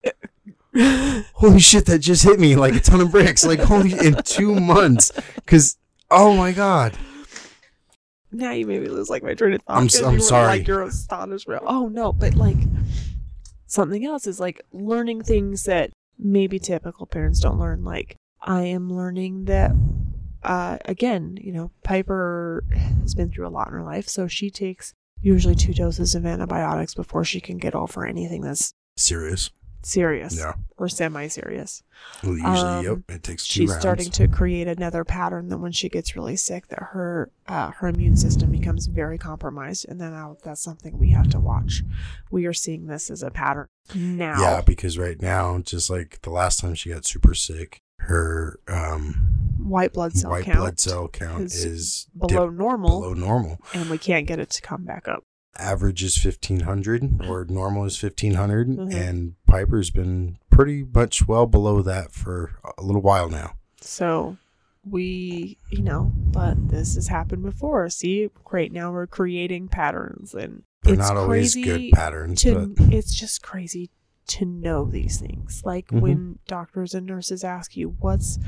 holy 1.33 1.59
shit 1.59 1.85
that 1.87 1.99
just 1.99 2.23
hit 2.23 2.39
me 2.39 2.55
like 2.55 2.73
a 2.73 2.79
ton 2.79 3.01
of 3.01 3.11
bricks 3.11 3.45
like 3.45 3.59
holy 3.59 3.91
in 4.05 4.15
two 4.23 4.55
months 4.55 5.11
because 5.35 5.77
oh 6.09 6.35
my 6.37 6.53
god 6.53 6.97
now 8.31 8.51
you 8.51 8.65
made 8.65 8.81
me 8.81 8.89
lose 8.89 9.09
like 9.09 9.23
my 9.23 9.33
train 9.33 9.53
of 9.53 9.61
thought. 9.63 9.77
I'm 9.77 10.05
I'm 10.05 10.13
were, 10.15 10.19
sorry. 10.19 10.59
Like 10.59 10.67
your 10.67 10.83
astonishment. 10.83 11.63
Oh 11.65 11.87
no, 11.87 12.13
but 12.13 12.35
like 12.35 12.57
something 13.65 14.05
else 14.05 14.27
is 14.27 14.39
like 14.39 14.61
learning 14.71 15.23
things 15.23 15.63
that 15.63 15.91
maybe 16.17 16.59
typical 16.59 17.07
parents 17.07 17.39
don't 17.39 17.59
learn. 17.59 17.83
Like 17.83 18.15
I 18.41 18.63
am 18.63 18.89
learning 18.89 19.45
that. 19.45 19.71
Uh, 20.43 20.77
again, 20.85 21.37
you 21.41 21.51
know, 21.51 21.71
Piper 21.83 22.63
has 23.01 23.13
been 23.15 23.31
through 23.31 23.47
a 23.47 23.49
lot 23.49 23.67
in 23.67 23.73
her 23.73 23.83
life, 23.83 24.07
so 24.07 24.27
she 24.27 24.49
takes 24.49 24.93
usually 25.21 25.55
two 25.55 25.73
doses 25.73 26.15
of 26.15 26.25
antibiotics 26.25 26.93
before 26.93 27.25
she 27.25 27.41
can 27.41 27.57
get 27.57 27.75
over 27.75 28.05
anything 28.05 28.41
that's 28.41 28.73
serious? 28.95 29.51
serious 29.81 30.37
yeah. 30.37 30.53
or 30.77 30.89
semi-serious. 30.89 31.83
well, 32.21 32.33
usually 32.33 32.57
Um, 32.57 32.83
yep 32.83 32.97
it 33.07 33.23
takes 33.23 33.47
two 33.47 33.61
she's 33.61 33.69
rounds. 33.69 33.81
starting 33.81 34.11
to 34.11 34.27
create 34.27 34.67
another 34.67 35.05
pattern 35.05 35.47
that 35.49 35.57
when 35.59 35.71
she 35.71 35.87
gets 35.87 36.17
really 36.17 36.35
sick 36.35 36.67
that 36.67 36.79
her 36.91 37.31
uh, 37.47 37.71
her 37.71 37.87
immune 37.87 38.17
system 38.17 38.51
becomes 38.51 38.87
very 38.87 39.17
compromised 39.17 39.85
and 39.87 39.99
then 40.01 40.11
now 40.11 40.35
that's 40.43 40.61
something 40.61 40.97
we 40.99 41.11
have 41.11 41.29
to 41.29 41.39
watch. 41.39 41.83
We 42.29 42.45
are 42.45 42.53
seeing 42.53 42.87
this 42.87 43.09
as 43.09 43.23
a 43.23 43.31
pattern 43.31 43.67
now. 43.95 44.41
Yeah, 44.41 44.61
because 44.61 44.97
right 44.97 45.21
now, 45.21 45.59
just 45.59 45.89
like 45.89 46.19
the 46.23 46.29
last 46.29 46.59
time 46.59 46.75
she 46.75 46.89
got 46.89 47.05
super 47.05 47.33
sick, 47.33 47.79
her 47.99 48.59
um, 48.67 49.55
white 49.59 49.93
blood 49.93 50.13
cell 50.13 50.31
white 50.31 50.45
count 50.45 50.57
blood 50.57 50.79
cell 50.79 51.07
count 51.07 51.43
is 51.43 51.65
is 51.65 52.07
below 52.17 52.49
dip- 52.49 52.57
normal 52.57 53.01
below 53.01 53.13
normal. 53.13 53.59
and 53.73 53.89
we 53.89 53.97
can't 53.97 54.25
get 54.27 54.39
it 54.39 54.49
to 54.49 54.61
come 54.61 54.83
back 54.83 55.07
up 55.07 55.23
Average 55.57 56.03
is 56.03 56.17
fifteen 56.17 56.61
hundred, 56.61 57.21
or 57.27 57.45
normal 57.49 57.83
is 57.85 57.97
fifteen 57.97 58.33
Mhm. 58.35 58.93
and 58.93 59.33
Piper's 59.45 59.89
been 59.89 60.37
pretty 60.49 60.83
much 60.85 61.27
well 61.27 61.47
below 61.47 61.81
that 61.81 62.11
for 62.13 62.51
a 62.77 62.81
little 62.83 63.01
while 63.01 63.29
now. 63.29 63.53
so 63.81 64.37
we 64.89 65.57
you 65.71 65.81
know 65.83 66.11
but 66.15 66.69
this 66.69 66.95
has 66.95 67.09
happened 67.09 67.43
before 67.43 67.89
see 67.89 68.29
great 68.45 68.71
now 68.71 68.91
we're 68.91 69.05
creating 69.05 69.67
patterns 69.67 70.33
and 70.33 70.63
They're 70.83 70.93
it's 70.93 71.07
not 71.09 71.17
always 71.17 71.53
crazy 71.53 71.89
good 71.89 71.91
patterns, 71.91 72.41
to 72.43 72.67
but 72.77 72.93
it's 72.93 73.13
just 73.13 73.41
crazy 73.41 73.89
to 74.29 74.45
know 74.45 74.85
these 74.85 75.19
things. 75.19 75.61
Like 75.65 75.87
Mhm. 75.87 76.01
when 76.01 76.39
doctors 76.47 76.93
and 76.93 77.05
nurses 77.05 77.43
ask 77.43 77.75
you 77.75 77.95
what's 77.99 78.39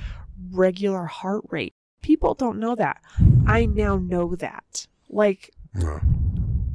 regular 0.51 1.05
heart 1.05 1.43
rate? 1.49 1.73
People 2.01 2.33
don't 2.33 2.59
know 2.59 2.75
that. 2.75 3.01
I 3.45 3.65
now 3.65 3.97
know 3.97 4.35
that. 4.35 4.87
Like 5.09 5.51
uh, 5.81 5.99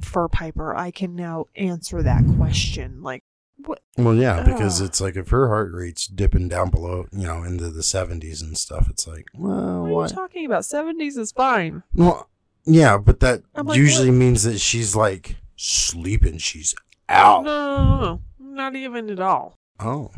for 0.00 0.28
piper 0.28 0.74
i 0.74 0.90
can 0.90 1.14
now 1.14 1.46
answer 1.56 2.02
that 2.02 2.22
question. 2.36 3.02
Like 3.02 3.24
what 3.64 3.80
well, 3.96 4.14
yeah, 4.14 4.42
because 4.42 4.80
it's 4.80 5.00
like 5.00 5.16
if 5.16 5.30
her 5.30 5.48
heart 5.48 5.72
rate's 5.72 6.06
dipping 6.06 6.48
down 6.48 6.70
below, 6.70 7.06
you 7.10 7.26
know, 7.26 7.42
into 7.42 7.70
the 7.70 7.82
seventies 7.82 8.42
and 8.42 8.56
stuff, 8.56 8.88
it's 8.90 9.06
like, 9.06 9.26
well, 9.34 9.82
what 9.82 9.88
are 9.88 9.92
what? 9.92 10.10
you 10.10 10.16
talking 10.16 10.46
about? 10.46 10.62
70s 10.62 11.16
is 11.16 11.32
fine. 11.32 11.82
Well, 11.94 12.28
yeah, 12.66 12.98
but 12.98 13.20
that 13.20 13.42
like, 13.54 13.76
usually 13.76 14.10
means 14.10 14.42
that 14.42 14.58
she's 14.58 14.94
like 14.94 15.36
sleeping. 15.56 16.36
She's 16.38 16.74
out. 17.08 17.44
no, 17.44 17.66
no, 17.66 17.76
no, 17.76 18.00
no, 18.00 18.20
not 18.56 18.74
even 18.74 19.10
at 19.10 19.20
all. 19.20 19.54
Oh, 19.78 20.10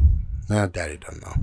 nah, 0.48 0.66
daddy 0.66 0.96
doesn't 0.96 1.22
know. 1.22 1.34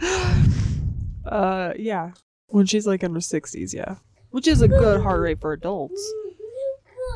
uh 1.26 1.72
yeah. 1.76 2.12
When 2.48 2.66
she's 2.66 2.86
like 2.86 3.02
in 3.02 3.12
her 3.12 3.20
60s 3.20 3.74
yeah. 3.74 3.96
Which 4.30 4.46
is 4.46 4.62
a 4.62 4.68
good 4.68 5.02
heart 5.02 5.20
rate 5.20 5.40
for 5.40 5.52
adults. 5.52 6.00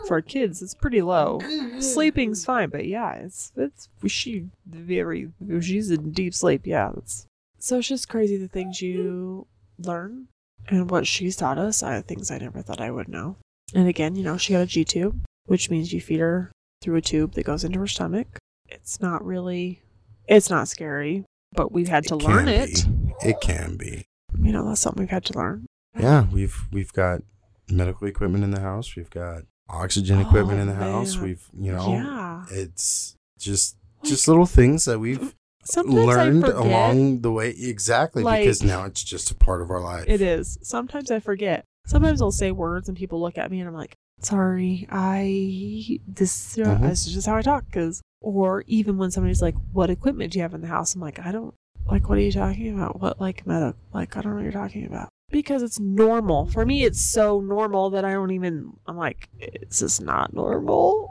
For 0.08 0.20
kids 0.20 0.60
it's 0.62 0.74
pretty 0.74 1.02
low. 1.02 1.40
Sleeping's 1.78 2.44
fine 2.44 2.70
but 2.70 2.86
yeah 2.86 3.14
it's 3.14 3.52
it's 3.56 3.88
she 4.06 4.46
very 4.66 5.30
she's 5.60 5.90
in 5.90 6.10
deep 6.10 6.34
sleep 6.34 6.66
yeah 6.66 6.90
it's. 6.96 7.26
So 7.58 7.78
it's 7.78 7.88
just 7.88 8.08
crazy 8.08 8.36
the 8.36 8.48
things 8.48 8.82
you 8.82 9.46
learn 9.78 10.26
and 10.68 10.90
what 10.90 11.06
she's 11.06 11.36
taught 11.36 11.58
us 11.58 11.82
are 11.82 12.00
things 12.00 12.30
i 12.30 12.38
never 12.38 12.60
thought 12.62 12.80
i 12.80 12.90
would 12.90 13.08
know. 13.08 13.36
And 13.74 13.86
again 13.88 14.16
you 14.16 14.24
know 14.24 14.36
she 14.36 14.52
got 14.54 14.60
a 14.62 14.66
g 14.66 14.84
tube 14.84 15.22
which 15.46 15.70
means 15.70 15.92
you 15.92 16.00
feed 16.00 16.20
her 16.20 16.50
through 16.82 16.96
a 16.96 17.00
tube 17.00 17.32
that 17.34 17.44
goes 17.44 17.64
into 17.64 17.78
her 17.78 17.86
stomach 17.86 18.38
it's 18.68 19.00
not 19.00 19.24
really 19.24 19.82
it's 20.28 20.48
not 20.50 20.68
scary 20.68 21.24
but 21.52 21.72
we've 21.72 21.88
had 21.88 22.04
to 22.06 22.14
It 22.14 22.22
learn 22.22 22.48
it 22.48 22.84
be. 22.86 23.28
It 23.28 23.40
can 23.40 23.76
be. 23.76 24.04
you 24.40 24.52
know 24.52 24.66
that's 24.68 24.80
something 24.80 25.02
we've 25.02 25.10
had 25.10 25.24
to 25.26 25.38
learn 25.38 25.66
Yeah, 25.98 26.26
we've 26.32 26.56
we've 26.72 26.92
got 26.92 27.22
medical 27.70 28.06
equipment 28.06 28.42
in 28.44 28.50
the 28.50 28.60
house. 28.60 28.96
We've 28.96 29.10
got 29.10 29.42
oxygen 29.68 30.20
equipment 30.20 30.58
Oh, 30.58 30.62
in 30.62 30.68
the 30.68 30.74
house. 30.74 31.16
man. 31.16 31.24
We've 31.24 31.48
you 31.58 31.72
know, 31.72 31.88
yeah 31.92 32.44
it's 32.50 33.14
just 33.38 33.76
just 34.04 34.26
little 34.28 34.46
things 34.46 34.84
that 34.86 34.98
we've 35.00 35.34
Sometimes 35.64 35.94
learned 36.06 36.44
along 36.44 37.20
the 37.20 37.30
way. 37.30 37.50
Exactly, 37.50 38.22
Like- 38.22 38.40
because 38.44 38.62
now 38.62 38.84
it's 38.86 39.04
just 39.04 39.30
a 39.30 39.34
part 39.34 39.60
of 39.60 39.70
our 39.70 39.80
life. 39.80 40.04
It 40.08 40.22
is. 40.22 40.58
Sometimes 40.62 41.10
I 41.10 41.20
forget. 41.20 41.64
Sometimes 41.86 42.22
I'll 42.22 42.32
say 42.32 42.50
words 42.50 42.88
and 42.88 42.96
people 42.96 43.20
look 43.20 43.36
at 43.36 43.50
me 43.50 43.60
and 43.60 43.68
I'm 43.68 43.74
like, 43.74 43.94
sorry, 44.20 44.86
I 44.90 46.00
this 46.06 46.56
Mhm. 46.56 46.82
this 46.82 47.06
is 47.06 47.14
just 47.14 47.26
how 47.26 47.36
I 47.36 47.42
talk. 47.42 47.64
Cause 47.72 48.00
or 48.20 48.64
even 48.66 48.98
when 48.98 49.10
somebody's 49.10 49.42
like, 49.42 49.54
what 49.72 49.90
equipment 49.90 50.32
do 50.32 50.38
you 50.38 50.42
have 50.42 50.54
in 50.54 50.60
the 50.60 50.66
house? 50.68 50.94
I'm 50.94 51.00
like, 51.00 51.18
I 51.24 51.32
don't 51.32 51.54
like. 51.86 52.08
What 52.08 52.18
are 52.18 52.22
you 52.22 52.32
talking 52.32 52.74
about? 52.74 53.00
What 53.00 53.20
like 53.20 53.46
meta? 53.46 53.74
Like 53.92 54.16
I 54.16 54.22
don't 54.22 54.32
know 54.32 54.36
what 54.36 54.42
you're 54.44 54.52
talking 54.52 54.86
about. 54.86 55.08
Because 55.30 55.62
it's 55.62 55.78
normal 55.78 56.46
for 56.46 56.66
me. 56.66 56.82
It's 56.84 57.00
so 57.00 57.40
normal 57.40 57.90
that 57.90 58.04
I 58.04 58.12
don't 58.12 58.32
even. 58.32 58.72
I'm 58.86 58.96
like, 58.96 59.28
it's 59.38 59.78
just 59.78 60.02
not 60.02 60.34
normal. 60.34 61.08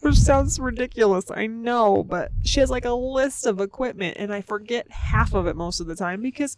Which 0.00 0.16
sounds 0.16 0.58
ridiculous, 0.58 1.26
I 1.30 1.46
know, 1.46 2.02
but 2.02 2.32
she 2.42 2.58
has 2.58 2.70
like 2.70 2.84
a 2.84 2.90
list 2.92 3.46
of 3.46 3.60
equipment, 3.60 4.16
and 4.18 4.34
I 4.34 4.40
forget 4.40 4.90
half 4.90 5.32
of 5.32 5.46
it 5.46 5.54
most 5.54 5.78
of 5.78 5.86
the 5.86 5.94
time 5.94 6.20
because 6.20 6.56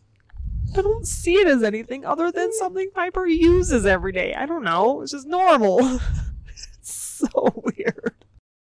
I 0.76 0.82
don't 0.82 1.06
see 1.06 1.34
it 1.34 1.46
as 1.46 1.62
anything 1.62 2.04
other 2.04 2.30
than 2.32 2.52
something 2.54 2.90
Piper 2.94 3.26
uses 3.26 3.86
every 3.86 4.12
day. 4.12 4.34
I 4.34 4.46
don't 4.46 4.64
know. 4.64 5.02
It's 5.02 5.12
just 5.12 5.26
normal. 5.26 5.78
it's 6.48 7.20
so 7.30 7.62
weird. 7.76 8.14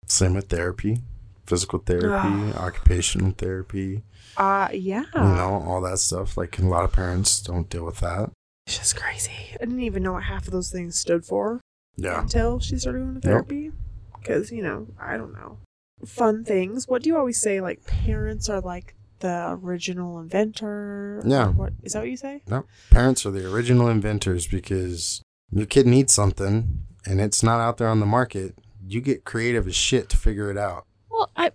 Same 0.07 0.35
with 0.35 0.49
therapy, 0.49 1.01
physical 1.45 1.79
therapy, 1.79 2.53
occupational 2.57 3.31
therapy. 3.31 4.03
Uh 4.37 4.69
yeah. 4.73 5.05
You 5.15 5.21
know, 5.21 5.63
all 5.67 5.81
that 5.81 5.97
stuff. 5.99 6.37
Like 6.37 6.59
a 6.59 6.63
lot 6.65 6.83
of 6.83 6.91
parents 6.91 7.39
don't 7.41 7.69
deal 7.69 7.85
with 7.85 7.99
that. 8.01 8.29
It's 8.67 8.77
just 8.77 8.95
crazy. 8.95 9.31
I 9.53 9.57
didn't 9.57 9.81
even 9.81 10.03
know 10.03 10.13
what 10.13 10.23
half 10.23 10.45
of 10.47 10.51
those 10.53 10.71
things 10.71 10.97
stood 10.99 11.23
for 11.25 11.61
Yeah. 11.97 12.21
until 12.21 12.59
she 12.59 12.77
started 12.77 12.99
going 12.99 13.15
to 13.15 13.21
therapy. 13.21 13.71
Because, 14.19 14.51
you 14.51 14.63
know, 14.63 14.87
I 14.99 15.17
don't 15.17 15.33
know. 15.33 15.59
Fun 16.05 16.43
things. 16.43 16.87
What 16.87 17.03
do 17.03 17.09
you 17.09 17.17
always 17.17 17.39
say? 17.39 17.61
Like 17.61 17.85
parents 17.85 18.49
are 18.49 18.61
like 18.61 18.95
the 19.19 19.57
original 19.61 20.19
inventor. 20.19 21.21
Yeah. 21.25 21.47
Or 21.47 21.51
What 21.51 21.73
is 21.83 21.93
that 21.93 21.99
what 21.99 22.09
you 22.09 22.17
say? 22.17 22.41
No, 22.47 22.65
parents 22.91 23.25
are 23.25 23.31
the 23.31 23.51
original 23.51 23.87
inventors 23.87 24.47
because 24.47 25.21
your 25.51 25.65
kid 25.65 25.87
needs 25.87 26.13
something 26.13 26.83
and 27.05 27.21
it's 27.21 27.43
not 27.43 27.59
out 27.59 27.77
there 27.77 27.89
on 27.89 27.99
the 27.99 28.05
market. 28.05 28.55
You 28.87 29.01
get 29.01 29.25
creative 29.25 29.67
as 29.67 29.75
shit 29.75 30.09
to 30.09 30.17
figure 30.17 30.51
it 30.51 30.57
out. 30.57 30.85
Well, 31.09 31.31
I 31.35 31.51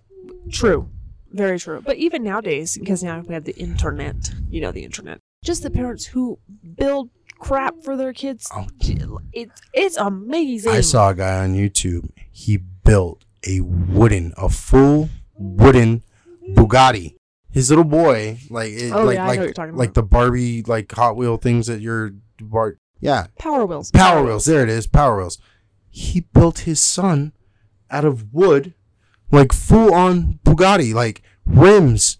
true, 0.51 0.89
very 1.31 1.59
true. 1.59 1.81
But 1.81 1.97
even 1.97 2.23
nowadays, 2.23 2.77
because 2.77 3.03
now 3.03 3.19
we 3.19 3.33
have 3.33 3.45
the 3.45 3.55
internet, 3.55 4.31
you 4.49 4.61
know, 4.61 4.71
the 4.71 4.83
internet. 4.83 5.19
Just 5.43 5.63
the 5.63 5.71
parents 5.71 6.05
who 6.05 6.39
build 6.75 7.09
crap 7.39 7.83
for 7.83 7.97
their 7.97 8.13
kids. 8.13 8.49
Oh. 8.53 8.67
It's 9.33 9.61
it's 9.73 9.97
amazing. 9.97 10.71
I 10.71 10.81
saw 10.81 11.09
a 11.09 11.15
guy 11.15 11.43
on 11.43 11.55
YouTube. 11.55 12.09
He 12.31 12.57
built 12.57 13.25
a 13.47 13.61
wooden, 13.61 14.33
a 14.37 14.49
full 14.49 15.09
wooden 15.33 16.03
Bugatti. 16.53 17.15
His 17.51 17.69
little 17.69 17.83
boy, 17.85 18.39
like, 18.49 18.71
it, 18.71 18.91
Oh, 18.93 19.03
like, 19.03 19.15
yeah, 19.15 19.27
like, 19.27 19.39
what 19.39 19.43
you're 19.45 19.53
talking 19.53 19.75
like 19.75 19.93
the 19.93 20.03
Barbie, 20.03 20.63
like 20.63 20.91
Hot 20.93 21.15
Wheel 21.17 21.37
things 21.37 21.67
that 21.67 21.81
you're, 21.81 22.11
bar- 22.39 22.77
yeah, 22.99 23.27
Power 23.39 23.65
Wheels. 23.65 23.91
Power 23.91 24.23
Wheels. 24.23 24.45
There 24.45 24.63
it 24.63 24.69
is, 24.69 24.87
Power 24.87 25.17
Wheels. 25.17 25.37
He 25.89 26.21
built 26.21 26.59
his 26.59 26.81
son 26.81 27.33
out 27.89 28.05
of 28.05 28.33
wood, 28.33 28.73
like 29.31 29.51
full 29.51 29.93
on 29.93 30.39
Bugatti, 30.45 30.93
like 30.93 31.21
rims, 31.45 32.17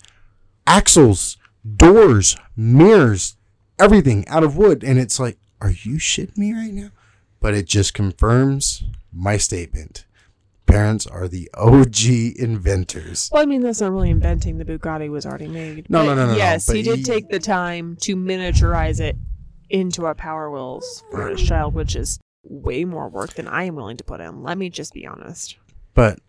axles, 0.67 1.38
doors, 1.77 2.36
mirrors, 2.55 3.38
everything 3.79 4.27
out 4.27 4.43
of 4.43 4.57
wood. 4.57 4.84
And 4.84 4.99
it's 4.99 5.19
like, 5.19 5.38
are 5.61 5.71
you 5.71 5.95
shitting 5.95 6.38
me 6.38 6.53
right 6.53 6.73
now? 6.73 6.89
But 7.39 7.53
it 7.53 7.67
just 7.67 7.93
confirms 7.93 8.84
my 9.13 9.38
statement. 9.38 10.05
Parents 10.72 11.05
are 11.07 11.28
the 11.28 11.49
OG 11.53 12.36
inventors. 12.39 13.30
Well, 13.32 13.41
I 13.41 13.45
mean, 13.45 13.61
that's 13.61 13.82
not 13.82 13.91
really 13.91 14.09
inventing. 14.09 14.57
The 14.57 14.65
Bugatti 14.65 15.09
was 15.09 15.26
already 15.26 15.47
made. 15.47 15.89
No, 15.89 16.03
no, 16.03 16.15
no, 16.15 16.26
no, 16.28 16.32
no, 16.32 16.38
Yes, 16.38 16.65
but 16.65 16.76
he 16.76 16.82
did 16.82 16.99
he- 16.99 17.03
take 17.03 17.30
the 17.30 17.39
time 17.39 17.97
to 18.01 18.15
miniaturize 18.15 18.99
it 18.99 19.17
into 19.69 20.05
a 20.05 20.15
Power 20.15 20.49
Wheels 20.49 21.03
for 21.11 21.28
his 21.28 21.41
child, 21.41 21.74
which 21.74 21.95
is 21.95 22.19
way 22.43 22.86
more 22.86 23.09
work 23.09 23.34
than 23.34 23.47
I 23.47 23.63
am 23.63 23.76
willing 23.76 23.97
to 23.97 24.03
put 24.03 24.19
in. 24.22 24.43
Let 24.43 24.57
me 24.57 24.69
just 24.69 24.93
be 24.93 25.05
honest. 25.05 25.57
But 25.93 26.19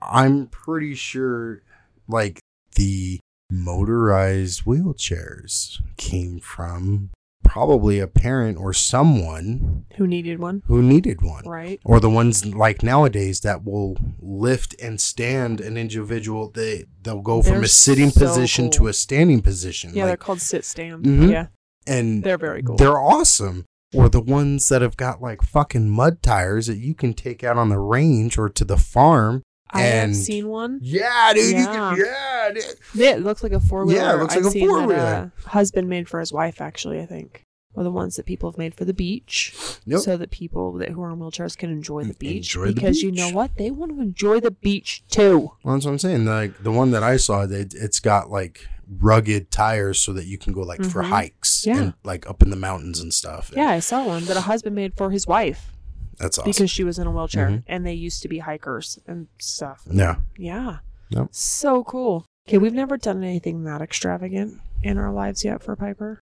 I'm 0.00 0.46
pretty 0.48 0.94
sure, 0.94 1.62
like, 2.08 2.38
the 2.74 3.20
motorized 3.50 4.64
wheelchairs 4.64 5.80
came 5.96 6.38
from 6.40 7.10
probably 7.56 7.98
a 7.98 8.06
parent 8.06 8.58
or 8.58 8.72
someone 8.74 9.86
Who 9.96 10.06
needed 10.06 10.38
one? 10.38 10.62
who 10.66 10.82
needed 10.82 11.22
one. 11.22 11.44
Right. 11.46 11.80
Or 11.84 12.00
the 12.00 12.10
ones 12.10 12.44
like 12.44 12.82
nowadays 12.82 13.40
that 13.40 13.64
will 13.64 13.96
lift 14.20 14.74
and 14.80 15.00
stand 15.00 15.60
an 15.62 15.76
individual. 15.78 16.50
They 16.50 16.84
they'll 17.02 17.22
go 17.22 17.40
from 17.42 17.52
They're 17.54 17.62
a 17.62 17.68
sitting 17.68 18.10
so 18.10 18.20
position 18.20 18.70
to 18.72 18.88
a 18.88 18.92
standing 18.92 19.40
position. 19.40 19.92
Yeah, 19.94 20.04
they're 20.06 20.16
called 20.18 20.40
sit 20.42 20.64
stand. 20.66 21.04
Mhm. 21.06 21.30
Yeah, 21.30 21.46
and 21.86 22.22
they're 22.22 22.36
very 22.38 22.62
cool. 22.62 22.76
they're 22.76 22.98
awesome. 22.98 23.64
Or 23.94 24.08
the 24.10 24.20
ones 24.20 24.68
that 24.68 24.82
have 24.82 24.96
got 24.98 25.22
like 25.22 25.40
fucking 25.42 25.88
mud 25.88 26.22
tires 26.22 26.66
that 26.66 26.76
you 26.76 26.94
can 26.94 27.14
take 27.14 27.42
out 27.42 27.56
on 27.56 27.70
the 27.70 27.78
range 27.78 28.36
or 28.36 28.50
to 28.50 28.64
the 28.64 28.76
farm. 28.76 29.42
I 29.70 29.82
have 29.82 30.14
seen 30.14 30.48
one. 30.48 30.78
Yeah, 30.82 31.32
dude. 31.34 31.50
You 31.52 31.56
Yeah. 31.58 31.94
can, 31.94 31.96
yeah, 32.04 32.52
dude. 32.54 33.00
It 33.00 33.22
looks 33.22 33.42
like 33.42 33.52
a 33.52 33.60
four 33.60 33.84
wheeler. 33.84 33.98
Yeah, 34.00 34.14
it 34.14 34.18
looks 34.18 34.36
like 34.36 34.44
I've 34.44 34.54
a 34.54 34.58
four-wheeler. 34.60 35.32
uh, 35.44 35.48
husband 35.48 35.88
made 35.88 36.08
for 36.08 36.20
his 36.20 36.32
wife, 36.32 36.60
actually. 36.60 37.00
I 37.00 37.06
think, 37.06 37.42
or 37.76 37.84
the 37.84 37.90
ones 37.92 38.16
that 38.16 38.26
people 38.26 38.50
have 38.50 38.58
made 38.58 38.74
for 38.74 38.84
the 38.84 38.94
beach, 38.94 39.54
Yep. 39.84 40.00
so 40.00 40.16
that 40.16 40.30
people 40.30 40.72
that 40.78 40.88
who 40.90 41.02
are 41.02 41.10
in 41.12 41.18
wheelchairs 41.18 41.56
can 41.56 41.70
enjoy 41.70 42.02
the 42.04 42.14
beach. 42.14 42.54
Enjoy 42.56 42.68
the 42.68 42.72
because 42.74 43.02
you 43.02 43.12
know 43.12 43.30
what, 43.30 43.56
they 43.56 43.70
want 43.70 43.92
to 43.92 44.00
enjoy 44.00 44.40
the 44.40 44.50
beach 44.50 45.04
too. 45.08 45.52
Well, 45.62 45.74
that's 45.76 45.84
what 45.84 45.92
I'm 45.92 45.98
saying. 45.98 46.24
Like 46.24 46.62
the 46.62 46.72
one 46.72 46.90
that 46.92 47.02
I 47.02 47.16
saw, 47.18 47.42
it, 47.42 47.74
it's 47.74 48.00
got 48.00 48.30
like 48.30 48.66
rugged 49.00 49.50
tires 49.50 50.00
so 50.00 50.12
that 50.12 50.26
you 50.26 50.38
can 50.38 50.52
go 50.52 50.60
like 50.62 50.82
for 50.84 51.02
Mhm. 51.02 51.08
hikes 51.08 51.66
Yeah. 51.66 51.78
and 51.78 51.94
like 52.04 52.28
up 52.30 52.42
in 52.42 52.50
the 52.50 52.56
mountains 52.56 53.00
and 53.00 53.12
stuff. 53.12 53.50
Yeah, 53.54 53.68
I 53.70 53.80
saw 53.80 54.06
one 54.06 54.24
that 54.26 54.36
a 54.36 54.42
husband 54.42 54.74
made 54.76 54.94
for 54.96 55.10
his 55.10 55.26
wife 55.26 55.72
that's 56.18 56.38
awesome. 56.38 56.50
because 56.50 56.70
she 56.70 56.84
was 56.84 56.98
in 56.98 57.06
a 57.06 57.10
wheelchair, 57.10 57.48
Mhm. 57.48 57.62
and 57.66 57.84
they 57.86 57.92
used 57.94 58.22
to 58.22 58.28
be 58.28 58.38
hikers 58.38 58.98
and 59.06 59.26
stuff. 59.38 59.82
yeah, 59.90 60.16
Yeah. 60.38 60.78
Yep. 61.10 61.28
So 61.32 61.84
cool. 61.84 62.24
Okay, 62.48 62.58
we've 62.58 62.72
never 62.74 62.96
done 62.96 63.22
anything 63.24 63.64
that 63.64 63.82
extravagant 63.82 64.60
in 64.82 64.98
our 64.98 65.12
lives 65.12 65.44
yet 65.44 65.62
for 65.62 65.74
Piper. 65.76 66.20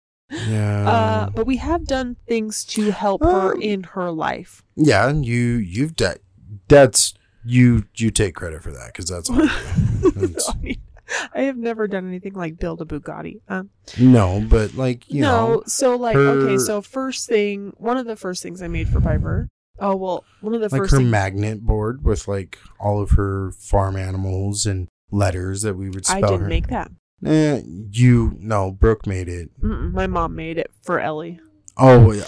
Yeah, 0.48 0.88
Uh, 0.88 1.30
but 1.30 1.46
we 1.46 1.56
have 1.58 1.84
done 1.86 2.16
things 2.26 2.64
to 2.64 2.90
help 2.90 3.22
her 3.22 3.54
Um, 3.54 3.62
in 3.62 3.82
her 3.84 4.10
life. 4.10 4.62
yeah. 4.76 5.08
And 5.08 5.24
you 5.24 5.56
you've 5.56 5.94
done 5.96 6.16
that's 6.68 7.14
you 7.44 7.84
you 7.96 8.10
take 8.10 8.34
credit 8.34 8.62
for 8.62 8.70
that 8.72 8.86
because 8.88 9.06
that's 9.06 9.28
all. 9.30 9.36
you 9.36 9.48
do. 9.48 10.08
It's- 10.24 10.48
I 10.48 10.58
mean, 10.62 10.80
I 11.34 11.42
have 11.42 11.56
never 11.58 11.86
done 11.88 12.06
anything 12.06 12.32
like 12.34 12.58
build 12.58 12.80
a 12.80 12.84
Bugatti. 12.86 13.40
Um, 13.48 13.70
no, 13.98 14.44
but 14.48 14.74
like 14.74 15.08
you 15.12 15.20
no, 15.22 15.28
know, 15.56 15.62
so 15.66 15.96
like 15.96 16.14
her- 16.16 16.40
okay, 16.46 16.58
so 16.58 16.80
first 16.80 17.28
thing, 17.28 17.72
one 17.76 17.96
of 17.98 18.06
the 18.06 18.16
first 18.16 18.42
things 18.42 18.62
I 18.62 18.68
made 18.68 18.88
for 18.88 19.00
Piper. 19.00 19.48
Oh 19.78 19.96
well, 19.96 20.24
one 20.40 20.54
of 20.54 20.60
the 20.60 20.68
like 20.68 20.82
first 20.82 20.92
her 20.92 21.00
magnet 21.00 21.66
board 21.66 22.04
with 22.04 22.28
like 22.28 22.58
all 22.78 23.02
of 23.02 23.10
her 23.12 23.50
farm 23.52 23.96
animals 23.96 24.64
and 24.64 24.88
letters 25.10 25.62
that 25.62 25.74
we 25.74 25.90
would 25.90 26.08
I 26.08 26.20
didn't 26.20 26.42
her. 26.42 26.48
make 26.48 26.68
that. 26.68 26.90
Eh, 27.24 27.62
you 27.90 28.36
no, 28.40 28.70
Brooke 28.72 29.06
made 29.06 29.28
it. 29.28 29.50
Mm-mm, 29.60 29.92
my 29.92 30.06
mom 30.06 30.34
made 30.34 30.58
it 30.58 30.70
for 30.82 30.98
Ellie. 31.00 31.38
Oh 31.76 32.12
yeah, 32.12 32.24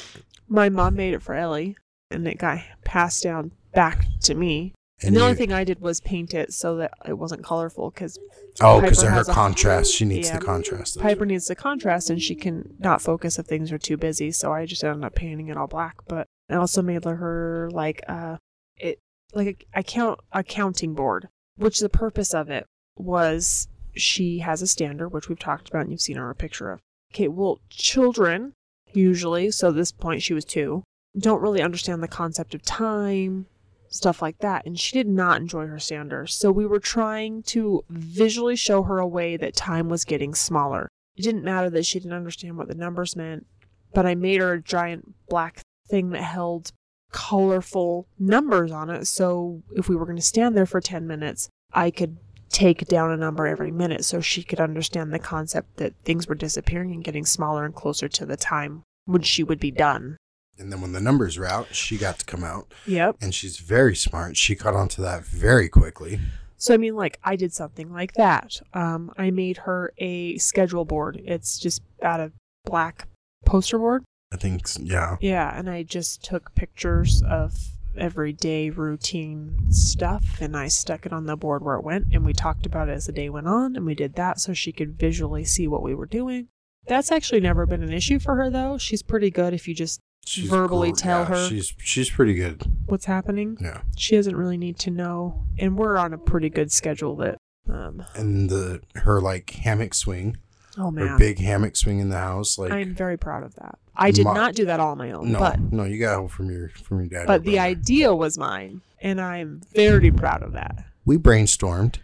My 0.48 0.68
mom 0.68 0.94
made 0.96 1.14
it 1.14 1.22
for 1.22 1.34
Ellie, 1.34 1.76
and 2.10 2.26
it 2.28 2.38
got 2.38 2.60
passed 2.84 3.22
down 3.22 3.52
back 3.72 4.06
to 4.22 4.34
me. 4.34 4.72
And, 5.02 5.08
and 5.08 5.16
the 5.16 5.22
only 5.22 5.34
thing 5.34 5.52
I 5.52 5.64
did 5.64 5.80
was 5.80 6.00
paint 6.00 6.32
it 6.32 6.52
so 6.52 6.76
that 6.76 6.92
it 7.06 7.14
wasn't 7.18 7.42
colorful 7.44 7.90
because 7.90 8.16
Oh, 8.60 8.80
because 8.80 9.02
of 9.02 9.08
her 9.08 9.14
has 9.16 9.28
a- 9.28 9.32
contrast. 9.32 9.92
She 9.92 10.04
needs 10.04 10.28
Yeah. 10.28 10.38
the 10.38 10.44
contrast. 10.44 11.00
Piper 11.00 11.26
needs 11.26 11.46
the 11.46 11.56
contrast 11.56 12.08
and 12.10 12.22
she 12.22 12.36
can 12.36 12.74
not 12.78 13.02
focus 13.02 13.36
if 13.38 13.46
things 13.46 13.72
are 13.72 13.78
too 13.78 13.96
busy. 13.96 14.30
So 14.30 14.52
I 14.52 14.64
just 14.66 14.84
ended 14.84 15.04
up 15.04 15.16
painting 15.16 15.48
it 15.48 15.56
all 15.56 15.66
black. 15.66 15.96
But 16.06 16.28
I 16.48 16.54
also 16.54 16.80
made 16.80 17.04
her 17.04 17.68
like 17.72 18.02
uh 18.08 18.36
it 18.76 19.00
like 19.34 19.66
a 19.74 19.80
account 19.80 20.20
accounting 20.32 20.94
board, 20.94 21.28
which 21.56 21.80
the 21.80 21.88
purpose 21.88 22.32
of 22.32 22.48
it 22.48 22.64
was 22.96 23.66
she 23.96 24.38
has 24.38 24.62
a 24.62 24.66
stander, 24.66 25.08
which 25.08 25.28
we've 25.28 25.38
talked 25.38 25.68
about 25.68 25.82
and 25.82 25.90
you've 25.90 26.00
seen 26.00 26.16
her 26.16 26.30
a 26.30 26.34
picture 26.34 26.70
of. 26.70 26.80
Okay, 27.12 27.28
well, 27.28 27.60
children 27.70 28.52
usually, 28.92 29.50
so 29.50 29.68
at 29.68 29.74
this 29.74 29.92
point 29.92 30.22
she 30.22 30.34
was 30.34 30.44
two, 30.44 30.82
don't 31.18 31.42
really 31.42 31.62
understand 31.62 32.02
the 32.02 32.08
concept 32.08 32.54
of 32.54 32.62
time, 32.62 33.46
stuff 33.88 34.20
like 34.20 34.38
that. 34.38 34.66
And 34.66 34.78
she 34.78 34.96
did 34.96 35.06
not 35.06 35.40
enjoy 35.40 35.66
her 35.66 35.78
stander. 35.78 36.26
So 36.26 36.50
we 36.50 36.66
were 36.66 36.80
trying 36.80 37.42
to 37.44 37.84
visually 37.88 38.56
show 38.56 38.82
her 38.82 38.98
a 38.98 39.06
way 39.06 39.36
that 39.36 39.54
time 39.54 39.88
was 39.88 40.04
getting 40.04 40.34
smaller. 40.34 40.88
It 41.16 41.22
didn't 41.22 41.44
matter 41.44 41.70
that 41.70 41.86
she 41.86 42.00
didn't 42.00 42.16
understand 42.16 42.56
what 42.56 42.68
the 42.68 42.74
numbers 42.74 43.14
meant, 43.14 43.46
but 43.92 44.06
I 44.06 44.16
made 44.16 44.40
her 44.40 44.54
a 44.54 44.62
giant 44.62 45.14
black 45.28 45.60
thing 45.88 46.10
that 46.10 46.22
held 46.22 46.72
colorful 47.12 48.08
numbers 48.18 48.72
on 48.72 48.90
it. 48.90 49.06
So 49.06 49.62
if 49.76 49.88
we 49.88 49.94
were 49.94 50.06
going 50.06 50.16
to 50.16 50.22
stand 50.22 50.56
there 50.56 50.66
for 50.66 50.80
10 50.80 51.06
minutes, 51.06 51.48
I 51.72 51.92
could 51.92 52.18
take 52.54 52.86
down 52.86 53.10
a 53.10 53.16
number 53.16 53.48
every 53.48 53.72
minute 53.72 54.04
so 54.04 54.20
she 54.20 54.44
could 54.44 54.60
understand 54.60 55.12
the 55.12 55.18
concept 55.18 55.76
that 55.78 55.92
things 56.04 56.28
were 56.28 56.36
disappearing 56.36 56.92
and 56.92 57.02
getting 57.02 57.24
smaller 57.24 57.64
and 57.64 57.74
closer 57.74 58.08
to 58.08 58.24
the 58.24 58.36
time 58.36 58.84
when 59.06 59.22
she 59.22 59.42
would 59.42 59.58
be 59.58 59.72
done. 59.72 60.16
And 60.56 60.72
then 60.72 60.80
when 60.80 60.92
the 60.92 61.00
numbers 61.00 61.36
were 61.36 61.46
out, 61.46 61.74
she 61.74 61.98
got 61.98 62.20
to 62.20 62.24
come 62.24 62.44
out. 62.44 62.72
Yep. 62.86 63.16
And 63.20 63.34
she's 63.34 63.58
very 63.58 63.96
smart. 63.96 64.36
She 64.36 64.54
caught 64.54 64.74
on 64.74 64.86
to 64.90 65.00
that 65.00 65.24
very 65.24 65.68
quickly. 65.68 66.20
So 66.56 66.72
I 66.72 66.76
mean, 66.76 66.94
like 66.94 67.18
I 67.24 67.34
did 67.34 67.52
something 67.52 67.92
like 67.92 68.14
that. 68.14 68.60
Um, 68.72 69.10
I 69.18 69.32
made 69.32 69.58
her 69.58 69.92
a 69.98 70.38
schedule 70.38 70.84
board. 70.84 71.20
It's 71.24 71.58
just 71.58 71.82
out 72.02 72.20
of 72.20 72.32
black 72.64 73.08
poster 73.44 73.78
board. 73.78 74.04
I 74.32 74.36
think 74.36 74.62
yeah. 74.78 75.16
Yeah, 75.20 75.58
and 75.58 75.68
I 75.68 75.82
just 75.82 76.22
took 76.22 76.54
pictures 76.54 77.20
of 77.28 77.54
everyday 77.96 78.70
routine 78.70 79.56
stuff 79.70 80.38
and 80.40 80.56
I 80.56 80.68
stuck 80.68 81.06
it 81.06 81.12
on 81.12 81.26
the 81.26 81.36
board 81.36 81.62
where 81.64 81.76
it 81.76 81.84
went 81.84 82.06
and 82.12 82.24
we 82.24 82.32
talked 82.32 82.66
about 82.66 82.88
it 82.88 82.92
as 82.92 83.06
the 83.06 83.12
day 83.12 83.28
went 83.28 83.46
on 83.48 83.76
and 83.76 83.84
we 83.86 83.94
did 83.94 84.14
that 84.14 84.40
so 84.40 84.52
she 84.52 84.72
could 84.72 84.98
visually 84.98 85.44
see 85.44 85.66
what 85.68 85.82
we 85.82 85.94
were 85.94 86.06
doing. 86.06 86.48
That's 86.86 87.10
actually 87.12 87.40
never 87.40 87.66
been 87.66 87.82
an 87.82 87.92
issue 87.92 88.18
for 88.18 88.36
her 88.36 88.50
though. 88.50 88.78
She's 88.78 89.02
pretty 89.02 89.30
good 89.30 89.54
if 89.54 89.66
you 89.68 89.74
just 89.74 90.00
She's 90.26 90.48
Verbally 90.48 90.90
gr- 90.92 90.96
tell 90.96 91.20
yeah, 91.20 91.26
her. 91.26 91.48
she's 91.48 91.74
she's 91.78 92.08
pretty 92.10 92.34
good. 92.34 92.62
what's 92.86 93.04
happening. 93.04 93.58
Yeah. 93.60 93.82
She 93.96 94.16
doesn't 94.16 94.36
really 94.36 94.56
need 94.56 94.78
to 94.80 94.90
know 94.90 95.44
and 95.58 95.76
we're 95.76 95.96
on 95.98 96.12
a 96.14 96.18
pretty 96.18 96.48
good 96.48 96.72
schedule 96.72 97.14
that 97.16 97.36
um 97.68 98.02
And 98.14 98.48
the 98.50 98.80
her 98.96 99.20
like 99.20 99.50
hammock 99.50 99.92
swing, 99.94 100.38
oh 100.78 100.90
man. 100.90 101.18
big 101.18 101.38
hammock 101.38 101.76
swing 101.76 101.98
in 102.00 102.08
the 102.08 102.18
house, 102.18 102.58
like 102.58 102.72
I'm 102.72 102.94
very 102.94 103.16
proud 103.16 103.42
of 103.42 103.54
that. 103.56 103.78
I 103.96 104.10
did 104.10 104.24
My- 104.24 104.34
not 104.34 104.54
do 104.54 104.64
that 104.66 104.80
all 104.80 104.90
on 104.92 104.98
my 104.98 105.12
own, 105.12 105.32
no, 105.32 105.38
but 105.38 105.60
no, 105.60 105.84
you 105.84 105.98
got 105.98 106.10
help 106.12 106.30
from 106.30 106.50
your 106.50 106.68
from 106.70 106.98
your 107.00 107.08
dad. 107.08 107.24
or 107.24 107.26
but 107.26 107.44
the 107.44 107.58
idea 107.58 108.14
was 108.14 108.36
mine 108.38 108.80
and 109.00 109.20
I'm 109.20 109.60
very 109.74 110.10
proud 110.10 110.42
of 110.42 110.52
that. 110.52 110.84
we 111.04 111.16
brainstormed. 111.18 111.96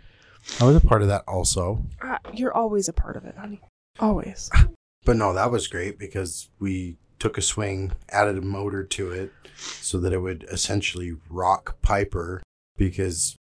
I 0.60 0.64
was 0.64 0.76
a 0.76 0.80
part 0.80 1.02
of 1.02 1.08
that 1.08 1.24
also. 1.28 1.84
Uh, 2.02 2.18
you're 2.34 2.52
always 2.54 2.88
a 2.88 2.92
part 2.92 3.16
of 3.16 3.24
it, 3.24 3.36
honey. 3.36 3.60
Always. 3.98 4.50
But 5.06 5.16
no, 5.16 5.32
that 5.32 5.50
was 5.50 5.66
great 5.66 5.98
because 5.98 6.50
we 6.58 6.98
took 7.18 7.38
a 7.38 7.42
swing, 7.42 7.92
added 8.10 8.36
a 8.36 8.42
motor 8.42 8.84
to 8.84 9.10
it 9.10 9.32
so 9.56 9.98
that 9.98 10.12
it 10.12 10.18
would 10.18 10.44
essentially 10.52 11.14
rock 11.30 11.80
Piper 11.80 12.42
because 12.76 13.34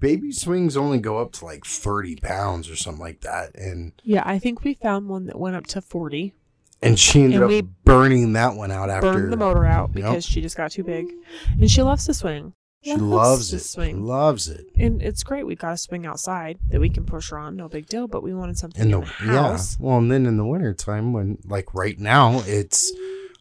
baby 0.00 0.32
swings 0.32 0.76
only 0.76 0.98
go 0.98 1.18
up 1.18 1.32
to 1.32 1.44
like 1.44 1.64
30 1.64 2.16
pounds 2.16 2.68
or 2.68 2.76
something 2.76 3.00
like 3.02 3.20
that. 3.22 3.54
And 3.54 3.92
Yeah, 4.02 4.22
I 4.24 4.38
think 4.38 4.64
we 4.64 4.74
found 4.74 5.08
one 5.08 5.26
that 5.26 5.38
went 5.38 5.56
up 5.56 5.66
to 5.68 5.80
40. 5.80 6.34
and 6.82 6.98
she 6.98 7.22
ended 7.22 7.42
And 7.42 7.52
up 7.52 7.64
burning 7.84 8.32
that 8.34 8.56
one 8.56 8.70
out 8.70 8.90
after. 8.90 9.12
Burned 9.12 9.32
the 9.32 9.36
motor 9.36 9.64
out 9.64 9.90
Yep. 9.90 9.94
because 9.94 10.24
she 10.26 10.40
just 10.42 10.56
got 10.56 10.70
too 10.72 10.84
big. 10.84 11.06
And 11.60 11.70
she 11.70 11.82
loves 11.82 12.04
to 12.06 12.14
swing. 12.14 12.52
She 12.82 12.94
loves 12.96 13.48
to 13.50 13.56
it. 13.56 13.60
She 13.60 13.64
swing. 13.68 14.04
loves 14.04 14.46
it. 14.48 14.66
And 14.76 15.00
it's 15.00 15.22
great. 15.22 15.46
We 15.46 15.54
got 15.54 15.72
a 15.72 15.78
swing 15.78 16.04
outside 16.04 16.58
that 16.68 16.80
we 16.82 16.90
can 16.90 17.06
push 17.06 17.30
her 17.30 17.38
on. 17.38 17.56
No 17.56 17.66
big 17.66 17.86
deal. 17.86 18.06
But 18.06 18.22
we 18.22 18.34
wanted 18.34 18.58
something 18.58 18.82
In 18.82 18.92
in 18.92 19.00
the, 19.00 19.06
the, 19.06 19.12
yeah. 19.32 19.32
house. 19.52 19.78
Well, 19.80 19.96
and 19.96 20.12
then 20.12 20.26
in 20.26 20.36
the 20.36 20.44
wintertime 20.44 21.14
when 21.14 21.38
like 21.46 21.72
right 21.72 21.98
now 21.98 22.42
it's 22.46 22.92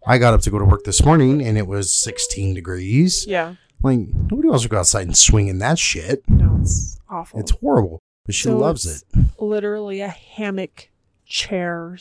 I 0.07 0.17
got 0.17 0.33
up 0.33 0.41
to 0.41 0.49
go 0.49 0.59
to 0.59 0.65
work 0.65 0.85
this 0.85 1.03
morning 1.03 1.41
and 1.45 1.57
it 1.57 1.67
was 1.67 1.91
16 1.91 2.53
degrees. 2.53 3.25
Yeah. 3.27 3.55
Like 3.83 3.99
nobody 4.31 4.47
wants 4.47 4.63
to 4.63 4.69
go 4.69 4.79
outside 4.79 5.05
and 5.07 5.17
swing 5.17 5.47
in 5.49 5.59
that 5.59 5.77
shit. 5.77 6.23
No, 6.29 6.57
it's 6.61 6.99
awful. 7.09 7.39
It's 7.39 7.51
horrible, 7.51 7.99
but 8.25 8.33
she 8.33 8.43
So 8.43 8.57
loves 8.57 8.85
it. 8.85 9.03
Literally 9.37 9.99
a 10.01 10.07
hammock 10.07 10.89
chair 11.25 11.97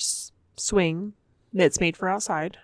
swing 0.57 1.12
that's 1.53 1.80
made 1.80 1.97
for 1.97 2.09
outside. 2.09 2.57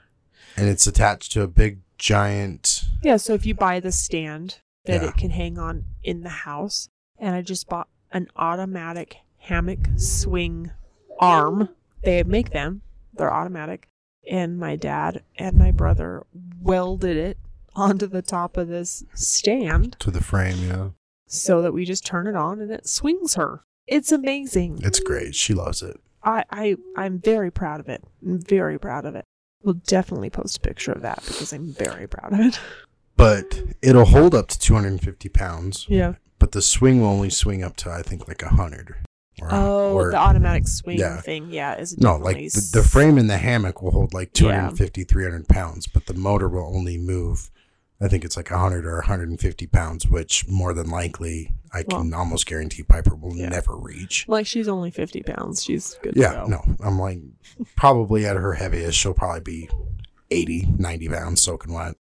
And 0.56 0.68
it's 0.68 0.86
attached 0.86 1.32
to 1.32 1.42
a 1.42 1.48
big 1.48 1.80
giant. 1.98 2.84
Yeah, 3.02 3.16
so 3.16 3.34
if 3.34 3.44
you 3.44 3.54
buy 3.54 3.80
the 3.80 3.92
stand 3.92 4.60
that 4.84 5.02
Yeah. 5.02 5.08
it 5.08 5.16
can 5.16 5.30
hang 5.30 5.58
on 5.58 5.84
in 6.04 6.22
the 6.22 6.28
house, 6.30 6.88
and 7.18 7.34
I 7.34 7.42
just 7.42 7.68
bought 7.68 7.88
an 8.12 8.28
automatic 8.36 9.16
hammock 9.38 9.80
swing 9.96 10.70
arm. 11.18 11.68
They 12.04 12.22
make 12.22 12.50
them, 12.50 12.82
they're 13.12 13.32
automatic. 13.34 13.88
And 14.30 14.58
my 14.58 14.76
dad 14.76 15.22
and 15.36 15.56
my 15.58 15.72
brother 15.72 16.24
welded 16.62 17.16
it 17.16 17.38
onto 17.78 18.06
the 18.06 18.22
top 18.22 18.56
of 18.56 18.68
this 18.68 19.04
stand 19.14 19.96
To 20.00 20.10
the 20.10 20.22
frame, 20.22 20.58
yeah. 20.68 20.88
so 21.26 21.62
that 21.62 21.72
we 21.72 21.84
just 21.84 22.04
turn 22.06 22.26
it 22.26 22.36
on 22.36 22.60
and 22.60 22.70
it 22.70 22.86
swings 22.88 23.34
her. 23.34 23.62
It's 23.86 24.12
amazing. 24.12 24.80
It's 24.82 25.00
great. 25.00 25.34
She 25.34 25.54
loves 25.54 25.82
it. 25.82 25.98
I, 26.22 26.44
I 26.50 26.76
I'm 26.96 27.18
very 27.20 27.50
proud 27.50 27.80
of 27.80 27.88
it. 27.88 28.02
I'm 28.22 28.40
very 28.40 28.78
proud 28.78 29.04
of 29.06 29.14
it. 29.14 29.24
We'll 29.62 29.74
definitely 29.86 30.30
post 30.30 30.58
a 30.58 30.60
picture 30.60 30.92
of 30.92 31.02
that 31.02 31.16
because 31.26 31.52
I'm 31.52 31.72
very 31.72 32.06
proud 32.06 32.32
of 32.32 32.40
it. 32.40 32.60
But 33.16 33.62
it'll 33.82 34.04
hold 34.04 34.34
up 34.34 34.48
to 34.48 34.58
250 34.58 35.28
pounds. 35.30 35.86
Yeah. 35.88 36.14
But 36.38 36.52
the 36.52 36.62
swing 36.62 37.00
will 37.00 37.08
only 37.08 37.30
swing 37.30 37.64
up 37.64 37.76
to, 37.78 37.90
I 37.90 38.02
think, 38.02 38.28
like 38.28 38.42
a 38.42 38.46
100. 38.46 38.94
Or, 39.40 39.48
Oh, 39.50 39.92
or- 39.94 40.10
the 40.12 40.16
automatic 40.18 40.68
swing 40.68 40.98
yeah. 40.98 41.20
thing. 41.20 41.50
Yeah, 41.50 41.76
is 41.76 41.96
no, 41.98 42.16
like 42.16 42.36
the, 42.36 42.70
the 42.74 42.82
frame 42.82 43.18
in 43.18 43.26
the 43.26 43.38
hammock 43.38 43.82
will 43.82 43.90
hold 43.92 44.12
like 44.14 44.28
Yeah. 44.38 44.68
250, 44.70 45.04
300 45.04 45.48
pounds, 45.48 45.86
but 45.86 46.06
the 46.06 46.14
motor 46.14 46.48
will 46.48 46.66
only 46.76 46.96
move, 46.98 47.50
I 48.00 48.06
think 48.08 48.24
it's 48.24 48.36
like 48.36 48.50
100 48.50 48.86
or 48.86 48.96
150 48.98 49.66
pounds, 49.66 50.06
which 50.06 50.46
more 50.46 50.72
than 50.72 50.88
likely 50.88 51.52
I 51.72 51.82
can 51.82 52.14
almost 52.14 52.46
guarantee 52.46 52.84
Piper 52.84 53.16
will 53.16 53.34
Yeah. 53.36 53.48
never 53.48 53.76
reach. 53.76 54.24
Like 54.28 54.46
she's 54.46 54.68
only 54.68 54.90
50 54.92 55.22
pounds. 55.24 55.64
She's 55.64 55.94
good 56.02 56.14
Yeah, 56.16 56.34
go. 56.34 56.46
no, 56.46 56.64
I'm 56.80 56.98
like 56.98 57.18
probably 57.76 58.24
at 58.24 58.36
her 58.36 58.54
heaviest, 58.54 58.96
she'll 58.98 59.14
probably 59.14 59.40
be 59.40 59.70
80, 60.30 60.68
90 60.78 61.08
pounds 61.08 61.40
soaking 61.40 61.72
wet. 61.74 61.96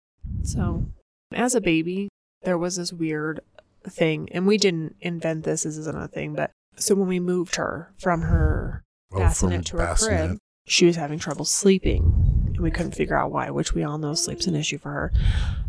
So, 0.45 0.87
as 1.33 1.55
a 1.55 1.61
baby, 1.61 2.09
there 2.43 2.57
was 2.57 2.77
this 2.77 2.93
weird 2.93 3.41
thing, 3.87 4.29
and 4.33 4.47
we 4.47 4.57
didn't 4.57 4.97
invent 5.01 5.45
this. 5.45 5.65
This 5.65 5.77
isn't 5.77 5.97
a 5.99 6.09
thing, 6.09 6.35
but 6.35 6.53
so 6.77 6.95
when 6.95 7.09
we 7.09 7.21
moved 7.21 7.57
her 7.57 7.93
from 7.99 8.23
her 8.23 8.83
Oh, 9.13 9.19
bassinet 9.19 9.67
to 9.67 9.77
her 9.77 9.95
crib, 9.95 10.39
she 10.67 10.87
was 10.87 10.97
having 10.97 11.19
trouble 11.19 11.45
sleeping, 11.45 12.22
and 12.63 12.71
we 12.71 12.71
couldn't 12.71 12.93
figure 12.95 13.17
out 13.17 13.33
why, 13.33 13.51
which 13.51 13.75
we 13.75 13.83
all 13.83 13.99
know 13.99 14.15
sleep's 14.15 14.47
an 14.47 14.55
issue 14.55 14.79
for 14.79 14.91
her. 14.91 15.13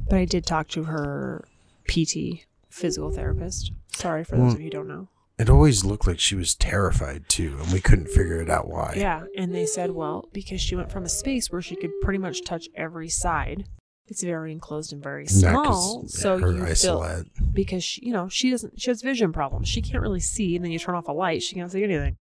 But 0.07 0.19
I 0.19 0.25
did 0.25 0.45
talk 0.45 0.67
to 0.69 0.83
her 0.83 1.43
PT, 1.87 2.45
physical 2.69 3.09
therapist. 3.09 3.71
Sorry 3.91 4.23
for 4.23 4.37
those 4.37 4.53
of 4.53 4.59
you 4.59 4.65
who 4.65 4.69
don't 4.69 4.87
know. 4.87 5.07
It 5.39 5.49
always 5.49 5.83
looked 5.83 6.05
like 6.05 6.19
she 6.19 6.35
was 6.35 6.53
terrified 6.53 7.27
too, 7.27 7.57
and 7.59 7.71
we 7.73 7.81
couldn't 7.81 8.09
figure 8.09 8.39
it 8.39 8.49
out 8.49 8.67
why. 8.67 8.93
Yeah, 8.95 9.23
and 9.35 9.55
they 9.55 9.65
said, 9.65 9.91
well, 9.91 10.29
because 10.31 10.61
she 10.61 10.75
went 10.75 10.91
from 10.91 11.03
a 11.03 11.09
space 11.09 11.51
where 11.51 11.61
she 11.61 11.75
could 11.75 11.89
pretty 12.03 12.19
much 12.19 12.43
touch 12.43 12.67
every 12.75 13.09
side. 13.09 13.65
It's 14.07 14.21
very 14.21 14.51
enclosed 14.51 14.93
and 14.93 15.01
very 15.01 15.25
small, 15.25 16.03
so 16.07 16.37
you 16.37 16.53
feel 16.53 16.63
isolate. 16.65 17.25
because 17.53 17.83
she, 17.83 18.05
you 18.05 18.11
know 18.13 18.27
she 18.27 18.51
doesn't 18.51 18.79
she 18.79 18.91
has 18.91 19.01
vision 19.01 19.31
problems. 19.33 19.67
She 19.67 19.81
can't 19.81 20.03
really 20.03 20.19
see, 20.19 20.55
and 20.55 20.63
then 20.63 20.71
you 20.71 20.77
turn 20.77 20.93
off 20.93 21.07
a 21.07 21.13
light, 21.13 21.41
she 21.41 21.55
can't 21.55 21.71
see 21.71 21.83
anything. 21.83 22.17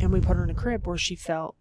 And 0.00 0.10
we 0.10 0.20
put 0.20 0.36
her 0.36 0.42
in 0.42 0.50
a 0.50 0.54
crib 0.54 0.86
where 0.86 0.96
she 0.96 1.14
felt 1.14 1.54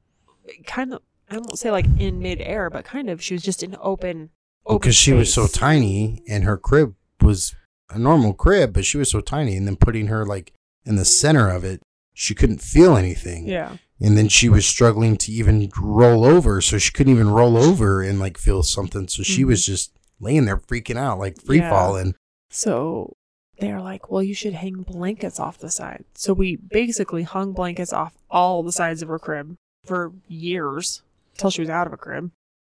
kind 0.65 0.93
of 0.93 1.01
I 1.31 1.35
won't 1.35 1.57
say 1.57 1.71
like 1.71 1.85
in 1.97 2.19
midair, 2.21 2.69
but 2.69 2.85
kind 2.85 3.09
of 3.09 3.21
she 3.23 3.33
was 3.33 3.41
just 3.43 3.63
in 3.63 3.75
open. 3.81 4.29
open 4.65 4.77
because 4.79 4.95
she 4.95 5.13
was 5.13 5.33
so 5.33 5.47
tiny 5.47 6.21
and 6.27 6.43
her 6.43 6.57
crib 6.57 6.93
was 7.21 7.55
a 7.89 7.97
normal 7.97 8.33
crib, 8.33 8.73
but 8.73 8.85
she 8.85 8.97
was 8.97 9.09
so 9.09 9.21
tiny, 9.21 9.55
and 9.55 9.65
then 9.67 9.75
putting 9.75 10.07
her 10.07 10.25
like 10.25 10.53
in 10.85 10.95
the 10.95 11.05
center 11.05 11.49
of 11.49 11.63
it, 11.63 11.81
she 12.13 12.33
couldn't 12.35 12.61
feel 12.61 12.95
anything. 12.97 13.47
Yeah, 13.47 13.77
And 13.99 14.17
then 14.17 14.27
she 14.29 14.49
was 14.49 14.65
struggling 14.65 15.15
to 15.17 15.31
even 15.31 15.69
roll 15.79 16.25
over, 16.25 16.59
so 16.61 16.77
she 16.77 16.91
couldn't 16.91 17.13
even 17.13 17.29
roll 17.29 17.55
over 17.57 18.01
and 18.01 18.19
like 18.19 18.37
feel 18.37 18.63
something. 18.63 19.07
So 19.07 19.23
she 19.23 19.43
Mhm. 19.43 19.47
was 19.47 19.65
just 19.65 19.91
laying 20.19 20.45
there 20.45 20.57
freaking 20.57 20.97
out, 20.97 21.19
like 21.19 21.41
free 21.41 21.57
Yeah. 21.59 21.69
falling. 21.69 22.15
so 22.49 23.13
they're 23.59 23.79
like, 23.81 24.09
well, 24.09 24.23
you 24.23 24.33
should 24.33 24.53
hang 24.53 24.81
blankets 24.81 25.39
off 25.39 25.59
the 25.59 25.69
side. 25.69 26.03
So 26.15 26.33
we 26.33 26.55
basically 26.55 27.21
hung 27.23 27.53
blankets 27.53 27.93
off 27.93 28.17
all 28.29 28.63
the 28.63 28.71
sides 28.71 29.01
of 29.03 29.07
her 29.09 29.19
crib 29.19 29.55
for 29.85 30.11
years 30.27 31.03
till 31.41 31.49
she 31.49 31.61
was 31.61 31.69
out 31.69 31.87
of 31.87 31.93
a 31.93 31.97
crib. 31.97 32.31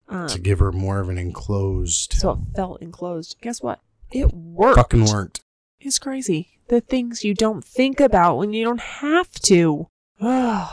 Um, 0.08 0.28
to 0.28 0.38
give 0.38 0.58
her 0.60 0.72
more 0.72 1.00
of 1.00 1.08
an 1.08 1.18
enclosed. 1.18 2.14
so 2.14 2.32
it 2.32 2.56
felt 2.56 2.80
enclosed. 2.80 3.36
Guess 3.42 3.62
what? 3.62 3.80
It 4.10 4.32
worked. 4.32 4.76
Fucking 4.76 5.04
worked. 5.06 5.40
It's 5.80 5.98
crazy. 5.98 6.58
The 6.68 6.80
things 6.80 7.24
you 7.24 7.34
don't 7.34 7.64
think 7.64 8.00
about 8.00 8.36
when 8.36 8.52
you 8.52 8.64
don't 8.64 8.80
have 8.80 9.30
to. 9.30 9.88
I 10.20 10.70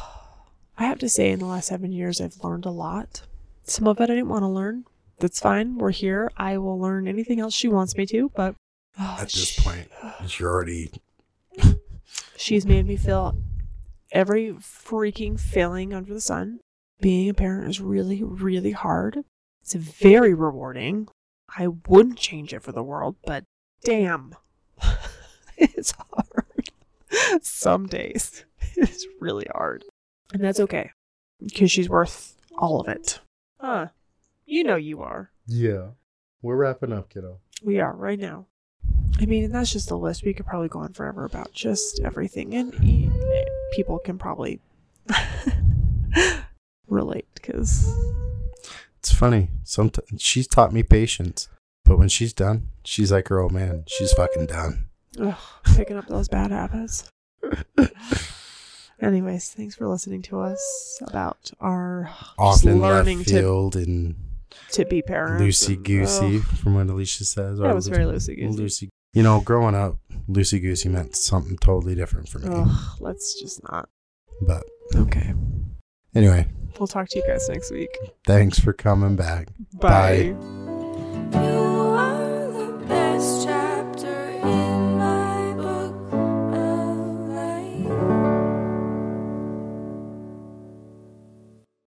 have 0.78 1.00
to 1.00 1.10
say, 1.10 1.32
in 1.32 1.40
the 1.40 1.46
last 1.46 1.68
seven 1.68 1.92
years, 1.92 2.20
I've 2.20 2.44
learned 2.44 2.66
a 2.66 2.70
lot. 2.70 3.24
Some 3.64 3.88
of 3.88 4.00
it 4.00 4.04
I 4.04 4.16
didn't 4.16 4.30
want 4.30 4.44
to 4.44 4.48
learn. 4.48 4.86
That's 5.20 5.40
fine. 5.40 5.78
We're 5.78 5.92
here. 5.92 6.32
I 6.38 6.58
will 6.58 6.80
learn 6.80 7.08
anything 7.08 7.40
else 7.40 7.54
she 7.54 7.68
wants 7.68 7.96
me 7.96 8.06
to, 8.08 8.30
but 8.36 8.56
oh, 9.00 9.18
At 9.22 9.30
this 9.32 9.48
sh- 9.50 9.64
point, 9.64 9.90
you're 10.38 10.52
already 10.52 10.92
she's 12.38 12.66
made 12.66 12.88
me 12.88 12.98
feel 12.98 13.38
every 14.12 14.52
freaking 14.54 15.40
feeling 15.40 15.94
under 15.94 16.14
the 16.14 16.22
sun. 16.22 16.60
Being 17.02 17.30
a 17.30 17.34
parent 17.34 17.70
is 17.70 17.82
really, 17.82 18.24
really 18.24 18.72
hard. 18.72 19.24
It's 19.62 19.74
very 19.74 20.34
rewarding. 20.34 21.08
I 21.58 21.68
wouldn't 21.88 22.18
change 22.18 22.54
it 22.54 22.64
for 22.64 22.72
the 22.72 22.84
world, 22.84 23.16
but 23.26 23.44
damn, 23.84 24.36
it's 25.58 25.94
hard. 26.14 26.70
Some 27.42 27.88
days 27.88 28.46
it's 28.76 29.06
really 29.20 29.48
hard. 29.54 29.84
And 30.34 30.44
that's 30.44 30.60
okay 30.60 30.92
because 31.42 31.72
she's 31.72 31.90
worth 31.90 32.36
all 32.58 32.80
of 32.82 32.88
it. 32.88 33.20
Huh. 33.60 33.88
You 34.46 34.64
know 34.64 34.76
you 34.76 35.02
are. 35.02 35.32
yeah. 35.48 35.88
We're 36.42 36.58
wrapping 36.58 36.94
up, 36.94 37.10
kiddo. 37.10 37.40
We 37.64 37.80
are 37.80 37.96
right 37.96 38.20
now. 38.20 38.46
I 39.20 39.26
mean, 39.26 39.52
that's 39.52 39.72
just 39.72 39.90
a 39.90 39.96
list. 39.96 40.24
We 40.24 40.34
could 40.36 40.46
probably 40.46 40.68
go 40.68 40.78
on 40.80 40.94
forever 40.94 41.26
about 41.26 41.54
just 41.54 42.00
everything, 42.02 42.54
and 42.54 42.72
people 43.74 43.98
can 43.98 44.20
probably 44.20 44.60
relate 46.88 47.28
because 47.36 47.88
It's 49.00 49.12
funny. 49.14 49.50
Sometimes 49.64 50.22
she's 50.22 50.48
taught 50.48 50.74
me 50.74 50.84
patience, 50.84 51.48
but 51.84 51.98
when 52.00 52.10
she's 52.10 52.34
done, 52.34 52.70
she's 52.84 53.12
like 53.12 53.28
her 53.30 53.40
old 53.40 53.52
man. 53.52 53.84
She's 53.88 54.12
fucking 54.14 54.48
done. 54.48 54.86
Ugh, 55.20 55.36
picking 55.76 55.98
up 55.98 56.08
those 56.08 56.28
bad 56.28 56.52
habits. 56.52 57.10
Anyways, 59.02 59.50
thanks 59.52 59.76
for 59.76 59.88
listening 59.88 60.22
to 60.24 60.40
us 60.40 61.00
about 61.06 61.52
our 61.60 62.10
in 62.64 62.82
learning 62.82 63.18
left 63.20 63.30
to 63.30 63.40
field 63.40 63.76
and 63.76 64.16
to 64.72 64.86
be 64.86 65.02
parents. 65.02 65.44
loosey 65.44 65.82
goosey, 65.82 66.38
Ugh. 66.38 66.44
from 66.44 66.76
what 66.76 66.88
Alicia 66.88 67.26
says. 67.26 67.60
Yeah, 67.60 67.74
was 67.74 67.88
very 67.88 68.06
loosey-goosey. 68.06 68.58
Loosey. 68.58 68.90
You 69.14 69.24
know, 69.24 69.42
growing 69.42 69.76
up, 69.76 69.98
loosey 70.30 70.62
goosey 70.62 70.90
meant 70.90 71.16
something 71.16 71.58
totally 71.58 71.94
different 71.96 72.30
for 72.30 72.40
me. 72.40 72.48
Ugh, 72.50 72.98
let's 73.02 73.40
just 73.40 73.62
not. 73.70 73.90
But 74.42 74.64
Okay. 74.96 75.34
Anyway, 76.16 76.48
We'll 76.80 76.88
talk 76.88 77.08
to 77.10 77.20
you 77.20 77.26
guys 77.28 77.48
next 77.48 77.72
week. 77.72 77.96
thanks 78.26 78.60
for 78.60 78.74
coming 78.74 79.16
back. 79.16 79.48
Bye. 79.80 80.34
Bye. 80.34 81.42
You 81.44 81.85